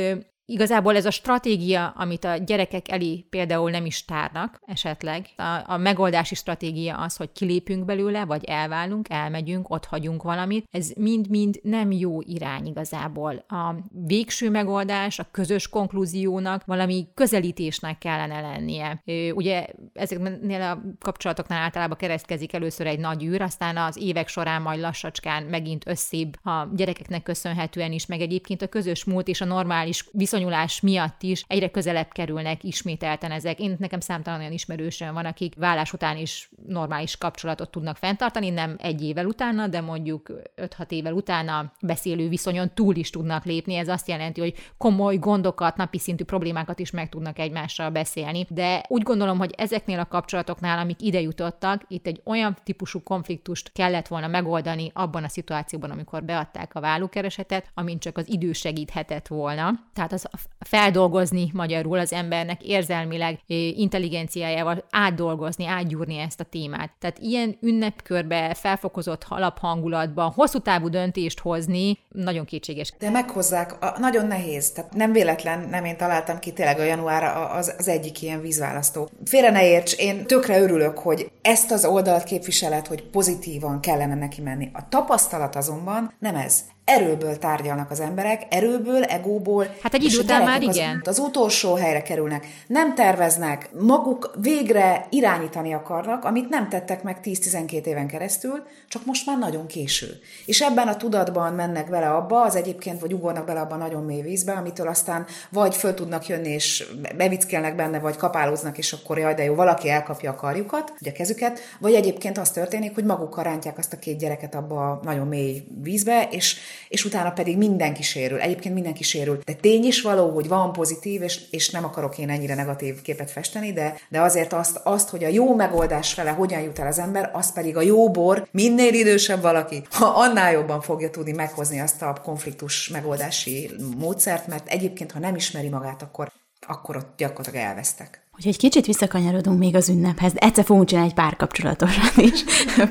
Igazából 0.46 0.96
ez 0.96 1.06
a 1.06 1.10
stratégia, 1.10 1.88
amit 1.96 2.24
a 2.24 2.36
gyerekek 2.36 2.90
elé 2.90 3.26
például 3.30 3.70
nem 3.70 3.86
is 3.86 4.04
tárnak 4.04 4.60
esetleg, 4.66 5.26
a, 5.36 5.72
a 5.72 5.76
megoldási 5.76 6.34
stratégia 6.34 6.96
az, 6.96 7.16
hogy 7.16 7.32
kilépünk 7.32 7.84
belőle, 7.84 8.24
vagy 8.24 8.44
elválunk, 8.44 9.08
elmegyünk, 9.10 9.70
ott 9.70 9.84
hagyunk 9.84 10.22
valamit, 10.22 10.66
ez 10.70 10.92
mind-mind 10.96 11.60
nem 11.62 11.92
jó 11.92 12.20
irány 12.20 12.66
igazából. 12.66 13.44
A 13.48 13.74
végső 14.06 14.50
megoldás, 14.50 15.18
a 15.18 15.28
közös 15.30 15.68
konklúziónak 15.68 16.64
valami 16.64 17.08
közelítésnek 17.14 17.98
kellene 17.98 18.40
lennie. 18.40 19.02
Ugye 19.34 19.66
ezeknél 19.92 20.62
a 20.62 20.82
kapcsolatoknál 21.00 21.62
általában 21.62 21.96
keresztkezik 21.96 22.52
először 22.52 22.86
egy 22.86 22.98
nagy 22.98 23.24
űr, 23.24 23.42
aztán 23.42 23.76
az 23.76 23.96
évek 23.96 24.28
során 24.28 24.62
majd 24.62 24.80
lassacskán 24.80 25.42
megint 25.42 25.86
összébb 25.86 26.46
a 26.46 26.68
gyerekeknek 26.74 27.22
köszönhetően 27.22 27.92
is, 27.92 28.06
meg 28.06 28.20
egyébként 28.20 28.62
a 28.62 28.66
közös 28.66 29.04
múlt 29.04 29.28
és 29.28 29.40
a 29.40 29.44
normális 29.44 30.08
viszony 30.12 30.33
viszonyulás 30.34 30.80
miatt 30.80 31.22
is 31.22 31.44
egyre 31.46 31.70
közelebb 31.70 32.12
kerülnek 32.12 32.64
ismételten 32.64 33.30
ezek. 33.30 33.60
Én 33.60 33.76
nekem 33.78 34.00
számtalan 34.00 34.40
olyan 34.40 34.52
ismerősöm 34.52 35.14
van, 35.14 35.24
akik 35.24 35.54
vállás 35.54 35.92
után 35.92 36.16
is 36.16 36.50
normális 36.66 37.16
kapcsolatot 37.16 37.70
tudnak 37.70 37.96
fenntartani, 37.96 38.50
nem 38.50 38.76
egy 38.78 39.02
évvel 39.02 39.26
utána, 39.26 39.66
de 39.66 39.80
mondjuk 39.80 40.32
5-6 40.56 40.90
évvel 40.90 41.12
utána 41.12 41.72
beszélő 41.80 42.28
viszonyon 42.28 42.74
túl 42.74 42.96
is 42.96 43.10
tudnak 43.10 43.44
lépni. 43.44 43.74
Ez 43.74 43.88
azt 43.88 44.08
jelenti, 44.08 44.40
hogy 44.40 44.54
komoly 44.78 45.16
gondokat, 45.16 45.76
napi 45.76 45.98
szintű 45.98 46.24
problémákat 46.24 46.78
is 46.78 46.90
meg 46.90 47.08
tudnak 47.08 47.38
egymással 47.38 47.90
beszélni. 47.90 48.46
De 48.48 48.84
úgy 48.88 49.02
gondolom, 49.02 49.38
hogy 49.38 49.54
ezeknél 49.56 49.98
a 49.98 50.06
kapcsolatoknál, 50.06 50.78
amik 50.78 51.02
ide 51.02 51.20
jutottak, 51.20 51.82
itt 51.88 52.06
egy 52.06 52.20
olyan 52.24 52.56
típusú 52.64 53.02
konfliktust 53.02 53.72
kellett 53.72 54.06
volna 54.06 54.26
megoldani 54.26 54.90
abban 54.94 55.24
a 55.24 55.28
szituációban, 55.28 55.90
amikor 55.90 56.24
beadták 56.24 56.74
a 56.74 56.80
vállókeresetet, 56.80 57.70
amint 57.74 58.00
csak 58.00 58.18
az 58.18 58.28
idő 58.28 58.52
segíthetett 58.52 59.26
volna. 59.26 59.70
Tehát 59.92 60.12
az 60.12 60.23
feldolgozni 60.58 61.50
magyarul 61.52 61.98
az 61.98 62.12
embernek 62.12 62.62
érzelmileg, 62.62 63.38
intelligenciájával 63.76 64.84
átdolgozni, 64.90 65.66
átgyúrni 65.66 66.18
ezt 66.18 66.40
a 66.40 66.44
témát. 66.44 66.90
Tehát 66.98 67.18
ilyen 67.18 67.56
ünnepkörbe, 67.60 68.54
felfokozott 68.54 69.24
alaphangulatban 69.28 70.30
hosszú 70.30 70.58
távú 70.58 70.88
döntést 70.88 71.40
hozni 71.40 71.98
nagyon 72.08 72.44
kétséges. 72.44 72.92
De 72.98 73.10
meghozzák, 73.10 73.82
a, 73.82 73.98
nagyon 73.98 74.26
nehéz. 74.26 74.72
Tehát 74.72 74.94
nem 74.94 75.12
véletlen, 75.12 75.68
nem 75.68 75.84
én 75.84 75.96
találtam 75.96 76.38
ki 76.38 76.52
tényleg 76.52 76.78
a 76.78 76.82
január 76.82 77.52
az, 77.56 77.74
az 77.78 77.88
egyik 77.88 78.22
ilyen 78.22 78.40
vízválasztó. 78.40 79.08
Félre 79.24 79.50
ne 79.50 79.66
érts, 79.66 79.96
én 79.96 80.26
tökre 80.26 80.60
örülök, 80.60 80.98
hogy 80.98 81.30
ezt 81.42 81.70
az 81.70 81.84
oldalt 81.84 82.24
képviselet, 82.24 82.86
hogy 82.86 83.02
pozitívan 83.02 83.80
kellene 83.80 84.14
neki 84.14 84.40
menni. 84.40 84.70
A 84.72 84.88
tapasztalat 84.88 85.56
azonban 85.56 86.14
nem 86.18 86.34
ez 86.34 86.64
erőből 86.84 87.38
tárgyalnak 87.38 87.90
az 87.90 88.00
emberek, 88.00 88.42
erőből, 88.50 89.02
egóból. 89.02 89.74
Hát 89.82 89.94
egy 89.94 90.04
idő 90.04 90.18
után 90.18 90.42
már 90.42 90.62
igen. 90.62 91.00
Az, 91.04 91.08
az 91.08 91.18
utolsó 91.18 91.74
helyre 91.74 92.02
kerülnek. 92.02 92.46
Nem 92.66 92.94
terveznek, 92.94 93.70
maguk 93.80 94.30
végre 94.40 95.06
irányítani 95.10 95.74
akarnak, 95.74 96.24
amit 96.24 96.48
nem 96.48 96.68
tettek 96.68 97.02
meg 97.02 97.18
10-12 97.24 97.84
éven 97.84 98.06
keresztül, 98.06 98.62
csak 98.88 99.04
most 99.04 99.26
már 99.26 99.38
nagyon 99.38 99.66
késő. 99.66 100.20
És 100.46 100.60
ebben 100.60 100.88
a 100.88 100.96
tudatban 100.96 101.52
mennek 101.52 101.90
bele 101.90 102.10
abba, 102.10 102.42
az 102.42 102.56
egyébként, 102.56 103.00
vagy 103.00 103.12
ugornak 103.12 103.46
bele 103.46 103.60
abba 103.60 103.74
a 103.74 103.78
nagyon 103.78 104.04
mély 104.04 104.22
vízbe, 104.22 104.52
amitől 104.52 104.88
aztán 104.88 105.26
vagy 105.50 105.74
föl 105.74 105.94
tudnak 105.94 106.26
jönni, 106.26 106.48
és 106.48 106.84
bevickelnek 107.16 107.76
benne, 107.76 107.98
vagy 107.98 108.16
kapálóznak, 108.16 108.78
és 108.78 108.92
akkor 108.92 109.18
jaj, 109.18 109.34
de 109.34 109.44
jó, 109.44 109.54
valaki 109.54 109.88
elkapja 109.88 110.30
a 110.30 110.34
karjukat, 110.34 110.92
ugye 111.00 111.10
a 111.10 111.14
kezüket, 111.14 111.60
vagy 111.80 111.94
egyébként 111.94 112.38
az 112.38 112.50
történik, 112.50 112.94
hogy 112.94 113.04
maguk 113.04 113.42
rántják 113.42 113.78
azt 113.78 113.92
a 113.92 113.98
két 113.98 114.18
gyereket 114.18 114.54
abba 114.54 114.90
a 114.90 115.00
nagyon 115.02 115.26
mély 115.26 115.64
vízbe, 115.82 116.28
és 116.30 116.56
és 116.88 117.04
utána 117.04 117.30
pedig 117.30 117.56
mindenki 117.56 118.02
sérül. 118.02 118.40
Egyébként 118.40 118.74
mindenki 118.74 119.02
sérül. 119.02 119.38
De 119.44 119.52
tény 119.52 119.84
is 119.84 120.02
való, 120.02 120.30
hogy 120.30 120.48
van 120.48 120.72
pozitív, 120.72 121.22
és, 121.22 121.40
és 121.50 121.70
nem 121.70 121.84
akarok 121.84 122.18
én 122.18 122.30
ennyire 122.30 122.54
negatív 122.54 123.02
képet 123.02 123.30
festeni, 123.30 123.72
de, 123.72 123.96
de 124.08 124.20
azért 124.20 124.52
azt, 124.52 124.80
azt, 124.84 125.08
hogy 125.08 125.24
a 125.24 125.28
jó 125.28 125.54
megoldás 125.54 126.12
fele 126.12 126.30
hogyan 126.30 126.60
jut 126.60 126.78
el 126.78 126.86
az 126.86 126.98
ember, 126.98 127.30
az 127.32 127.52
pedig 127.52 127.76
a 127.76 127.82
jó 127.82 128.10
bor, 128.10 128.48
minél 128.50 128.94
idősebb 128.94 129.42
valaki, 129.42 129.82
ha 129.90 130.06
annál 130.06 130.52
jobban 130.52 130.80
fogja 130.80 131.10
tudni 131.10 131.32
meghozni 131.32 131.80
azt 131.80 132.02
a 132.02 132.20
konfliktus 132.22 132.88
megoldási 132.88 133.70
módszert, 133.98 134.46
mert 134.46 134.68
egyébként, 134.68 135.12
ha 135.12 135.18
nem 135.18 135.36
ismeri 135.36 135.68
magát, 135.68 136.02
akkor, 136.02 136.32
akkor 136.66 136.96
ott 136.96 137.12
gyakorlatilag 137.16 137.66
elvesztek. 137.66 138.23
Hogy 138.34 138.46
egy 138.46 138.56
kicsit 138.56 138.86
visszakanyarodunk 138.86 139.58
még 139.58 139.74
az 139.74 139.88
ünnephez, 139.88 140.32
egyszer 140.34 140.64
fogunk 140.64 140.88
csinálni 140.88 141.08
egy 141.08 141.14
párkapcsolatosan 141.14 142.24
is 142.32 142.44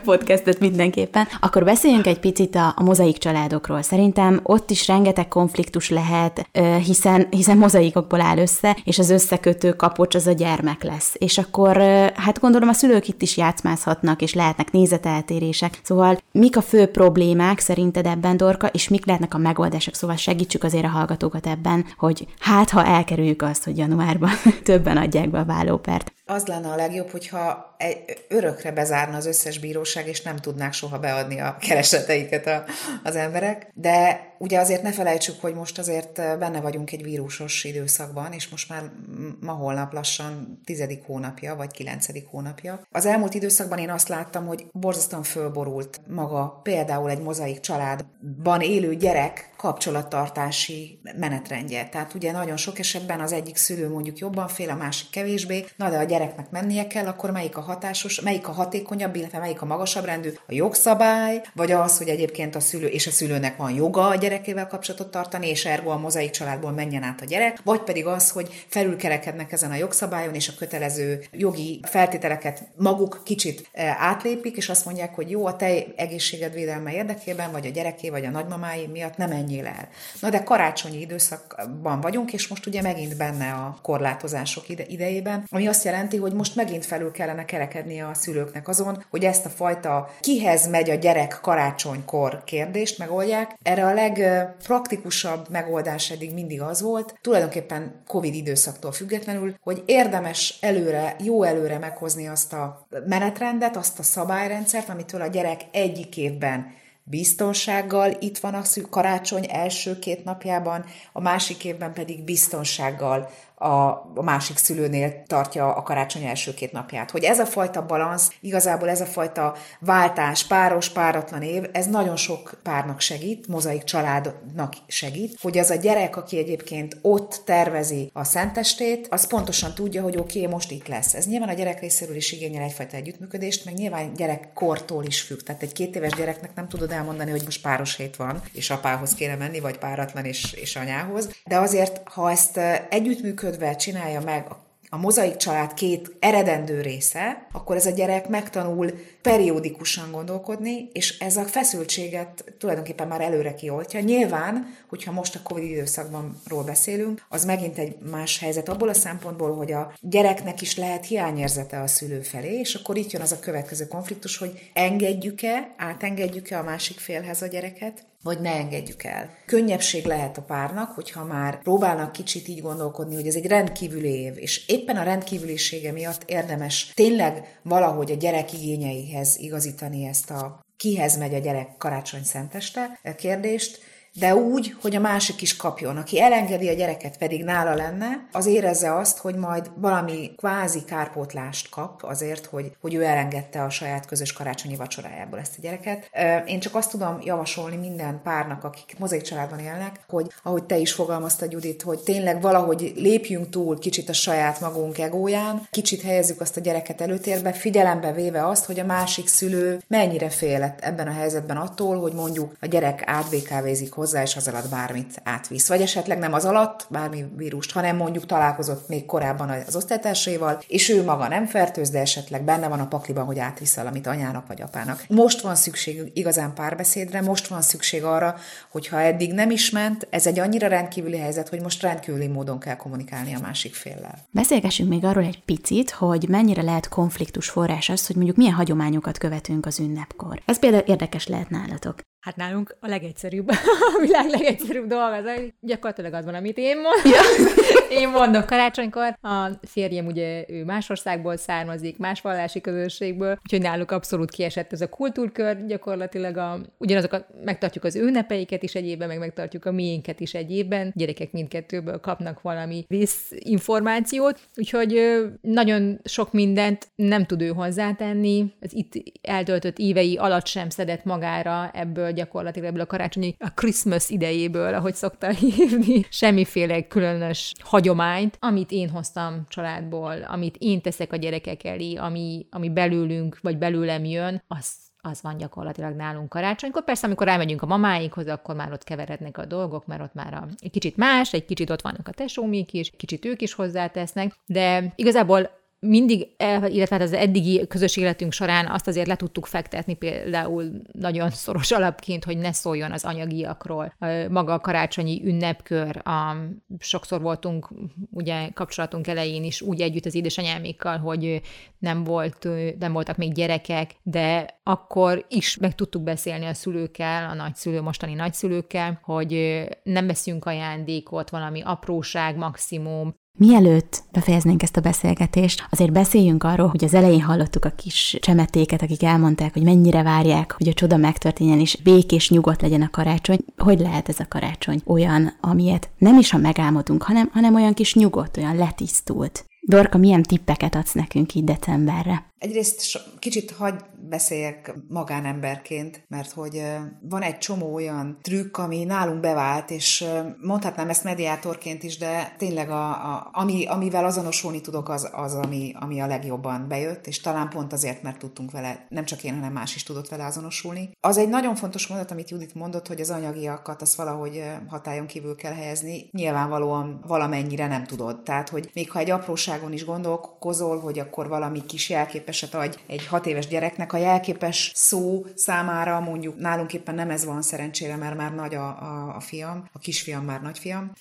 podcastet 0.03 0.59
mindenképpen, 0.59 1.27
akkor 1.39 1.63
beszéljünk 1.63 2.07
egy 2.07 2.19
picit 2.19 2.55
a, 2.55 2.73
a 2.75 2.83
mozaik 2.83 3.17
családokról. 3.17 3.81
Szerintem 3.81 4.39
ott 4.43 4.69
is 4.69 4.87
rengeteg 4.87 5.27
konfliktus 5.27 5.89
lehet, 5.89 6.49
hiszen, 6.85 7.27
hiszen 7.29 7.57
mozaikokból 7.57 8.21
áll 8.21 8.37
össze, 8.37 8.77
és 8.83 8.99
az 8.99 9.09
összekötő 9.09 9.73
kapocs 9.73 10.15
az 10.15 10.27
a 10.27 10.31
gyermek 10.31 10.83
lesz. 10.83 11.15
És 11.17 11.37
akkor 11.37 11.77
hát 12.15 12.39
gondolom 12.39 12.69
a 12.69 12.73
szülők 12.73 13.07
itt 13.07 13.21
is 13.21 13.37
játszmázhatnak, 13.37 14.21
és 14.21 14.33
lehetnek 14.33 14.71
nézeteltérések. 14.71 15.79
Szóval 15.83 16.19
mik 16.31 16.57
a 16.57 16.61
fő 16.61 16.85
problémák 16.85 17.59
szerinted 17.59 18.05
ebben, 18.05 18.37
Dorka, 18.37 18.67
és 18.67 18.87
mik 18.87 19.05
lehetnek 19.05 19.33
a 19.33 19.37
megoldások? 19.37 19.95
Szóval 19.95 20.15
segítsük 20.15 20.63
azért 20.63 20.85
a 20.85 20.89
hallgatókat 20.89 21.47
ebben, 21.47 21.85
hogy 21.97 22.27
hát 22.39 22.69
ha 22.69 22.85
elkerüljük 22.85 23.41
azt, 23.41 23.63
hogy 23.63 23.77
januárban 23.77 24.31
többen 24.63 24.97
adják 24.97 25.31
be 25.33 25.39
a 25.39 25.45
vállópert. 25.45 26.13
Az 26.25 26.45
lenne 26.45 26.67
a 26.67 26.75
legjobb, 26.75 27.09
hogyha 27.09 27.75
egy, 27.77 28.25
örökre 28.27 28.71
bezárna 28.71 29.17
az 29.17 29.25
összes 29.25 29.59
bíróság, 29.59 30.07
és 30.07 30.21
nem 30.21 30.37
tudnák 30.37 30.73
soha 30.73 30.99
beadni 30.99 31.39
a 31.39 31.57
kereseteiket 31.59 32.47
a, 32.47 32.63
az 33.03 33.15
emberek. 33.15 33.71
De 33.73 34.31
ugye 34.37 34.59
azért 34.59 34.81
ne 34.81 34.91
felejtsük, 34.91 35.41
hogy 35.41 35.53
most 35.53 35.79
azért 35.79 36.13
benne 36.39 36.61
vagyunk 36.61 36.91
egy 36.91 37.03
vírusos 37.03 37.63
időszakban, 37.63 38.31
és 38.31 38.49
most 38.49 38.69
már 38.69 38.91
ma 39.39 39.51
holnap 39.51 39.93
lassan 39.93 40.61
tizedik 40.65 41.03
hónapja, 41.05 41.55
vagy 41.55 41.71
kilencedik 41.71 42.27
hónapja. 42.27 42.87
Az 42.91 43.05
elmúlt 43.05 43.33
időszakban 43.33 43.77
én 43.77 43.89
azt 43.89 44.07
láttam, 44.07 44.45
hogy 44.45 44.65
borzasztóan 44.71 45.23
fölborult 45.23 46.01
maga 46.07 46.59
például 46.63 47.09
egy 47.09 47.21
mozaik 47.21 47.59
családban 47.59 48.61
élő 48.61 48.95
gyerek 48.95 49.51
kapcsolattartási 49.57 50.99
menetrendje. 51.17 51.89
Tehát 51.89 52.13
ugye 52.13 52.31
nagyon 52.31 52.57
sok 52.57 52.79
esetben 52.79 53.19
az 53.19 53.31
egyik 53.31 53.55
szülő 53.55 53.89
mondjuk 53.89 54.17
jobban 54.17 54.47
fél, 54.47 54.69
a 54.69 54.75
másik 54.75 55.09
kevésbé, 55.09 55.65
na 55.75 55.89
de 55.89 55.97
a 55.97 56.03
gyereknek 56.13 56.49
mennie 56.49 56.87
kell, 56.87 57.05
akkor 57.05 57.31
melyik 57.31 57.57
a 57.57 57.61
hatásos, 57.61 58.21
melyik 58.21 58.47
a 58.47 58.51
hatékonyabb, 58.51 59.15
illetve 59.15 59.39
melyik 59.39 59.61
a 59.61 59.65
magasabb 59.65 60.05
rendű, 60.05 60.29
a 60.47 60.53
jogszabály, 60.53 61.41
vagy 61.53 61.71
az, 61.71 61.97
hogy 61.97 62.07
egyébként 62.07 62.55
a 62.55 62.59
szülő 62.59 62.87
és 62.87 63.07
a 63.07 63.11
szülőnek 63.11 63.57
van 63.57 63.71
joga 63.71 64.07
a 64.07 64.15
gyerekével 64.15 64.67
kapcsolatot 64.67 65.11
tartani, 65.11 65.47
és 65.49 65.65
ergo 65.65 65.89
a 65.89 65.97
mozaik 65.97 66.29
családból 66.29 66.71
menjen 66.71 67.03
át 67.03 67.21
a 67.21 67.25
gyerek, 67.25 67.59
vagy 67.63 67.79
pedig 67.79 68.05
az, 68.05 68.29
hogy 68.29 68.65
felülkerekednek 68.67 69.51
ezen 69.51 69.71
a 69.71 69.75
jogszabályon, 69.75 70.33
és 70.33 70.47
a 70.47 70.53
kötelező 70.57 71.23
jogi 71.31 71.79
feltételeket 71.83 72.63
maguk 72.75 73.21
kicsit 73.23 73.69
eh, 73.71 74.03
átlépik, 74.03 74.57
és 74.57 74.69
azt 74.69 74.85
mondják, 74.85 75.15
hogy 75.15 75.29
jó, 75.29 75.45
a 75.45 75.55
te 75.55 75.83
egészséged 75.95 76.53
védelme 76.53 76.93
érdekében, 76.93 77.51
vagy 77.51 77.65
a 77.65 77.69
gyereké, 77.69 78.09
vagy 78.09 78.25
a 78.25 78.29
nagymamái 78.29 78.87
miatt 78.87 79.17
nem 79.17 79.29
menjél 79.29 79.65
el. 79.65 79.87
Na 80.19 80.29
de 80.29 80.43
karácsonyi 80.43 80.99
időszakban 80.99 82.01
vagyunk, 82.01 82.33
és 82.33 82.47
most 82.47 82.65
ugye 82.65 82.81
megint 82.81 83.17
benne 83.17 83.51
a 83.51 83.77
korlátozások 83.81 84.69
ide, 84.69 84.83
idejében, 84.87 85.47
ami 85.49 85.67
azt 85.67 85.83
jelenti, 85.83 86.01
hogy 86.11 86.33
most 86.33 86.55
megint 86.55 86.85
felül 86.85 87.11
kellene 87.11 87.45
kerekednie 87.45 88.07
a 88.07 88.13
szülőknek 88.13 88.67
azon, 88.67 89.03
hogy 89.09 89.23
ezt 89.23 89.45
a 89.45 89.49
fajta 89.49 90.09
kihez 90.19 90.67
megy 90.67 90.89
a 90.89 90.95
gyerek 90.95 91.39
karácsonykor 91.41 92.43
kérdést 92.43 92.97
megoldják. 92.97 93.57
Erre 93.63 93.85
a 93.85 93.93
legpraktikusabb 93.93 95.49
megoldás 95.49 96.11
eddig 96.11 96.33
mindig 96.33 96.61
az 96.61 96.81
volt, 96.81 97.17
tulajdonképpen 97.21 98.01
COVID 98.07 98.33
időszaktól 98.33 98.91
függetlenül, 98.91 99.55
hogy 99.61 99.83
érdemes 99.85 100.57
előre, 100.61 101.15
jó 101.23 101.43
előre 101.43 101.77
meghozni 101.77 102.27
azt 102.27 102.53
a 102.53 102.87
menetrendet, 103.05 103.77
azt 103.77 103.99
a 103.99 104.03
szabályrendszert, 104.03 104.89
amitől 104.89 105.21
a 105.21 105.27
gyerek 105.27 105.61
egyik 105.71 106.17
évben 106.17 106.81
biztonsággal 107.03 108.17
itt 108.19 108.37
van 108.37 108.53
a 108.53 108.61
karácsony 108.89 109.45
első 109.49 109.99
két 109.99 110.23
napjában, 110.23 110.85
a 111.11 111.21
másik 111.21 111.65
évben 111.65 111.93
pedig 111.93 112.23
biztonsággal 112.23 113.29
a, 113.63 114.11
másik 114.21 114.57
szülőnél 114.57 115.23
tartja 115.27 115.75
a 115.75 115.81
karácsony 115.81 116.23
első 116.23 116.53
két 116.53 116.71
napját. 116.71 117.11
Hogy 117.11 117.23
ez 117.23 117.39
a 117.39 117.45
fajta 117.45 117.85
balansz, 117.85 118.31
igazából 118.39 118.89
ez 118.89 119.01
a 119.01 119.05
fajta 119.05 119.55
váltás, 119.79 120.47
páros, 120.47 120.89
páratlan 120.89 121.41
év, 121.41 121.63
ez 121.71 121.85
nagyon 121.85 122.15
sok 122.15 122.59
párnak 122.63 122.99
segít, 122.99 123.47
mozaik 123.47 123.83
családnak 123.83 124.73
segít, 124.87 125.37
hogy 125.41 125.57
az 125.57 125.69
a 125.69 125.75
gyerek, 125.75 126.17
aki 126.17 126.37
egyébként 126.37 126.97
ott 127.01 127.41
tervezi 127.45 128.09
a 128.13 128.23
szentestét, 128.23 129.07
az 129.09 129.27
pontosan 129.27 129.73
tudja, 129.73 130.01
hogy 130.01 130.17
oké, 130.17 130.39
okay, 130.39 130.53
most 130.53 130.71
itt 130.71 130.87
lesz. 130.87 131.13
Ez 131.13 131.27
nyilván 131.27 131.49
a 131.49 131.53
gyerek 131.53 131.79
részéről 131.79 132.15
is 132.15 132.31
igényel 132.31 132.63
egyfajta 132.63 132.95
együttműködést, 132.95 133.65
meg 133.65 133.73
nyilván 133.73 134.13
gyerekkortól 134.13 135.05
is 135.05 135.21
függ. 135.21 135.39
Tehát 135.39 135.61
egy 135.61 135.73
két 135.73 135.95
éves 135.95 136.13
gyereknek 136.13 136.55
nem 136.55 136.67
tudod 136.67 136.91
elmondani, 136.91 137.31
hogy 137.31 137.43
most 137.43 137.61
páros 137.61 137.95
hét 137.95 138.15
van, 138.15 138.41
és 138.53 138.69
apához 138.69 139.13
kéne 139.13 139.35
menni, 139.35 139.59
vagy 139.59 139.77
páratlan 139.77 140.25
és, 140.25 140.53
és 140.53 140.75
anyához. 140.75 141.29
De 141.45 141.57
azért, 141.57 142.01
ha 142.05 142.31
ezt 142.31 142.59
együttműköd 142.89 143.52
működve 143.53 143.75
csinálja 143.75 144.21
meg 144.21 144.45
a 144.89 144.97
mozaik 144.97 145.35
család 145.35 145.73
két 145.73 146.15
eredendő 146.19 146.81
része, 146.81 147.47
akkor 147.51 147.75
ez 147.75 147.85
a 147.85 147.89
gyerek 147.89 148.27
megtanul 148.27 148.91
periódikusan 149.21 150.11
gondolkodni, 150.11 150.89
és 150.91 151.19
ez 151.19 151.37
a 151.37 151.43
feszültséget 151.43 152.53
tulajdonképpen 152.57 153.07
már 153.07 153.21
előre 153.21 153.53
kioltja. 153.53 153.99
Nyilván, 153.99 154.75
hogyha 154.89 155.11
most 155.11 155.35
a 155.35 155.39
Covid 155.43 155.69
időszakban 155.69 156.41
ról 156.47 156.63
beszélünk, 156.63 157.25
az 157.29 157.45
megint 157.45 157.77
egy 157.77 157.95
más 158.11 158.39
helyzet 158.39 158.69
abból 158.69 158.89
a 158.89 158.93
szempontból, 158.93 159.55
hogy 159.55 159.71
a 159.71 159.93
gyereknek 160.01 160.61
is 160.61 160.77
lehet 160.77 161.05
hiányérzete 161.05 161.81
a 161.81 161.87
szülő 161.87 162.21
felé, 162.21 162.59
és 162.59 162.75
akkor 162.75 162.97
itt 162.97 163.11
jön 163.11 163.21
az 163.21 163.31
a 163.31 163.39
következő 163.39 163.87
konfliktus, 163.87 164.37
hogy 164.37 164.71
engedjük-e, 164.73 165.73
átengedjük-e 165.77 166.57
a 166.57 166.63
másik 166.63 166.99
félhez 166.99 167.41
a 167.41 167.47
gyereket, 167.47 168.05
vagy 168.23 168.39
ne 168.39 168.51
engedjük 168.51 169.03
el. 169.03 169.29
Könnyebbség 169.45 170.05
lehet 170.05 170.37
a 170.37 170.41
párnak, 170.41 170.91
hogyha 170.91 171.23
már 171.23 171.61
próbálnak 171.61 172.11
kicsit 172.11 172.47
így 172.47 172.61
gondolkodni, 172.61 173.15
hogy 173.15 173.27
ez 173.27 173.35
egy 173.35 173.47
rendkívüli 173.47 174.13
év, 174.13 174.37
és 174.37 174.67
éppen 174.67 174.97
a 174.97 175.03
rendkívülisége 175.03 175.91
miatt 175.91 176.23
érdemes 176.25 176.91
tényleg 176.93 177.59
valahogy 177.63 178.11
a 178.11 178.15
gyerek 178.15 178.53
igényeihez 178.53 179.37
igazítani 179.37 180.05
ezt 180.05 180.31
a 180.31 180.61
kihez 180.77 181.17
megy 181.17 181.33
a 181.33 181.37
gyerek 181.37 181.77
karácsony 181.77 182.23
szenteste 182.23 182.99
kérdést, 183.17 183.79
de 184.19 184.35
úgy, 184.35 184.75
hogy 184.81 184.95
a 184.95 184.99
másik 184.99 185.41
is 185.41 185.55
kapjon. 185.55 185.97
Aki 185.97 186.21
elengedi 186.21 186.69
a 186.69 186.73
gyereket, 186.73 187.17
pedig 187.17 187.43
nála 187.43 187.75
lenne, 187.75 188.27
az 188.31 188.45
érezze 188.45 188.95
azt, 188.95 189.17
hogy 189.17 189.35
majd 189.35 189.71
valami 189.75 190.31
kvázi 190.37 190.83
kárpótlást 190.83 191.69
kap 191.69 192.03
azért, 192.03 192.45
hogy, 192.45 192.71
hogy 192.81 192.93
ő 192.93 193.03
elengedte 193.03 193.63
a 193.63 193.69
saját 193.69 194.05
közös 194.05 194.33
karácsonyi 194.33 194.75
vacsorájából 194.75 195.39
ezt 195.39 195.55
a 195.57 195.61
gyereket. 195.61 196.09
Én 196.45 196.59
csak 196.59 196.75
azt 196.75 196.91
tudom 196.91 197.19
javasolni 197.23 197.75
minden 197.75 198.21
párnak, 198.23 198.63
akik 198.63 198.95
mozaik 198.99 199.21
családban 199.21 199.59
élnek, 199.59 199.99
hogy 200.07 200.31
ahogy 200.43 200.63
te 200.63 200.77
is 200.77 200.93
fogalmaztad, 200.93 201.51
Judit, 201.51 201.81
hogy 201.81 201.99
tényleg 201.99 202.41
valahogy 202.41 202.93
lépjünk 202.95 203.49
túl 203.49 203.79
kicsit 203.79 204.09
a 204.09 204.13
saját 204.13 204.59
magunk 204.59 204.97
egóján, 204.97 205.67
kicsit 205.71 206.01
helyezzük 206.01 206.41
azt 206.41 206.57
a 206.57 206.61
gyereket 206.61 207.01
előtérbe, 207.01 207.51
figyelembe 207.53 208.11
véve 208.11 208.47
azt, 208.47 208.65
hogy 208.65 208.79
a 208.79 208.85
másik 208.85 209.27
szülő 209.27 209.81
mennyire 209.87 210.29
félett 210.29 210.79
ebben 210.79 211.07
a 211.07 211.13
helyzetben 211.13 211.57
attól, 211.57 211.99
hogy 211.99 212.13
mondjuk 212.13 212.55
a 212.61 212.65
gyerek 212.65 213.03
átvékávézik 213.05 213.97
hozzá, 214.03 214.21
és 214.21 214.35
az 214.35 214.47
alatt 214.47 214.69
bármit 214.69 215.21
átvisz. 215.23 215.67
Vagy 215.67 215.81
esetleg 215.81 216.17
nem 216.17 216.33
az 216.33 216.45
alatt, 216.45 216.87
bármi 216.89 217.25
vírust, 217.35 217.71
hanem 217.71 217.95
mondjuk 217.95 218.25
találkozott 218.25 218.87
még 218.87 219.05
korábban 219.05 219.49
az 219.49 219.75
osztálytársaival, 219.75 220.61
és 220.67 220.89
ő 220.89 221.03
maga 221.03 221.27
nem 221.27 221.45
fertőz, 221.45 221.89
de 221.89 221.99
esetleg 221.99 222.43
benne 222.43 222.67
van 222.67 222.79
a 222.79 222.87
pakliban, 222.87 223.25
hogy 223.25 223.39
átvisz 223.39 223.75
valamit 223.75 224.07
anyának 224.07 224.47
vagy 224.47 224.61
apának. 224.61 225.03
Most 225.07 225.41
van 225.41 225.55
szükség 225.55 226.11
igazán 226.13 226.53
párbeszédre, 226.53 227.21
most 227.21 227.47
van 227.47 227.61
szükség 227.61 228.03
arra, 228.03 228.35
hogy 228.71 228.87
ha 228.87 229.01
eddig 229.01 229.33
nem 229.33 229.51
is 229.51 229.69
ment, 229.69 230.07
ez 230.09 230.27
egy 230.27 230.39
annyira 230.39 230.67
rendkívüli 230.67 231.17
helyzet, 231.17 231.49
hogy 231.49 231.61
most 231.61 231.81
rendkívüli 231.81 232.27
módon 232.27 232.59
kell 232.59 232.75
kommunikálni 232.75 233.35
a 233.35 233.39
másik 233.39 233.73
féllel. 233.75 234.17
Beszélgessünk 234.31 234.89
még 234.89 235.05
arról 235.05 235.23
egy 235.23 235.43
picit, 235.43 235.91
hogy 235.91 236.29
mennyire 236.29 236.61
lehet 236.61 236.89
konfliktus 236.89 237.49
forrás 237.49 237.89
az, 237.89 238.07
hogy 238.07 238.15
mondjuk 238.15 238.37
milyen 238.37 238.53
hagyományokat 238.53 239.17
követünk 239.17 239.65
az 239.65 239.79
ünnepkor. 239.79 240.41
Ez 240.45 240.59
például 240.59 240.83
érdekes 240.83 241.27
lehet 241.27 241.49
nálatok. 241.49 242.01
Hát 242.23 242.35
nálunk 242.35 242.75
a 242.79 242.87
legegyszerűbb, 242.87 243.49
a 243.97 244.01
világ 244.01 244.29
legegyszerűbb 244.29 244.87
dolga 244.87 245.15
az, 245.15 245.25
hogy 245.35 245.53
gyakorlatilag 245.59 246.13
az 246.13 246.25
van, 246.25 246.33
amit 246.33 246.57
én 246.57 246.75
mondom. 246.75 247.11
Ja. 247.11 247.21
én 248.01 248.09
mondok 248.09 248.45
karácsonykor. 248.45 249.17
A 249.21 249.49
férjem 249.61 250.05
ugye 250.05 250.45
ő 250.47 250.63
más 250.63 250.89
országból 250.89 251.37
származik, 251.37 251.97
más 251.97 252.21
vallási 252.21 252.61
közösségből, 252.61 253.37
úgyhogy 253.41 253.61
náluk 253.61 253.91
abszolút 253.91 254.31
kiesett 254.31 254.73
ez 254.73 254.81
a 254.81 254.89
kultúrkör, 254.89 255.65
gyakorlatilag 255.65 256.37
a, 256.37 256.59
ugyanazokat 256.77 257.25
megtartjuk 257.43 257.83
az 257.83 257.95
ünnepeiket 257.95 258.63
is 258.63 258.75
egyébben, 258.75 259.07
meg 259.07 259.19
megtartjuk 259.19 259.65
a 259.65 259.71
miénket 259.71 260.19
is 260.19 260.33
egyébben. 260.33 260.91
Gyerekek 260.95 261.31
mindkettőből 261.31 261.99
kapnak 261.99 262.41
valami 262.41 262.85
információt, 263.29 264.39
úgyhogy 264.55 265.21
nagyon 265.41 265.99
sok 266.03 266.31
mindent 266.31 266.87
nem 266.95 267.25
tud 267.25 267.41
ő 267.41 267.47
hozzátenni. 267.47 268.53
Az 268.61 268.73
itt 268.73 268.93
eltöltött 269.21 269.77
évei 269.77 270.17
alatt 270.17 270.45
sem 270.45 270.69
szedett 270.69 271.03
magára 271.03 271.71
ebből 271.73 272.11
gyakorlatilag 272.13 272.67
ebből 272.67 272.81
a 272.81 272.85
karácsonyi, 272.85 273.35
a 273.39 273.49
Christmas 273.53 274.09
idejéből, 274.09 274.73
ahogy 274.73 274.95
szokta 274.95 275.29
hívni, 275.29 276.05
semmiféle 276.09 276.87
különös 276.87 277.53
hagyományt, 277.59 278.37
amit 278.39 278.71
én 278.71 278.89
hoztam 278.89 279.45
családból, 279.49 280.21
amit 280.21 280.55
én 280.59 280.81
teszek 280.81 281.13
a 281.13 281.15
gyerekek 281.15 281.63
elé, 281.63 281.95
ami, 281.95 282.45
ami 282.49 282.69
belőlünk, 282.69 283.39
vagy 283.41 283.57
belőlem 283.57 284.05
jön, 284.05 284.43
az 284.47 284.83
az 285.05 285.21
van 285.21 285.37
gyakorlatilag 285.37 285.95
nálunk 285.95 286.29
karácsonykor. 286.29 286.83
Persze, 286.83 287.05
amikor 287.05 287.27
elmegyünk 287.27 287.61
a 287.61 287.65
mamáikhoz, 287.65 288.27
akkor 288.27 288.55
már 288.55 288.71
ott 288.71 288.83
keverednek 288.83 289.37
a 289.37 289.45
dolgok, 289.45 289.85
mert 289.85 290.01
ott 290.01 290.13
már 290.13 290.33
a, 290.33 290.47
egy 290.59 290.71
kicsit 290.71 290.97
más, 290.97 291.33
egy 291.33 291.45
kicsit 291.45 291.69
ott 291.69 291.81
vannak 291.81 292.07
a 292.07 292.11
tesómik 292.11 292.73
is, 292.73 292.91
kicsit 292.97 293.25
ők 293.25 293.41
is 293.41 293.53
hozzátesznek, 293.53 294.33
de 294.45 294.93
igazából 294.95 295.49
mindig, 295.83 296.27
illetve 296.67 296.95
hát 296.95 297.01
az 297.01 297.13
eddigi 297.13 297.67
közös 297.67 297.97
életünk 297.97 298.31
során 298.31 298.67
azt 298.67 298.87
azért 298.87 299.07
le 299.07 299.15
tudtuk 299.15 299.45
fektetni 299.45 299.93
például 299.93 300.71
nagyon 300.91 301.29
szoros 301.29 301.71
alapként, 301.71 302.23
hogy 302.23 302.37
ne 302.37 302.51
szóljon 302.51 302.91
az 302.91 303.03
anyagiakról. 303.03 303.95
Maga 304.29 304.53
a 304.53 304.59
karácsonyi 304.59 305.21
ünnepkör, 305.25 306.01
a, 306.07 306.35
sokszor 306.79 307.21
voltunk 307.21 307.69
ugye 308.11 308.49
kapcsolatunk 308.53 309.07
elején 309.07 309.43
is 309.43 309.61
úgy 309.61 309.81
együtt 309.81 310.05
az 310.05 310.15
édesanyámékkal, 310.15 310.97
hogy 310.97 311.41
nem, 311.79 312.03
volt, 312.03 312.47
nem 312.79 312.93
voltak 312.93 313.17
még 313.17 313.33
gyerekek, 313.33 313.91
de 314.03 314.59
akkor 314.63 315.25
is 315.29 315.57
meg 315.57 315.75
tudtuk 315.75 316.03
beszélni 316.03 316.45
a 316.45 316.53
szülőkkel, 316.53 317.29
a 317.29 317.33
nagyszülő, 317.33 317.81
mostani 317.81 318.13
nagyszülőkkel, 318.13 318.99
hogy 319.03 319.63
nem 319.83 320.07
veszünk 320.07 320.45
ajándékot, 320.45 321.29
valami 321.29 321.61
apróság 321.61 322.35
maximum, 322.35 323.21
Mielőtt 323.37 324.03
befejeznénk 324.11 324.63
ezt 324.63 324.77
a 324.77 324.81
beszélgetést, 324.81 325.67
azért 325.69 325.91
beszéljünk 325.91 326.43
arról, 326.43 326.67
hogy 326.67 326.83
az 326.83 326.93
elején 326.93 327.21
hallottuk 327.21 327.65
a 327.65 327.69
kis 327.69 328.17
csemetéket, 328.19 328.81
akik 328.81 329.03
elmondták, 329.03 329.53
hogy 329.53 329.63
mennyire 329.63 330.03
várják, 330.03 330.51
hogy 330.51 330.67
a 330.67 330.73
csoda 330.73 330.97
megtörténjen, 330.97 331.59
és 331.59 331.77
békés, 331.83 332.29
nyugodt 332.29 332.61
legyen 332.61 332.81
a 332.81 332.89
karácsony. 332.89 333.39
Hogy 333.57 333.79
lehet 333.79 334.09
ez 334.09 334.19
a 334.19 334.27
karácsony 334.29 334.81
olyan, 334.85 335.37
amilyet 335.41 335.89
nem 335.97 336.17
is 336.19 336.31
ha 336.31 336.37
megálmodunk, 336.37 337.03
hanem, 337.03 337.29
hanem 337.33 337.55
olyan 337.55 337.73
kis 337.73 337.93
nyugodt, 337.93 338.37
olyan 338.37 338.55
letisztult. 338.55 339.45
Dorka, 339.61 339.97
milyen 339.97 340.23
tippeket 340.23 340.75
adsz 340.75 340.93
nekünk 340.93 341.35
így 341.35 341.43
decemberre? 341.43 342.31
Egyrészt 342.37 343.03
kicsit 343.19 343.51
hagy 343.51 343.75
beszéljek 344.13 344.73
magánemberként, 344.89 346.05
mert 346.07 346.31
hogy 346.31 346.63
van 347.01 347.21
egy 347.21 347.37
csomó 347.37 347.73
olyan 347.73 348.17
trükk, 348.21 348.57
ami 348.57 348.83
nálunk 348.83 349.19
bevált, 349.19 349.71
és 349.71 350.05
mondhatnám 350.41 350.89
ezt 350.89 351.03
mediátorként 351.03 351.83
is, 351.83 351.97
de 351.97 352.35
tényleg 352.37 352.69
a, 352.69 352.89
a, 352.89 353.29
ami, 353.31 353.65
amivel 353.65 354.05
azonosulni 354.05 354.61
tudok, 354.61 354.89
az, 354.89 355.09
az 355.11 355.33
ami, 355.33 355.73
ami 355.79 356.01
a 356.01 356.07
legjobban 356.07 356.67
bejött, 356.67 357.07
és 357.07 357.21
talán 357.21 357.49
pont 357.49 357.73
azért, 357.73 358.03
mert 358.03 358.17
tudtunk 358.17 358.51
vele, 358.51 358.85
nem 358.89 359.05
csak 359.05 359.23
én, 359.23 359.33
hanem 359.33 359.53
más 359.53 359.75
is 359.75 359.83
tudott 359.83 360.09
vele 360.09 360.25
azonosulni. 360.25 360.89
Az 360.99 361.17
egy 361.17 361.29
nagyon 361.29 361.55
fontos 361.55 361.87
mondat, 361.87 362.11
amit 362.11 362.29
Judit 362.29 362.55
mondott, 362.55 362.87
hogy 362.87 363.01
az 363.01 363.09
anyagiakat 363.09 363.81
az 363.81 363.95
valahogy 363.95 364.43
hatályon 364.67 365.05
kívül 365.05 365.35
kell 365.35 365.53
helyezni. 365.53 366.09
Nyilvánvalóan 366.11 367.03
valamennyire 367.07 367.67
nem 367.67 367.83
tudod. 367.83 368.23
Tehát, 368.23 368.49
hogy 368.49 368.69
még 368.73 368.91
ha 368.91 368.99
egy 368.99 369.11
apróságon 369.11 369.73
is 369.73 369.85
gondolkozol, 369.85 370.79
hogy 370.79 370.99
akkor 370.99 371.27
valami 371.27 371.65
kis 371.65 371.89
jelképes 371.89 372.33
jelképeset 372.33 372.53
adj 372.53 372.77
egy 372.87 373.07
hat 373.07 373.25
éves 373.25 373.47
gyereknek, 373.47 373.93
a 373.93 373.97
jelképes 374.03 374.71
szó 374.75 375.25
számára 375.35 375.99
mondjuk 375.99 376.39
nálunk 376.39 376.73
éppen 376.73 376.95
nem 376.95 377.09
ez 377.09 377.25
van 377.25 377.41
szerencsére, 377.41 377.95
mert 377.95 378.17
már 378.17 378.35
nagy 378.35 378.55
a, 378.55 378.67
a, 378.67 379.15
a 379.15 379.19
fiam, 379.19 379.69
a 379.71 379.79
kisfiam 379.79 380.23
már 380.23 380.41
nagyfiam, 380.41 380.91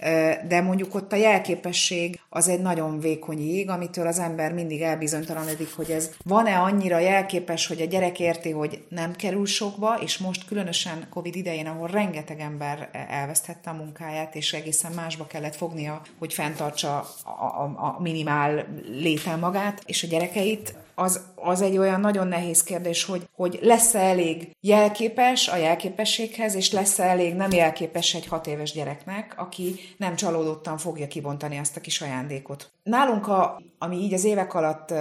de 0.48 0.61
mondjuk 0.61 0.94
ott 0.94 1.12
a 1.12 1.16
jelképesség 1.16 2.20
az 2.28 2.48
egy 2.48 2.61
nagyon 2.61 3.00
vékony 3.00 3.40
jég, 3.40 3.70
amitől 3.70 4.07
az 4.07 4.18
ember 4.18 4.53
mindig 4.53 4.80
elbizonytalanodik, 4.80 5.74
hogy 5.76 5.90
ez 5.90 6.11
van-e 6.24 6.59
annyira 6.59 6.98
jelképes, 6.98 7.66
hogy 7.66 7.80
a 7.80 7.84
gyerek 7.84 8.20
érti, 8.20 8.50
hogy 8.50 8.84
nem 8.88 9.12
kerül 9.12 9.46
sokba, 9.46 9.98
és 10.00 10.18
most 10.18 10.46
különösen 10.46 11.07
Covid 11.11 11.36
idején, 11.36 11.66
ahol 11.66 11.88
rengeteg 11.88 12.40
ember 12.40 12.88
elvesztette 13.09 13.70
a 13.70 13.74
munkáját, 13.74 14.34
és 14.34 14.53
egészen 14.53 14.92
másba 14.92 15.26
kellett 15.26 15.57
fognia, 15.57 16.03
hogy 16.18 16.32
fenntartsa 16.32 17.07
a, 17.24 17.30
a, 17.30 17.72
a 17.76 18.00
minimál 18.00 18.66
létel 18.86 19.36
magát, 19.36 19.82
és 19.86 20.03
a 20.03 20.07
gyerekeit, 20.07 20.74
az, 20.95 21.20
az 21.34 21.61
egy 21.61 21.78
olyan 21.78 22.01
nagyon 22.01 22.26
nehéz 22.26 22.62
kérdés, 22.62 23.05
hogy, 23.05 23.28
hogy 23.34 23.59
lesz-e 23.62 23.99
elég 23.99 24.57
jelképes 24.61 25.49
a 25.49 25.57
jelképességhez, 25.57 26.55
és 26.55 26.72
lesz-e 26.72 27.05
elég 27.05 27.34
nem 27.34 27.51
jelképes 27.51 28.14
egy 28.14 28.26
hat 28.26 28.47
éves 28.47 28.72
gyereknek, 28.72 29.34
aki 29.36 29.74
nem 29.97 30.16
csalódottan 30.16 30.78
fogja 30.78 31.09
kibontani 31.09 31.59
azt 31.59 31.76
a 31.76 31.80
kis 31.80 32.01
ajándékot. 32.01 32.72
Nálunk, 32.82 33.28
a, 33.28 33.62
ami 33.78 33.97
így 33.97 34.14
az 34.14 34.24
évek 34.24 34.55
alatt 34.55 34.95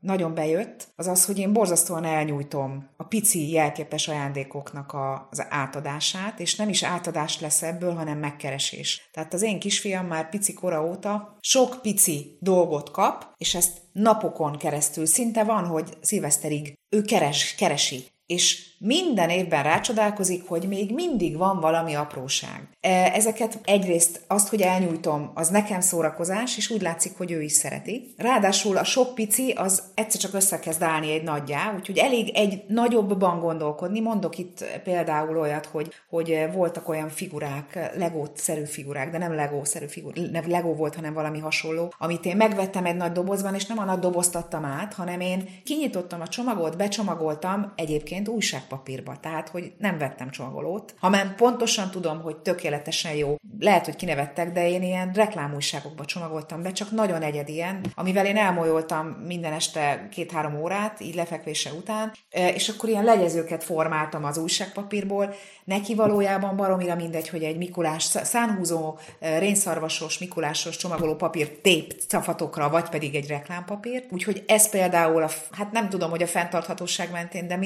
nagyon 0.00 0.34
bejött, 0.34 0.88
az 0.96 1.06
az, 1.06 1.24
hogy 1.24 1.38
én 1.38 1.52
borzasztóan 1.52 2.04
elnyújtom 2.04 2.88
a 2.96 3.04
pici 3.04 3.50
jelképes 3.50 4.08
ajándékoknak 4.08 4.92
a, 4.92 5.28
az 5.30 5.46
átadását, 5.48 6.40
és 6.40 6.56
nem 6.56 6.68
is 6.68 6.82
átadás 6.82 7.40
lesz 7.40 7.62
ebből, 7.62 7.94
hanem 7.94 8.18
megkeresés. 8.18 9.08
Tehát 9.12 9.34
az 9.34 9.42
én 9.42 9.58
kisfiam 9.58 10.06
már 10.06 10.28
pici 10.28 10.52
kora 10.52 10.86
óta 10.86 11.36
sok 11.40 11.78
pici 11.82 12.36
dolgot 12.40 12.90
kap, 12.90 13.26
és 13.36 13.54
ezt 13.54 13.79
napokon 13.92 14.56
keresztül. 14.56 15.06
Szinte 15.06 15.44
van, 15.44 15.66
hogy 15.66 15.96
szilveszterig 16.00 16.78
ő 16.88 17.02
keres, 17.02 17.54
keresi 17.54 18.04
és 18.30 18.68
minden 18.78 19.30
évben 19.30 19.62
rácsodálkozik, 19.62 20.48
hogy 20.48 20.68
még 20.68 20.94
mindig 20.94 21.36
van 21.36 21.60
valami 21.60 21.94
apróság. 21.94 22.68
E, 22.80 22.90
ezeket 23.14 23.58
egyrészt 23.64 24.20
azt, 24.26 24.48
hogy 24.48 24.60
elnyújtom, 24.60 25.30
az 25.34 25.48
nekem 25.48 25.80
szórakozás, 25.80 26.56
és 26.56 26.70
úgy 26.70 26.82
látszik, 26.82 27.16
hogy 27.16 27.30
ő 27.30 27.42
is 27.42 27.52
szereti. 27.52 28.14
Ráadásul 28.16 28.76
a 28.76 28.84
sok 28.84 29.14
pici 29.14 29.50
az 29.50 29.82
egyszer 29.94 30.20
csak 30.20 30.34
összekezd 30.34 30.82
állni 30.82 31.12
egy 31.12 31.22
nagyjá, 31.22 31.74
úgyhogy 31.76 31.98
elég 31.98 32.28
egy 32.34 32.62
nagyobbban 32.68 33.40
gondolkodni. 33.40 34.00
Mondok 34.00 34.38
itt 34.38 34.64
például 34.84 35.38
olyat, 35.38 35.66
hogy, 35.66 35.94
hogy 36.08 36.46
voltak 36.52 36.88
olyan 36.88 37.08
figurák, 37.08 37.92
Lego-szerű 37.96 38.64
figurák, 38.64 39.10
de 39.10 39.18
nem 39.18 39.34
Lego-szerű 39.34 39.86
figurák, 39.86 40.30
nem 40.30 40.50
Lego 40.50 40.74
volt, 40.74 40.94
hanem 40.94 41.14
valami 41.14 41.38
hasonló, 41.38 41.92
amit 41.98 42.24
én 42.24 42.36
megvettem 42.36 42.84
egy 42.84 42.96
nagy 42.96 43.12
dobozban, 43.12 43.54
és 43.54 43.66
nem 43.66 43.78
a 43.78 43.84
nagy 43.84 43.98
dobozt 43.98 44.34
adtam 44.34 44.64
át, 44.64 44.94
hanem 44.94 45.20
én 45.20 45.48
kinyitottam 45.64 46.20
a 46.20 46.28
csomagot, 46.28 46.76
becsomagoltam 46.76 47.72
egyébként 47.76 48.19
újság 48.28 48.66
papírba, 48.66 49.16
tehát 49.20 49.48
hogy 49.48 49.72
nem 49.78 49.98
vettem 49.98 50.30
csomagolót. 50.30 50.94
Ha 50.98 51.08
már 51.08 51.34
pontosan 51.34 51.90
tudom, 51.90 52.22
hogy 52.22 52.36
tökéletesen 52.36 53.14
jó, 53.14 53.36
lehet, 53.58 53.84
hogy 53.84 53.96
kinevettek, 53.96 54.52
de 54.52 54.68
én 54.68 54.82
ilyen 54.82 55.12
reklámújságokba 55.12 56.04
csomagoltam 56.04 56.62
be, 56.62 56.72
csak 56.72 56.90
nagyon 56.90 57.22
egyedien, 57.22 57.80
amivel 57.94 58.26
én 58.26 58.36
elmolyoltam 58.36 59.06
minden 59.06 59.52
este 59.52 60.08
két-három 60.10 60.60
órát, 60.60 61.00
így 61.00 61.14
lefekvése 61.14 61.72
után, 61.72 62.12
e, 62.30 62.48
és 62.48 62.68
akkor 62.68 62.88
ilyen 62.88 63.04
legyezőket 63.04 63.64
formáltam 63.64 64.24
az 64.24 64.38
újságpapírból. 64.38 65.34
Neki 65.64 65.94
valójában 65.94 66.56
baromira 66.56 66.94
mindegy, 66.94 67.28
hogy 67.28 67.42
egy 67.42 67.56
Mikulás, 67.56 68.02
szánhúzó, 68.02 68.98
e, 69.20 69.38
rénszarvasos, 69.38 70.18
Mikulásos 70.18 70.76
csomagoló 70.76 71.14
papír 71.14 71.48
tép 71.48 71.94
cafatokra, 72.08 72.68
vagy 72.68 72.88
pedig 72.88 73.14
egy 73.14 73.26
reklámpapír. 73.26 74.04
Úgyhogy 74.10 74.44
ez 74.46 74.70
például, 74.70 75.22
a, 75.22 75.28
hát 75.50 75.72
nem 75.72 75.88
tudom, 75.88 76.10
hogy 76.10 76.22
a 76.22 76.26
fenntarthatóság 76.26 77.10
mentén, 77.10 77.48
de 77.48 77.56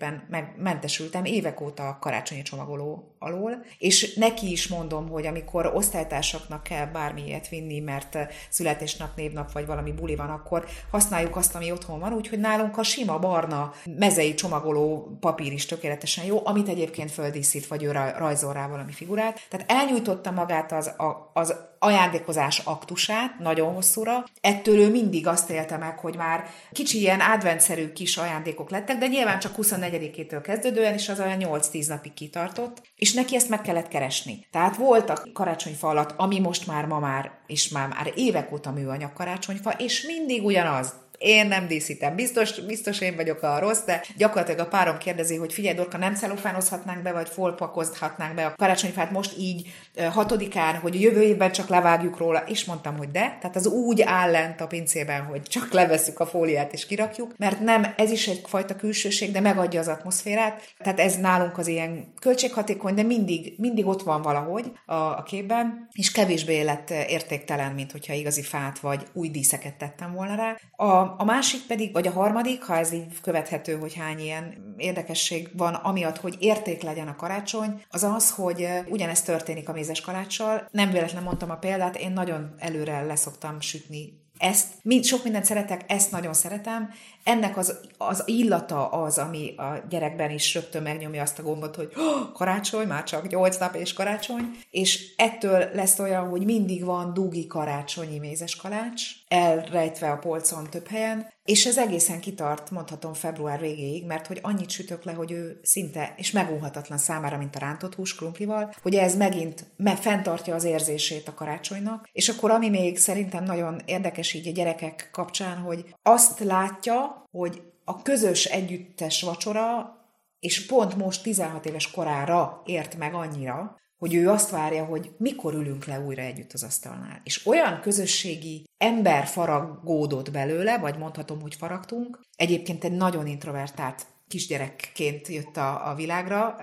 mindenképpen 0.00 1.12
meg 1.12 1.26
évek 1.26 1.60
óta 1.60 1.88
a 1.88 1.98
karácsonyi 2.00 2.42
csomagoló 2.42 3.14
alól, 3.18 3.64
és 3.78 4.14
neki 4.14 4.50
is 4.50 4.68
mondom, 4.68 5.08
hogy 5.08 5.26
amikor 5.26 5.70
osztálytársaknak 5.74 6.62
kell 6.62 6.86
bármilyet 6.86 7.48
vinni, 7.48 7.80
mert 7.80 8.18
születésnap, 8.48 9.16
névnap 9.16 9.52
vagy 9.52 9.66
valami 9.66 9.92
buli 9.92 10.16
van, 10.16 10.30
akkor 10.30 10.64
használjuk 10.90 11.36
azt, 11.36 11.54
ami 11.54 11.72
otthon 11.72 11.98
van, 11.98 12.12
úgyhogy 12.12 12.38
nálunk 12.38 12.78
a 12.78 12.82
sima 12.82 13.18
barna 13.18 13.72
mezei 13.98 14.34
csomagoló 14.34 15.16
papír 15.20 15.52
is 15.52 15.66
tökéletesen 15.66 16.24
jó, 16.24 16.46
amit 16.46 16.68
egyébként 16.68 17.10
földíszít, 17.10 17.66
vagy 17.66 17.82
ő 17.82 17.90
rajzol 18.18 18.52
rá 18.52 18.68
valami 18.68 18.92
figurát. 18.92 19.40
Tehát 19.48 19.70
elnyújtotta 19.70 20.30
magát 20.30 20.72
az, 20.72 20.94
az 21.32 21.68
ajándékozás 21.82 22.58
aktusát 22.58 23.38
nagyon 23.38 23.74
hosszúra. 23.74 24.24
Ettől 24.40 24.78
ő 24.78 24.90
mindig 24.90 25.26
azt 25.26 25.50
élte 25.50 25.76
meg, 25.76 25.98
hogy 25.98 26.16
már 26.16 26.44
kicsi 26.72 26.98
ilyen 26.98 27.20
adventszerű 27.20 27.92
kis 27.92 28.16
ajándékok 28.16 28.70
lettek, 28.70 28.98
de 28.98 29.06
nyilván 29.06 29.38
csak 29.38 29.54
24-től 29.56 30.40
kezdődően, 30.42 30.94
és 30.94 31.08
az 31.08 31.20
olyan 31.20 31.38
8-10 31.40 31.88
napig 31.88 32.12
kitartott, 32.14 32.82
és 32.96 33.12
neki 33.12 33.34
ezt 33.34 33.48
meg 33.48 33.60
kellett 33.60 33.88
keresni. 33.88 34.46
Tehát 34.50 34.76
volt 34.76 35.10
a 35.10 35.22
karácsonyfa 35.32 35.88
alatt, 35.88 36.14
ami 36.16 36.40
most 36.40 36.66
már 36.66 36.84
ma 36.84 36.98
már, 36.98 37.30
és 37.46 37.68
már, 37.68 37.88
már 37.88 38.12
évek 38.14 38.52
óta 38.52 38.70
műanyag 38.70 39.12
karácsonyfa, 39.12 39.70
és 39.70 40.02
mindig 40.06 40.44
ugyanaz 40.44 40.99
én 41.20 41.46
nem 41.46 41.66
díszítem. 41.66 42.14
Biztos, 42.14 42.60
biztos 42.60 43.00
én 43.00 43.16
vagyok 43.16 43.42
a 43.42 43.58
rossz, 43.58 43.84
de 43.84 44.04
gyakorlatilag 44.16 44.60
a 44.60 44.68
párom 44.68 44.98
kérdezi, 44.98 45.36
hogy 45.36 45.52
figyelj, 45.52 45.74
Dorka, 45.74 45.98
nem 45.98 46.14
celofánozhatnánk 46.14 47.02
be, 47.02 47.12
vagy 47.12 47.28
folpakozhatnánk 47.28 48.34
be 48.34 48.46
a 48.46 48.54
karácsonyfát 48.56 49.10
most 49.10 49.38
így 49.38 49.68
hatodikán, 50.10 50.76
hogy 50.76 51.00
jövő 51.00 51.22
évben 51.22 51.52
csak 51.52 51.68
levágjuk 51.68 52.18
róla, 52.18 52.38
és 52.46 52.64
mondtam, 52.64 52.96
hogy 52.96 53.10
de. 53.10 53.38
Tehát 53.40 53.56
az 53.56 53.66
úgy 53.66 54.02
áll 54.02 54.30
lent 54.30 54.60
a 54.60 54.66
pincében, 54.66 55.22
hogy 55.22 55.42
csak 55.42 55.72
leveszük 55.72 56.20
a 56.20 56.26
fóliát 56.26 56.72
és 56.72 56.86
kirakjuk, 56.86 57.34
mert 57.36 57.60
nem, 57.60 57.94
ez 57.96 58.10
is 58.10 58.28
egyfajta 58.28 58.76
külsőség, 58.76 59.32
de 59.32 59.40
megadja 59.40 59.80
az 59.80 59.88
atmoszférát. 59.88 60.74
Tehát 60.78 61.00
ez 61.00 61.16
nálunk 61.16 61.58
az 61.58 61.66
ilyen 61.66 62.12
költséghatékony, 62.20 62.94
de 62.94 63.02
mindig, 63.02 63.54
mindig 63.58 63.86
ott 63.86 64.02
van 64.02 64.22
valahogy 64.22 64.72
a, 64.86 64.94
a 64.94 65.22
képben, 65.22 65.88
és 65.92 66.12
kevésbé 66.12 66.62
lett 66.62 66.90
értéktelen, 66.90 67.72
mint 67.72 67.92
hogyha 67.92 68.12
igazi 68.12 68.42
fát 68.42 68.78
vagy 68.78 69.02
új 69.12 69.28
díszeket 69.28 69.74
tettem 69.74 70.12
volna 70.12 70.34
rá. 70.34 70.56
A, 70.86 71.09
a 71.18 71.24
másik 71.24 71.66
pedig, 71.66 71.92
vagy 71.92 72.06
a 72.06 72.12
harmadik, 72.12 72.62
ha 72.62 72.76
ez 72.76 72.92
így 72.92 73.20
követhető, 73.22 73.78
hogy 73.78 73.94
hány 73.94 74.18
ilyen 74.18 74.74
érdekesség 74.76 75.48
van, 75.56 75.74
amiatt, 75.74 76.16
hogy 76.16 76.36
érték 76.38 76.82
legyen 76.82 77.08
a 77.08 77.16
karácsony, 77.16 77.82
az 77.88 78.02
az, 78.02 78.30
hogy 78.30 78.68
ugyanezt 78.88 79.24
történik 79.24 79.68
a 79.68 79.72
mézes 79.72 80.00
kaláccsal. 80.00 80.68
Nem 80.70 80.90
véletlen 80.90 81.22
mondtam 81.22 81.50
a 81.50 81.56
példát, 81.56 81.96
én 81.96 82.12
nagyon 82.12 82.54
előre 82.58 83.02
leszoktam 83.02 83.60
sütni 83.60 84.20
ezt, 84.40 84.66
mind, 84.82 85.04
sok 85.04 85.22
mindent 85.22 85.44
szeretek, 85.44 85.84
ezt 85.86 86.10
nagyon 86.10 86.34
szeretem. 86.34 86.90
Ennek 87.24 87.56
az, 87.56 87.80
az 87.98 88.22
illata 88.26 88.88
az, 88.88 89.18
ami 89.18 89.54
a 89.56 89.84
gyerekben 89.88 90.30
is 90.30 90.54
rögtön 90.54 90.82
megnyomja 90.82 91.22
azt 91.22 91.38
a 91.38 91.42
gombot, 91.42 91.76
hogy 91.76 91.92
oh, 91.96 92.32
karácsony, 92.32 92.86
már 92.86 93.04
csak 93.04 93.28
8 93.28 93.58
nap 93.58 93.74
és 93.74 93.92
karácsony, 93.92 94.50
és 94.70 95.14
ettől 95.16 95.64
lesz 95.74 95.98
olyan, 95.98 96.28
hogy 96.28 96.44
mindig 96.44 96.84
van 96.84 97.14
dugi 97.14 97.46
karácsonyi 97.46 98.18
mézes 98.18 98.56
kalács, 98.56 99.02
elrejtve 99.28 100.10
a 100.10 100.18
polcon 100.18 100.70
több 100.70 100.86
helyen, 100.86 101.28
és 101.44 101.66
ez 101.66 101.78
egészen 101.78 102.20
kitart, 102.20 102.70
mondhatom 102.70 103.12
február 103.12 103.60
végéig, 103.60 104.06
mert 104.06 104.26
hogy 104.26 104.38
annyit 104.42 104.70
sütök 104.70 105.04
le, 105.04 105.12
hogy 105.12 105.32
ő 105.32 105.60
szinte, 105.62 106.14
és 106.16 106.30
megúhatatlan 106.30 106.98
számára, 106.98 107.36
mint 107.36 107.56
a 107.56 107.58
rántott 107.58 107.94
hús 107.94 108.14
krumplival, 108.14 108.74
hogy 108.82 108.94
ez 108.94 109.16
megint 109.16 109.64
me 109.76 109.96
fenntartja 109.96 110.54
az 110.54 110.64
érzését 110.64 111.28
a 111.28 111.34
karácsonynak. 111.34 112.08
És 112.12 112.28
akkor 112.28 112.50
ami 112.50 112.68
még 112.68 112.98
szerintem 112.98 113.44
nagyon 113.44 113.80
érdekes 113.84 114.32
így 114.32 114.48
a 114.48 114.52
gyerekek 114.52 115.08
kapcsán, 115.12 115.56
hogy 115.56 115.94
azt 116.02 116.40
látja, 116.40 117.09
hogy 117.30 117.62
a 117.84 118.02
közös 118.02 118.44
együttes 118.44 119.22
vacsora 119.22 119.98
és 120.40 120.66
pont 120.66 120.96
most 120.96 121.22
16 121.22 121.66
éves 121.66 121.90
korára 121.90 122.62
ért 122.64 122.96
meg 122.96 123.14
annyira, 123.14 123.78
hogy 123.98 124.14
ő 124.14 124.28
azt 124.30 124.50
várja, 124.50 124.84
hogy 124.84 125.10
mikor 125.18 125.54
ülünk 125.54 125.84
le 125.84 126.00
újra 126.00 126.22
együtt 126.22 126.52
az 126.52 126.62
asztalnál. 126.62 127.20
És 127.24 127.46
olyan 127.46 127.80
közösségi 127.80 128.64
ember 128.78 129.26
faragódott 129.26 130.30
belőle, 130.30 130.78
vagy 130.78 130.98
mondhatom, 130.98 131.40
hogy 131.40 131.54
faragtunk. 131.54 132.20
Egyébként 132.36 132.84
egy 132.84 132.92
nagyon 132.92 133.26
introvertált 133.26 134.06
kisgyerekként 134.28 135.28
jött 135.28 135.56
a, 135.56 135.90
a 135.90 135.94
világra, 135.94 136.56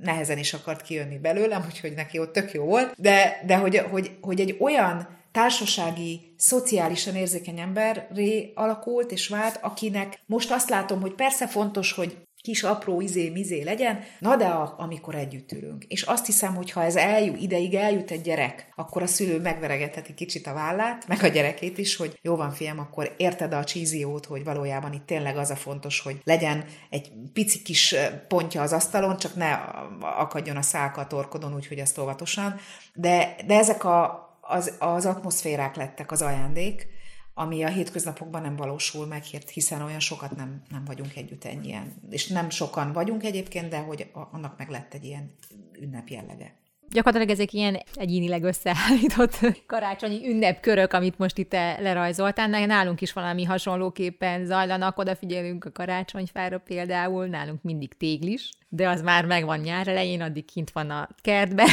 nehezen 0.00 0.38
is 0.38 0.52
akart 0.52 0.82
kijönni 0.82 1.18
belőlem, 1.18 1.64
úgyhogy 1.66 1.94
neki 1.94 2.18
ott 2.18 2.32
tök 2.32 2.52
jó 2.52 2.64
volt, 2.64 2.94
de, 2.98 3.42
de 3.46 3.56
hogy, 3.56 3.78
hogy, 3.78 4.18
hogy 4.20 4.40
egy 4.40 4.56
olyan 4.60 5.08
társasági, 5.34 6.34
szociálisan 6.36 7.14
érzékeny 7.14 7.60
emberré 7.60 8.52
alakult 8.54 9.10
és 9.10 9.28
vált, 9.28 9.58
akinek 9.62 10.22
most 10.26 10.50
azt 10.50 10.68
látom, 10.68 11.00
hogy 11.00 11.14
persze 11.14 11.46
fontos, 11.46 11.92
hogy 11.92 12.16
kis 12.40 12.62
apró 12.62 13.00
izé-mizé 13.00 13.62
legyen, 13.62 14.00
na 14.18 14.36
de 14.36 14.46
a, 14.46 14.74
amikor 14.78 15.14
együtt 15.14 15.52
ülünk. 15.52 15.84
És 15.84 16.02
azt 16.02 16.26
hiszem, 16.26 16.54
hogy 16.54 16.70
ha 16.70 16.82
ez 16.82 16.96
eljut, 16.96 17.40
ideig 17.40 17.74
eljut 17.74 18.10
egy 18.10 18.20
gyerek, 18.20 18.72
akkor 18.76 19.02
a 19.02 19.06
szülő 19.06 19.40
megveregetheti 19.40 20.14
kicsit 20.14 20.46
a 20.46 20.52
vállát, 20.52 21.06
meg 21.06 21.22
a 21.22 21.28
gyerekét 21.28 21.78
is, 21.78 21.96
hogy 21.96 22.18
jó 22.22 22.36
van 22.36 22.50
fiam, 22.50 22.78
akkor 22.78 23.14
érted 23.16 23.52
a 23.52 23.64
csíziót, 23.64 24.26
hogy 24.26 24.44
valójában 24.44 24.92
itt 24.92 25.06
tényleg 25.06 25.36
az 25.36 25.50
a 25.50 25.56
fontos, 25.56 26.00
hogy 26.00 26.20
legyen 26.24 26.64
egy 26.90 27.12
pici 27.32 27.62
kis 27.62 27.94
pontja 28.28 28.62
az 28.62 28.72
asztalon, 28.72 29.16
csak 29.16 29.34
ne 29.34 29.52
akadjon 30.00 30.56
a 30.56 30.62
szálka 30.62 31.00
a 31.00 31.06
torkodon, 31.06 31.54
úgyhogy 31.54 31.78
ezt 31.78 31.98
óvatosan. 31.98 32.54
De, 32.94 33.36
de 33.46 33.54
ezek 33.58 33.84
a, 33.84 34.24
az, 34.46 34.76
az 34.78 35.06
atmoszférák 35.06 35.76
lettek 35.76 36.10
az 36.10 36.22
ajándék, 36.22 36.86
ami 37.34 37.64
a 37.64 37.68
hétköznapokban 37.68 38.42
nem 38.42 38.56
valósul 38.56 39.06
meg, 39.06 39.22
hiszen 39.52 39.82
olyan 39.82 40.00
sokat 40.00 40.36
nem, 40.36 40.62
nem 40.70 40.84
vagyunk 40.84 41.16
együtt 41.16 41.44
ennyien. 41.44 41.92
És 42.10 42.26
nem 42.26 42.50
sokan 42.50 42.92
vagyunk 42.92 43.24
egyébként, 43.24 43.68
de 43.68 43.78
hogy 43.78 44.10
annak 44.32 44.58
meg 44.58 44.68
lett 44.68 44.94
egy 44.94 45.04
ilyen 45.04 45.34
ünnep 45.80 46.08
jellege. 46.08 46.62
Gyakorlatilag 46.88 47.34
ezek 47.34 47.52
ilyen 47.52 47.82
egyénileg 47.94 48.42
összeállított 48.42 49.38
karácsonyi 49.66 50.28
ünnepkörök, 50.28 50.92
amit 50.92 51.18
most 51.18 51.38
itt 51.38 51.52
lerajzoltál. 51.52 52.48
Nálunk 52.48 53.00
is 53.00 53.12
valami 53.12 53.44
hasonlóképpen 53.44 54.44
zajlanak, 54.46 54.98
odafigyelünk 54.98 55.64
a 55.64 55.72
karácsonyfára 55.72 56.58
például, 56.58 57.26
nálunk 57.26 57.62
mindig 57.62 57.96
téglis, 57.96 58.50
de 58.74 58.88
az 58.88 59.02
már 59.02 59.24
megvan 59.24 59.58
nyár 59.58 59.88
elején, 59.88 60.20
addig 60.20 60.44
kint 60.44 60.70
van 60.70 60.90
a 60.90 61.08
kertbe. 61.22 61.64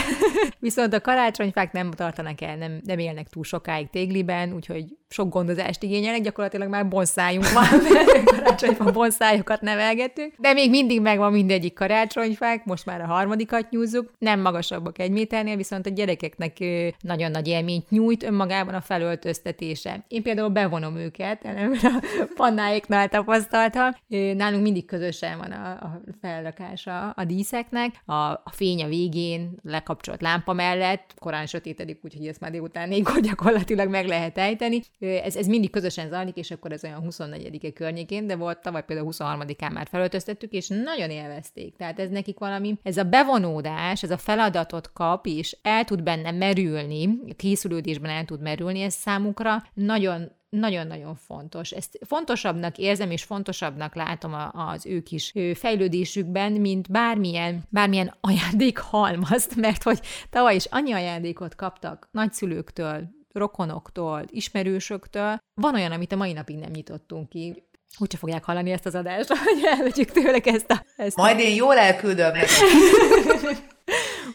Viszont 0.60 0.94
a 0.94 1.02
karácsonyfák 1.02 1.72
nem 1.72 1.92
tartanak 1.92 2.42
el, 2.42 2.56
nem, 2.56 2.80
nem 2.86 3.00
élnek 3.00 3.30
túl 3.30 3.44
sokáig 3.44 3.90
tégliben, 3.90 4.54
úgyhogy 4.54 4.86
sok 5.10 5.30
gondozást 5.30 5.84
igényelnek, 5.84 6.22
gyakorlatilag 6.22 6.70
már 6.70 6.88
bonszájunk 6.88 7.52
van, 7.52 7.66
karácsonyfa 8.36 8.92
bonszájokat 8.92 9.62
nevelgetünk, 9.62 10.34
de 10.38 10.54
még 10.54 10.70
mindig 10.70 11.02
megvan 11.02 11.32
mindegyik 11.32 11.74
karácsonyfák, 11.74 12.66
most 12.66 12.86
már 12.86 13.02
a 13.02 13.06
harmadikat 13.06 13.70
nyúzzuk, 13.70 14.12
nem 14.18 14.40
magasabbak 14.40 15.00
egy 15.00 15.12
méternél, 15.12 15.56
viszont 15.56 15.86
a 15.86 15.90
gyerekeknek 15.90 16.58
nagyon 17.00 17.32
nagy 17.32 17.48
élményt 17.48 17.90
nyújt 17.90 18.24
önmagában 18.24 18.74
a 18.74 18.82
felöltöztetése. 18.82 20.06
Én 20.08 20.24
például 20.24 20.50
bevonom 20.50 20.96
őket, 20.96 21.46
a 21.46 22.28
pannáiknál 22.36 23.10
tapasztaltam, 23.10 23.90
nálunk 24.34 24.64
mindig 24.64 24.86
közösen 24.86 25.38
van 25.38 25.52
a, 25.52 25.70
a 25.70 26.02
felrakás 26.22 26.88
a, 26.92 27.14
a 27.16 27.26
díszeknek, 27.26 28.02
a, 28.06 28.14
a 28.14 28.52
fény 28.52 28.84
a 28.84 28.88
végén, 28.88 29.60
lekapcsolt 29.64 30.22
lámpa 30.22 30.54
mellett, 30.54 31.14
korán 31.20 31.46
sötétedik, 31.46 32.00
úgyhogy 32.04 32.28
ezt 32.28 32.40
már 32.40 32.52
délután 32.52 32.88
négykor 32.88 33.20
gyakorlatilag 33.30 33.90
meg 33.90 34.08
lehet 34.08 34.38
ejteni. 34.38 34.82
Ez, 35.00 35.36
ez 35.36 35.48
mindig 35.48 35.70
közösen 35.70 36.10
zajlik, 36.10 36.36
és 36.36 36.52
akkor 36.52 36.72
ez 36.72 36.84
olyan 36.84 37.04
24-e 37.10 37.72
környékén, 37.72 38.28
de 38.28 38.36
volt 38.36 38.62
tavaly 38.62 38.86
például 38.86 39.10
23-án 39.12 39.74
már 39.74 39.88
felöltöztettük, 39.88 40.52
és 40.52 40.68
nagyon 40.68 41.10
élvezték. 41.10 41.76
Tehát 41.76 42.00
ez 42.00 42.10
nekik 42.10 42.40
valami, 42.40 42.80
ez 42.84 42.98
a 42.98 43.04
bevonódás, 43.04 44.04
ez 44.04 44.12
a 44.12 44.18
feladatot 44.18 44.94
kap, 44.94 45.26
és 45.26 45.58
el 45.62 45.84
tud 45.84 46.04
benne 46.04 46.32
merülni, 46.32 47.20
a 47.30 47.34
készülődésben 47.36 48.12
el 48.12 48.26
tud 48.26 48.42
merülni, 48.42 48.82
ez 48.82 48.94
számukra 48.94 49.64
nagyon 49.74 50.40
nagyon-nagyon 50.52 51.16
fontos. 51.16 51.72
Ezt 51.72 52.00
fontosabbnak 52.06 52.78
érzem, 52.78 53.12
és 53.12 53.24
fontosabbnak 53.24 53.96
látom 53.96 54.36
az 54.52 54.86
ő 54.86 55.02
kis 55.02 55.34
fejlődésükben, 55.54 56.52
mint 56.52 56.92
bármilyen, 56.92 57.64
bármilyen 57.70 58.14
ajándékhalmazt, 58.22 59.56
mert 59.56 59.84
hogy 59.84 60.00
tavaly 60.30 60.56
is 60.56 60.66
annyi 60.66 60.92
ajándékot 60.92 61.56
kaptak 61.56 62.08
nagyszülőktől, 62.12 63.10
rokonoktól, 63.34 64.24
ismerősöktől. 64.28 65.38
Van 65.54 65.76
olyan, 65.76 65.92
amit 65.92 66.12
a 66.12 66.16
mai 66.16 66.34
napig 66.34 66.58
nem 66.58 66.72
nyitottunk 66.72 67.30
ki. 67.30 67.64
Úgyse 67.98 68.18
fogják 68.18 68.44
hallani 68.44 68.72
ezt 68.72 68.86
az 68.86 68.96
adást, 68.96 69.28
hogy 69.38 69.64
elvegyük 69.64 70.12
tőlek 70.12 70.46
ezt 70.46 70.72
a... 70.72 70.86
Ezt 70.96 71.16
Majd 71.16 71.38
a... 71.38 71.42
én 71.42 71.56
jól 71.56 71.78
elküldöm 71.78 72.34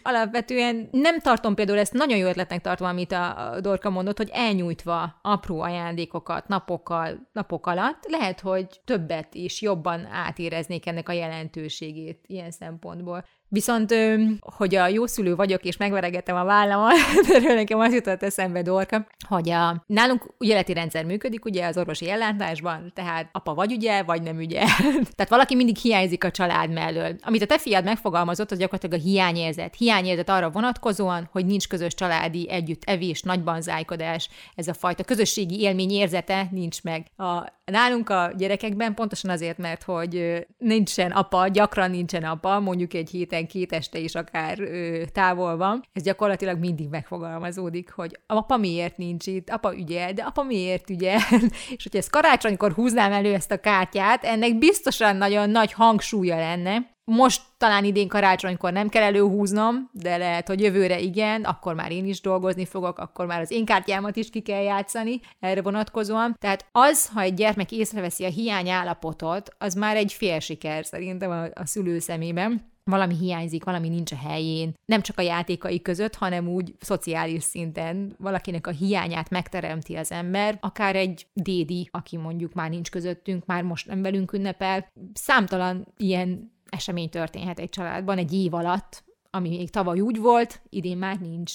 Alapvetően 0.03 0.89
nem 0.93 1.21
tartom 1.21 1.55
például 1.55 1.79
ezt 1.79 1.93
nagyon 1.93 2.19
jó 2.19 2.29
ötletnek 2.29 2.61
tartva, 2.61 2.89
amit 2.89 3.13
a 3.13 3.57
Dorka 3.61 3.91
mondott, 3.91 4.17
hogy 4.17 4.31
elnyújtva 4.33 5.19
apró 5.23 5.61
ajándékokat 5.61 6.49
napokkal, 6.49 7.29
napok 7.33 7.67
alatt, 7.67 8.05
lehet, 8.09 8.41
hogy 8.41 8.67
többet 8.85 9.35
is 9.35 9.63
jobban 9.63 10.07
átéreznék 10.13 10.87
ennek 10.87 11.09
a 11.09 11.13
jelentőségét 11.13 12.25
ilyen 12.27 12.51
szempontból. 12.51 13.25
Viszont, 13.49 13.95
hogy 14.41 14.75
a 14.75 14.89
jó 14.89 15.07
szülő 15.07 15.35
vagyok, 15.35 15.65
és 15.65 15.77
megveregetem 15.77 16.37
a 16.37 16.45
vállamat, 16.45 16.93
erről 17.35 17.55
nekem 17.55 17.79
az 17.79 17.95
jutott 17.95 18.23
eszembe 18.23 18.63
Dorka, 18.63 19.07
hogy 19.29 19.51
a, 19.51 19.85
nálunk 19.87 20.35
ügyeleti 20.39 20.73
rendszer 20.73 21.05
működik 21.05 21.45
ugye 21.45 21.67
az 21.67 21.77
orvosi 21.77 22.11
ellátásban, 22.11 22.93
tehát 22.95 23.29
apa 23.33 23.55
vagy 23.55 23.73
ügyel, 23.73 24.05
vagy 24.05 24.23
nem 24.23 24.41
ügyel. 24.41 24.67
tehát 25.17 25.29
valaki 25.29 25.55
mindig 25.55 25.77
hiányzik 25.77 26.25
a 26.25 26.31
család 26.31 26.71
mellől. 26.71 27.17
Amit 27.23 27.43
a 27.43 27.47
te 27.47 27.59
fiad 27.59 27.85
megfogalmazott, 27.85 28.51
az 28.51 28.59
gyakorlatilag 28.59 29.01
a 29.01 29.05
hiányérzet. 29.37 29.75
Hiányérzet 29.75 30.29
arra 30.29 30.51
vonatkozóan, 30.51 31.29
hogy 31.33 31.47
nincs 31.47 31.69
közös 31.69 31.95
családi 31.95 32.51
együtt 32.51 32.85
evés, 32.85 33.23
nagyban 33.23 33.61
zájkodás, 33.61 34.29
ez 34.55 34.69
a 34.69 34.75
fajta 34.75 35.05
közösségi 35.05 35.61
élmény 35.61 35.91
érzete 35.91 36.49
nincs 36.51 36.83
meg. 36.83 37.07
A, 37.17 37.53
nálunk 37.65 38.09
a 38.09 38.33
gyerekekben 38.37 38.95
pontosan 38.95 39.31
azért, 39.31 39.59
mert 39.59 39.83
hogy 39.83 40.47
nincsen 40.59 41.11
apa, 41.11 41.49
gyakran 41.49 41.91
nincsen 41.91 42.25
apa, 42.25 42.61
mondjuk 42.61 42.95
egy 42.95 43.11
héten 43.11 43.47
két 43.47 43.73
este 43.73 43.99
is 43.99 44.15
akár 44.15 44.61
ö, 44.61 45.03
távol 45.13 45.57
van, 45.57 45.85
ez 45.93 46.03
gyakorlatilag 46.03 46.59
mindig 46.59 46.89
megfogalmazódik, 46.89 47.91
hogy 47.91 48.19
apa 48.27 48.57
miért 48.57 48.97
nincs 48.97 49.27
itt, 49.27 49.51
apa 49.51 49.77
ügyel, 49.77 50.13
de 50.13 50.23
apa 50.23 50.43
miért 50.43 50.91
ügyel, 50.91 51.21
és 51.77 51.83
hogyha 51.83 51.99
ezt 51.99 52.11
karácsonykor 52.11 52.73
húznám 52.73 53.13
elő 53.13 53.35
ezt 53.35 53.51
a 53.51 53.61
kártyát, 53.61 54.25
ennek 54.25 54.59
biztosan 54.59 55.17
nagyon 55.17 55.51
nagy 55.51 55.73
hangsúlya 55.73 56.37
lenne, 56.37 56.95
most 57.11 57.43
talán 57.57 57.85
idén 57.85 58.09
karácsonykor 58.09 58.73
nem 58.73 58.89
kell 58.89 59.03
előhúznom, 59.03 59.91
de 59.93 60.17
lehet, 60.17 60.47
hogy 60.47 60.61
jövőre 60.61 61.01
igen, 61.01 61.45
akkor 61.45 61.75
már 61.75 61.93
én 61.93 62.07
is 62.07 62.21
dolgozni 62.21 62.65
fogok, 62.65 62.99
akkor 62.99 63.27
már 63.27 63.41
az 63.41 63.51
én 63.51 63.65
kártyámat 63.65 64.17
is 64.17 64.31
ki 64.31 64.41
kell 64.41 64.63
játszani 64.63 65.21
erre 65.41 65.63
vonatkozóan. 65.63 66.37
Tehát 66.39 66.67
az, 66.73 67.09
ha 67.09 67.21
egy 67.21 67.35
gyermek 67.35 67.73
észreveszi 67.73 68.25
a 68.25 68.29
hiány 68.29 68.69
állapotot, 68.69 69.55
az 69.59 69.75
már 69.75 69.97
egy 69.97 70.13
fél 70.13 70.41
siker 70.41 70.85
szerintem 70.85 71.31
a, 71.31 71.43
a 71.43 71.67
szülő 71.67 71.99
szemében 71.99 72.75
valami 72.91 73.15
hiányzik, 73.15 73.65
valami 73.65 73.89
nincs 73.89 74.13
a 74.13 74.17
helyén, 74.17 74.75
nem 74.85 75.01
csak 75.01 75.19
a 75.19 75.23
játékai 75.23 75.83
között, 75.83 76.15
hanem 76.15 76.49
úgy 76.49 76.75
szociális 76.81 77.43
szinten 77.43 78.15
valakinek 78.19 78.67
a 78.67 78.71
hiányát 78.71 79.31
megteremti 79.31 79.95
az 79.95 80.13
ember, 80.13 80.59
akár 80.61 80.97
egy 80.97 81.27
dédi, 81.33 81.89
aki 81.93 82.17
mondjuk 82.17 82.53
már 82.53 82.71
nincs 82.71 82.91
közöttünk, 82.91 83.47
már 83.47 83.63
most 83.63 83.87
nem 83.87 84.03
velünk 84.03 84.33
ünnepel. 84.33 84.93
Számtalan 85.13 85.87
ilyen 85.97 86.55
esemény 86.69 87.09
történhet 87.09 87.59
egy 87.59 87.69
családban 87.69 88.19
egy 88.19 88.33
év 88.33 88.55
alatt, 88.55 89.05
ami 89.37 89.49
még 89.49 89.71
tavaly 89.71 90.01
úgy 90.01 90.19
volt, 90.19 90.61
idén 90.71 90.97
már 90.97 91.19
nincs. 91.19 91.53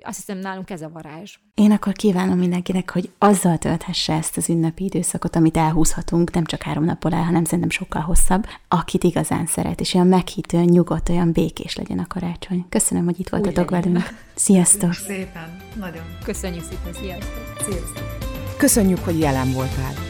Azt 0.00 0.16
hiszem, 0.16 0.38
nálunk 0.38 0.70
ez 0.70 0.82
a 0.82 0.88
varázs. 0.88 1.36
Én 1.54 1.70
akkor 1.70 1.92
kívánom 1.92 2.38
mindenkinek, 2.38 2.90
hogy 2.90 3.10
azzal 3.18 3.58
tölthesse 3.58 4.12
ezt 4.12 4.36
az 4.36 4.48
ünnepi 4.48 4.84
időszakot, 4.84 5.36
amit 5.36 5.56
elhúzhatunk, 5.56 6.32
nem 6.32 6.44
csak 6.44 6.62
három 6.62 6.84
napból 6.84 7.12
el, 7.12 7.22
hanem 7.22 7.44
szerintem 7.44 7.70
sokkal 7.70 8.02
hosszabb, 8.02 8.46
akit 8.68 9.04
igazán 9.04 9.46
szeret, 9.46 9.80
és 9.80 9.94
olyan 9.94 10.06
meghitően, 10.06 10.64
nyugodt, 10.64 11.08
olyan 11.08 11.32
békés 11.32 11.76
legyen 11.76 11.98
a 11.98 12.06
karácsony. 12.06 12.66
Köszönöm, 12.68 13.04
hogy 13.04 13.20
itt 13.20 13.28
voltatok 13.28 13.70
velünk. 13.70 13.98
Sziasztok! 14.34 14.92
Szépen, 14.92 15.56
nagyon. 15.76 16.04
Köszönjük 16.24 16.64
szépen, 16.64 16.92
sziasztok! 16.92 17.56
Sziasztok! 17.58 18.18
Köszönjük, 18.56 18.98
hogy 18.98 19.18
jelen 19.18 19.52
voltál. 19.52 20.09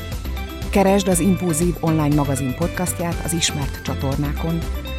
Keresd 0.71 1.09
az 1.09 1.21
Impulzív 1.21 1.75
online 1.81 2.14
magazin 2.14 2.55
podcastját 2.55 3.25
az 3.25 3.33
ismert 3.33 3.83
csatornákon, 3.83 4.59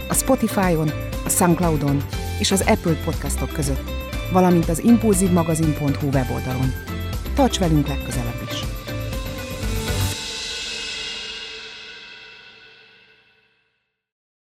a 0.10 0.14
Spotify-on, 0.14 0.92
a 1.26 1.30
Soundcloud-on 1.30 2.04
és 2.40 2.52
az 2.52 2.64
Apple 2.68 2.96
podcastok 3.06 3.54
között, 3.54 3.92
valamint 4.32 4.70
az 4.70 4.84
impulzívmagazin.hu 4.84 6.08
weboldalon. 6.08 6.74
Tarts 7.36 7.60
velünk 7.60 7.88
legközelebb! 7.88 8.42